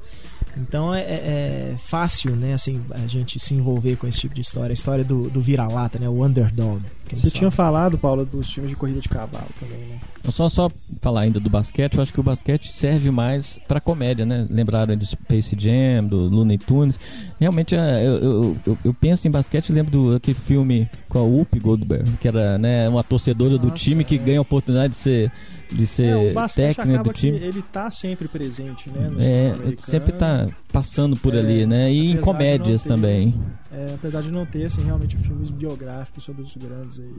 [0.57, 4.41] Então é, é- é fácil, né, assim, a gente se envolver com esse tipo de
[4.41, 4.70] história.
[4.70, 6.09] A história do, do vira-lata, né?
[6.09, 6.81] O underdog.
[7.07, 10.00] Que Você eles tinha falado, Paulo, dos filmes de corrida de cavalo também, né?
[10.30, 10.70] Só, só
[11.02, 14.46] falar ainda do basquete, eu acho que o basquete serve mais pra comédia, né?
[14.48, 16.98] Lembraram do Space Jam, do Looney Tunes.
[17.38, 21.18] Realmente, é, eu, eu, eu, eu penso em basquete e lembro do aquele filme com
[21.18, 24.18] a Whoopi Goldberg, que era né, uma torcedora do Nossa, time que é.
[24.18, 25.32] ganha a oportunidade de ser,
[25.70, 26.38] de ser É, o
[26.70, 27.38] acaba do time.
[27.38, 29.11] que ele tá sempre presente, né?
[29.11, 31.92] No É, sempre tá passando por É, ali, né?
[31.92, 33.34] E em comédias também.
[33.77, 37.12] É, apesar de não ter, assim, realmente filmes biográficos sobre os grandes aí,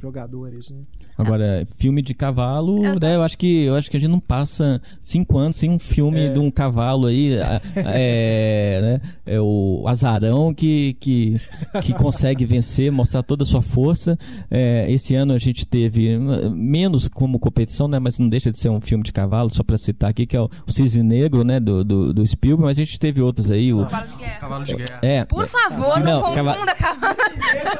[0.00, 0.78] jogadores, né?
[1.16, 4.10] Agora, filme de cavalo, Eu tô- né, eu acho que eu acho que a gente
[4.10, 6.32] não passa cinco anos sem um filme É.
[6.32, 7.60] de um cavalo aí, é,
[8.82, 11.34] né, é o azarão que, que,
[11.82, 14.16] que consegue vencer, mostrar toda a sua força.
[14.50, 16.16] É, esse ano a gente teve
[16.50, 19.76] menos como competição, né, mas não deixa de ser um filme de cavalo, só para
[19.78, 22.98] citar aqui, que é o, Cisne Negro, né, do, do, do Spielberg, mas a gente
[23.00, 24.38] teve outros aí, o, Cavalo de guerra.
[24.38, 24.98] Cavalo de guerra.
[25.02, 27.16] é, Por favor, Não, não, cava- confunda cavalo.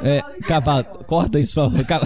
[0.02, 1.84] é, cavalo, corta isso, por favor.
[1.86, 2.00] Ca-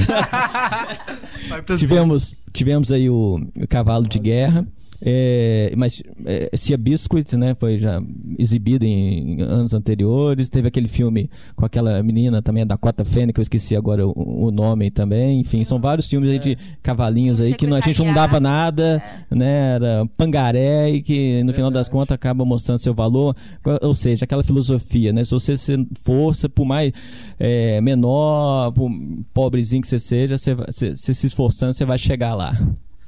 [1.49, 4.67] Vai pra tivemos, tivemos aí o, o cavalo de guerra.
[5.05, 8.01] É, mas é, Cia Biscuit, né, foi já
[8.39, 10.49] exibido em, em anos anteriores.
[10.49, 14.13] Teve aquele filme com aquela menina também, a Dakota Fanning, que eu esqueci agora o,
[14.47, 15.41] o nome também.
[15.41, 18.39] Enfim, são vários filmes aí de cavalinhos O aí que não- a gente não dava
[18.39, 19.35] nada, É.
[19.35, 19.75] né?
[19.75, 23.35] Era pangaré e que no final das contas acaba mostrando seu valor.
[23.83, 25.25] Ou seja, aquela filosofia, né?
[25.25, 26.93] Se você ser força, por mais
[27.41, 28.89] é, menor, por
[29.35, 32.53] pobrezinho que você seja, você, você- você se esforçando, você vai chegar lá.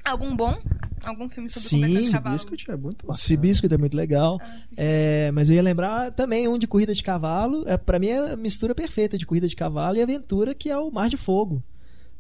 [0.05, 0.57] Algum bom?
[1.03, 2.35] Algum filme sobre Sim, cavalo?
[2.35, 3.19] Biscuit é muito O bacana.
[3.19, 4.39] Seabiscuit é muito legal.
[4.43, 4.61] Ah.
[4.77, 7.65] É, mas eu ia lembrar também um de corrida de cavalo.
[7.67, 10.79] É, para mim é a mistura perfeita de corrida de cavalo e aventura, que é
[10.79, 11.63] o Mar de Fogo.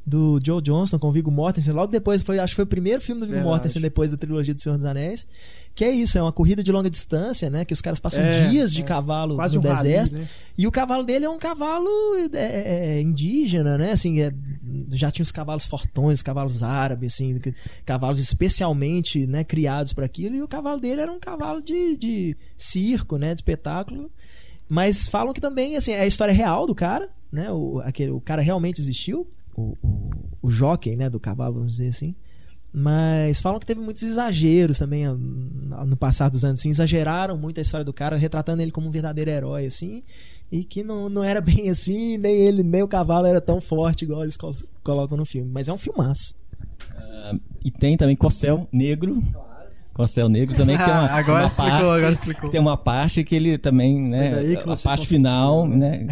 [0.07, 1.73] Do Joe Johnston com o Viggo Mortensen.
[1.73, 3.57] Logo depois, foi, acho que foi o primeiro filme do Viggo Verdade.
[3.57, 5.27] Mortensen depois da trilogia do Senhor dos Anéis.
[5.75, 7.65] Que é isso, é uma corrida de longa distância, né?
[7.65, 8.85] Que os caras passam É, dias de é.
[8.85, 10.19] cavalo no um rally, deserto.
[10.19, 10.29] né?
[10.59, 11.89] E o cavalo dele é um cavalo
[12.35, 13.93] é, é, indígena, né?
[13.93, 14.33] Assim, é-
[14.91, 17.41] já tinha os cavalos fortões, os cavalos árabes, assim,
[17.87, 20.37] cavalos especialmente né, criados para aquilo.
[20.37, 23.35] E o cavalo dele era um cavalo de, de circo, né?
[23.35, 24.11] De espetáculo.
[24.69, 27.51] Mas falam que também, assim, é a história real do cara, né?
[27.51, 29.27] O, aquele, o cara realmente existiu.
[29.57, 30.11] O, o,
[30.43, 31.09] o jockey, né?
[31.09, 32.15] Do cavalo, vamos dizer assim.
[32.77, 37.59] Mas falam que teve muitos exageros também ah, no passar dos anos, assim, exageraram muito
[37.59, 40.03] a história do cara, retratando ele como um verdadeiro herói, assim,
[40.51, 44.05] e que não, não era bem assim, nem ele, nem o cavalo era tão forte
[44.05, 45.49] igual eles col- colocam no filme.
[45.53, 46.35] Mas é um filmaço.
[47.65, 49.23] E tem também Corcel Negro.
[49.95, 52.51] Corcel Negro também, que tem uma, Ah, agora uma explicou, parte, agora explicou.
[52.51, 54.29] Tem uma parte que ele também, né?
[54.33, 56.07] A parte confundiu, final, né?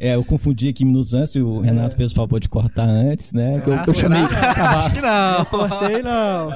[0.00, 3.60] É, eu confundi aqui minutos antes, o Renato fez o favor de cortar antes, né?
[3.60, 4.20] Que eu, eu chamei
[4.76, 5.44] Acho que não.
[5.46, 6.50] Cortei não.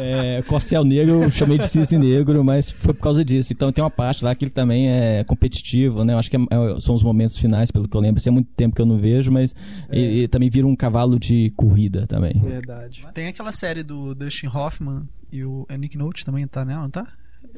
[0.00, 3.52] é, Corcel Negro, eu chamei de Cisne Negro, mas foi por causa disso.
[3.52, 6.14] Então tem uma parte lá que ele também é competitivo, né?
[6.14, 8.18] Eu acho que é- é- são os momentos finais, pelo que eu lembro.
[8.18, 9.54] Isso é muito tempo que eu não vejo, mas
[9.90, 12.40] ele, ele também vira um cavalo de corrida também.
[12.42, 13.06] Verdade.
[13.14, 14.81] Tem aquela série do Dustin Hoffman
[15.30, 17.06] e o é Nick Note também tá nela, não tá?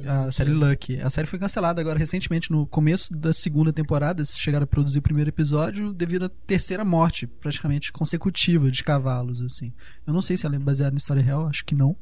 [0.06, 1.00] A série Lucky.
[1.00, 4.20] A série foi cancelada agora recentemente, no começo da segunda temporada.
[4.20, 9.40] Eles chegaram a produzir o primeiro episódio devido à terceira morte, praticamente consecutiva, de cavalos,
[9.42, 9.72] assim.
[10.06, 11.96] Eu não sei se ela é baseada em história real, acho que não.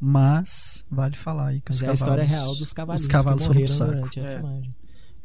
[0.00, 3.08] Mas vale falar aí que Mas os é a cavalos, história real dos cavalinhos os
[3.08, 3.92] cavalos que foram morreram pro saco.
[3.92, 4.62] durante a É.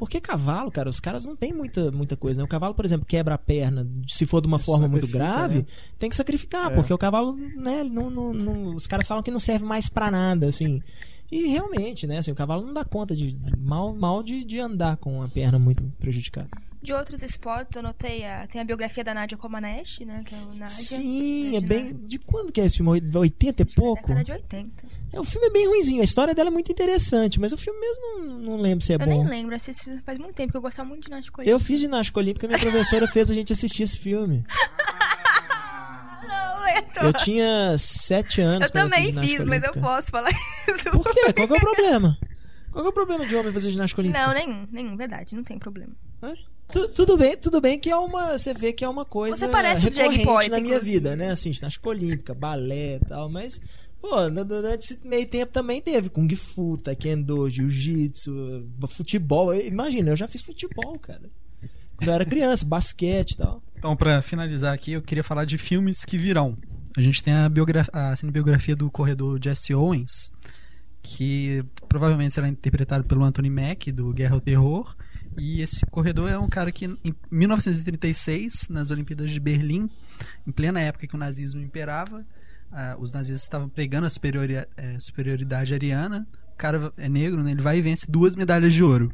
[0.05, 2.43] Porque cavalo, cara, os caras não tem muita, muita coisa, né?
[2.43, 5.57] O cavalo, por exemplo, quebra a perna, se for de uma forma muito Sacrifica, grave,
[5.59, 5.65] né?
[5.97, 6.75] tem que sacrificar, É.
[6.75, 10.11] porque o cavalo, né, não, não- não- os caras falam que não serve mais pra
[10.11, 10.81] nada, assim.
[11.31, 14.97] E realmente, né, assim, o cavalo não dá conta de mal, mal de, de andar
[14.97, 16.49] com a perna muito prejudicada.
[16.81, 20.21] De outros esportes, eu notei, a, tem a biografia da Nadia Comaneci, né?
[20.25, 20.67] Que é o Nadia.
[20.67, 21.93] Sim, é é bem.
[22.05, 23.01] De quando que é esse filme?
[23.15, 24.01] 80 e pouco?
[24.01, 24.83] Década de 80.
[25.13, 27.79] É, o filme é bem ruimzinho, a história dela é muito interessante, mas o filme
[27.79, 29.05] mesmo não, não lembro se é eu bom.
[29.05, 32.19] nem lembro, assisti faz muito tempo que eu gostava muito de ginástica Eu fiz ginástica
[32.19, 34.43] olímpica, minha professora fez a gente assistir esse filme.
[36.27, 38.67] Não, eu, tô- Eu tinha sete anos.
[38.67, 39.81] eu também ginástica fiz, mas eu olímpica.
[39.95, 40.91] posso falar isso.
[40.91, 41.33] Por quê?
[41.33, 42.17] Qual que é o problema?
[42.71, 44.25] Qual é o problema de homem fazer ginástica olímpica?
[44.25, 45.93] Não, nenhum, nenhum, verdade, não tem problema.
[46.71, 48.35] Tu- tudo bem, tudo bem que é uma.
[48.37, 50.93] Você vê que é uma coisa Você parece o Jack recorrente Hipólito, na minha inclusive.
[50.99, 51.29] vida, né?
[51.29, 53.61] Assim, ginástica olímpica, balé e tal, mas.
[54.03, 59.55] Pô, durante esse meio tempo também teve Kung Fu, Taekwondo, Jiu-Jitsu, futebol.
[59.55, 61.21] Imagina, eu já fiz futebol, cara.
[61.95, 63.63] Quando eu era criança, basquete e tal.
[63.77, 66.57] Então, pra finalizar aqui, eu queria falar de filmes que virão.
[66.97, 67.49] A gente tem a,
[67.93, 70.33] a cinebiografia do corredor Jesse Owens,
[71.01, 74.97] que provavelmente será interpretado pelo Anthony Mack, do Guerra ao Terror.
[75.37, 79.89] E esse corredor é um cara que, em 1936, nas Olimpíadas de Berlim,
[80.45, 82.25] em plena época que o nazismo imperava,
[82.73, 87.51] ah, os nazistas estavam pregando a superiori- eh, superioridade ariana o cara é negro, né?
[87.51, 89.11] Ele vai e vence duas medalhas de ouro.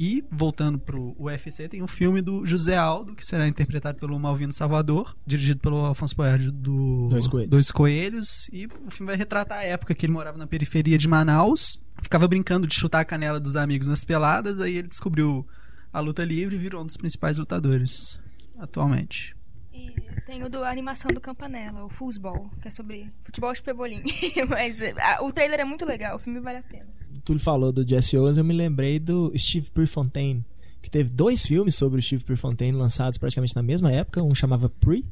[0.00, 4.52] E, voltando pro UFC, tem um filme do José Aldo, que será interpretado pelo Malvino
[4.52, 7.50] Salvador, dirigido pelo Alfonso Boiardi do Dois Coelhos.
[7.50, 8.48] Dois Coelhos.
[8.52, 12.28] E o filme vai retratar a época que ele morava na periferia de Manaus, ficava
[12.28, 15.44] brincando de chutar a canela dos amigos nas peladas, aí ele descobriu
[15.92, 18.20] a luta livre e virou um dos principais lutadores
[18.56, 19.34] atualmente.
[19.72, 19.90] E
[20.28, 24.02] tem o do a animação do Campanella, o Foosball, que é sobre futebol de pebolim.
[24.46, 26.86] Mas a- o trailer é muito legal, o filme vale a pena.
[27.24, 30.44] Túlio falou do Jesse Owens, eu me lembrei do Steve Prefontaine,
[30.82, 34.22] que teve dois filmes sobre o Steve Prefontaine lançados praticamente na mesma época.
[34.22, 35.02] Um chamava Pre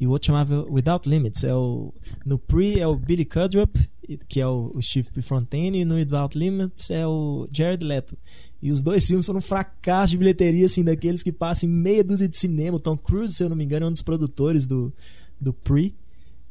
[0.00, 1.44] e o outro chamava Without Limits.
[1.44, 1.92] É o,
[2.24, 3.76] no Pre é o Billy Cudrup,
[4.26, 8.16] que é o, o Steve Prefontaine, e no Without Limits é o Jared Leto.
[8.62, 12.04] E os dois filmes foram um fracasso de bilheteria, assim, daqueles que passam em meia
[12.04, 12.76] dúzia de cinema.
[12.76, 14.92] O Tom Cruise, se eu não me engano, é um dos produtores do,
[15.40, 15.92] do Pre.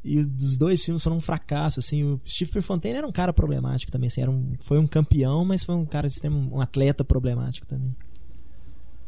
[0.04, 2.02] E os dois filmes foram um fracasso, assim.
[2.02, 5.64] O Steve Prefontaine era um cara problemático também, assim, era um, foi um campeão, mas
[5.64, 7.94] foi um cara um atleta problemático também.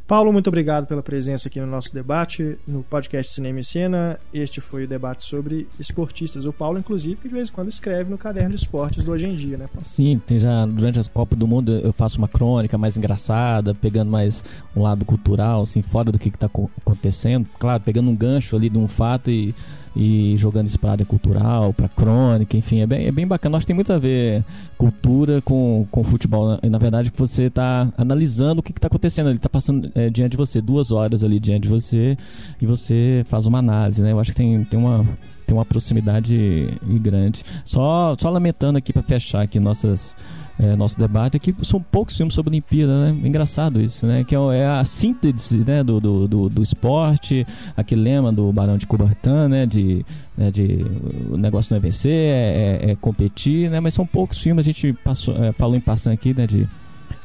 [0.07, 4.21] Paulo, muito obrigado pela presença aqui no nosso debate, no podcast Cinema e Cena.
[4.35, 6.45] Este foi o debate sobre esportistas.
[6.45, 9.27] O Paulo, inclusive, que de vez em quando escreve no caderno de esportes do Hoje
[9.27, 9.87] em Dia, né, Paulo?
[9.87, 14.11] Sim, tem já durante a Copa do Mundo eu faço uma crônica mais engraçada, pegando
[14.11, 14.45] mais
[14.77, 17.49] um lado cultural, assim, fora do que está acontecendo.
[17.59, 19.55] Claro, pegando um gancho ali de um fato e,
[19.97, 23.59] e jogando isso para área cultural, para crônica, enfim, é bem, é bem bacana.
[23.59, 24.45] Que tem muito a ver
[24.77, 26.59] cultura com, com futebol.
[26.63, 29.29] E na verdade que você está analisando o que está acontecendo.
[29.29, 32.19] Ele está passando é, diante de você, duas horas ali diante de você,
[32.61, 34.13] e você faz uma análise, né?
[34.13, 35.07] Eu acho que tem, tem uma
[35.47, 36.69] tem uma proximidade
[37.03, 37.43] grande.
[37.65, 40.15] Só, só lamentando aqui para fechar aqui nossas,
[40.59, 43.21] é, nosso debate, aqui são poucos filmes sobre Olimpíada, né?
[43.27, 44.23] Engraçado isso, né?
[44.25, 45.83] Que é, é a síntese né?
[45.83, 47.45] do, do, do, do esporte,
[47.77, 49.67] aquele lema do Barão de Coubertin, né?
[49.67, 50.07] De,
[50.39, 50.51] né?
[50.53, 50.85] de
[51.31, 53.81] o negócio não é vencer, é, é- é competir, né?
[53.81, 56.47] Mas são poucos filmes, a gente passou, é, falou em passando aqui, né?
[56.47, 56.69] De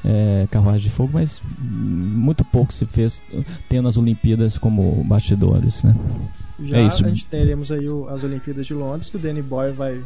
[0.03, 3.21] é, Carruagem de Fogo, mas muito pouco se fez
[3.67, 5.93] tendo as Olimpíadas como bastidores, né?
[6.63, 7.05] Já É isso.
[7.05, 10.01] a gente teremos aí o- as Olimpíadas de Londres, que o Danny Boy vai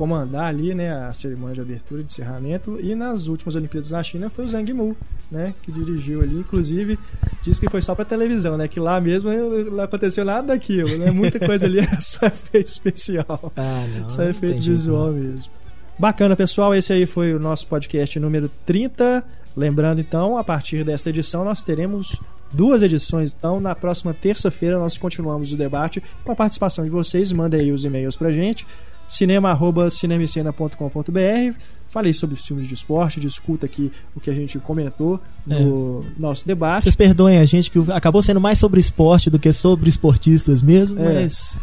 [0.00, 2.78] comandar ali, né, a cerimônia de abertura e de encerramento.
[2.80, 4.96] E nas últimas Olimpíadas na China foi o Zhang Mu,
[5.30, 6.36] né, que dirigiu ali.
[6.36, 6.98] Inclusive,
[7.42, 9.30] disse que foi só pra televisão, né, que lá mesmo
[9.70, 13.52] não aconteceu nada daquilo, né, muita coisa ali era só efeito especial.
[13.54, 14.08] Ah, não.
[14.08, 15.52] Só efeito jeito, visual mesmo.
[15.98, 16.74] Bacana, pessoal.
[16.74, 19.22] Esse aí foi o nosso podcast número 30.
[19.54, 22.18] Lembrando, então, a partir desta edição, nós teremos
[22.50, 23.36] duas edições.
[23.38, 27.30] Então, na próxima terça-feira, nós continuamos o debate com a participação de vocês.
[27.32, 28.66] Mandem aí os e-mails pra gente.
[29.10, 31.56] cinema.cinemicena.com.br
[31.88, 36.46] Falei sobre os filmes de esporte, discuta aqui o que a gente comentou no nosso
[36.46, 36.84] debate.
[36.84, 41.00] Vocês perdoem a gente que acabou sendo mais sobre esporte do que sobre esportistas mesmo,
[41.00, 41.22] É.
[41.22, 41.58] mas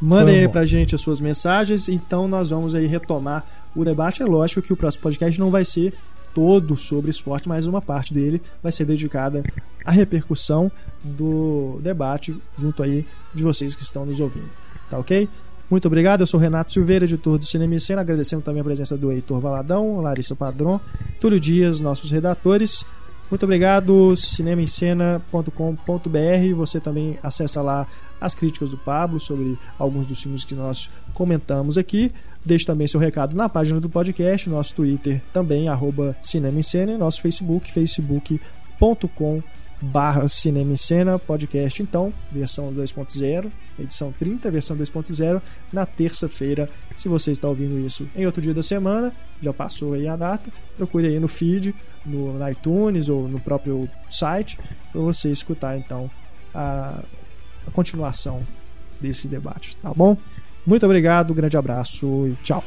[0.00, 1.88] Mandem aí pra gente as suas mensagens.
[1.88, 4.22] Então nós vamos aí retomar o debate.
[4.22, 5.92] É lógico que o próximo podcast não vai ser
[6.32, 9.42] todo sobre esporte, mas uma parte dele vai ser dedicada
[9.84, 10.70] à repercussão
[11.02, 13.04] do debate junto aí
[13.34, 14.48] de vocês que estão nos ouvindo.
[14.88, 15.28] Tá ok?
[15.72, 16.20] Muito obrigado.
[16.20, 19.40] Eu sou Renato Silveira, editor do Cinema e Cena, agradecendo também a presença do Heitor
[19.40, 20.78] Valadão, Larissa Padrão,
[21.18, 22.84] Túlio Dias, nossos redatores.
[23.30, 26.54] Muito obrigado, cinemaencena.com.br.
[26.56, 27.86] Você também acessa lá
[28.20, 32.12] as críticas do Pablo sobre alguns dos filmes que nós comentamos aqui.
[32.44, 36.92] Deixe também seu recado na página do podcast, nosso Twitter também, arroba Cinema em Cena,
[36.92, 39.42] e nosso Facebook, facebook.com
[39.82, 45.42] barra Cinema em Cena, podcast então, versão 2.0, edição 30, versão 2.0,
[45.72, 50.06] na terça-feira, se você está ouvindo isso em outro dia da semana, já passou aí
[50.06, 51.74] a data, procure aí no feed,
[52.06, 54.56] no iTunes ou no próprio site,
[54.92, 56.08] para você escutar então
[56.54, 57.02] a,
[57.66, 58.40] a continuação
[59.00, 60.16] desse debate, tá bom?
[60.64, 62.62] Muito obrigado, grande abraço e tchau.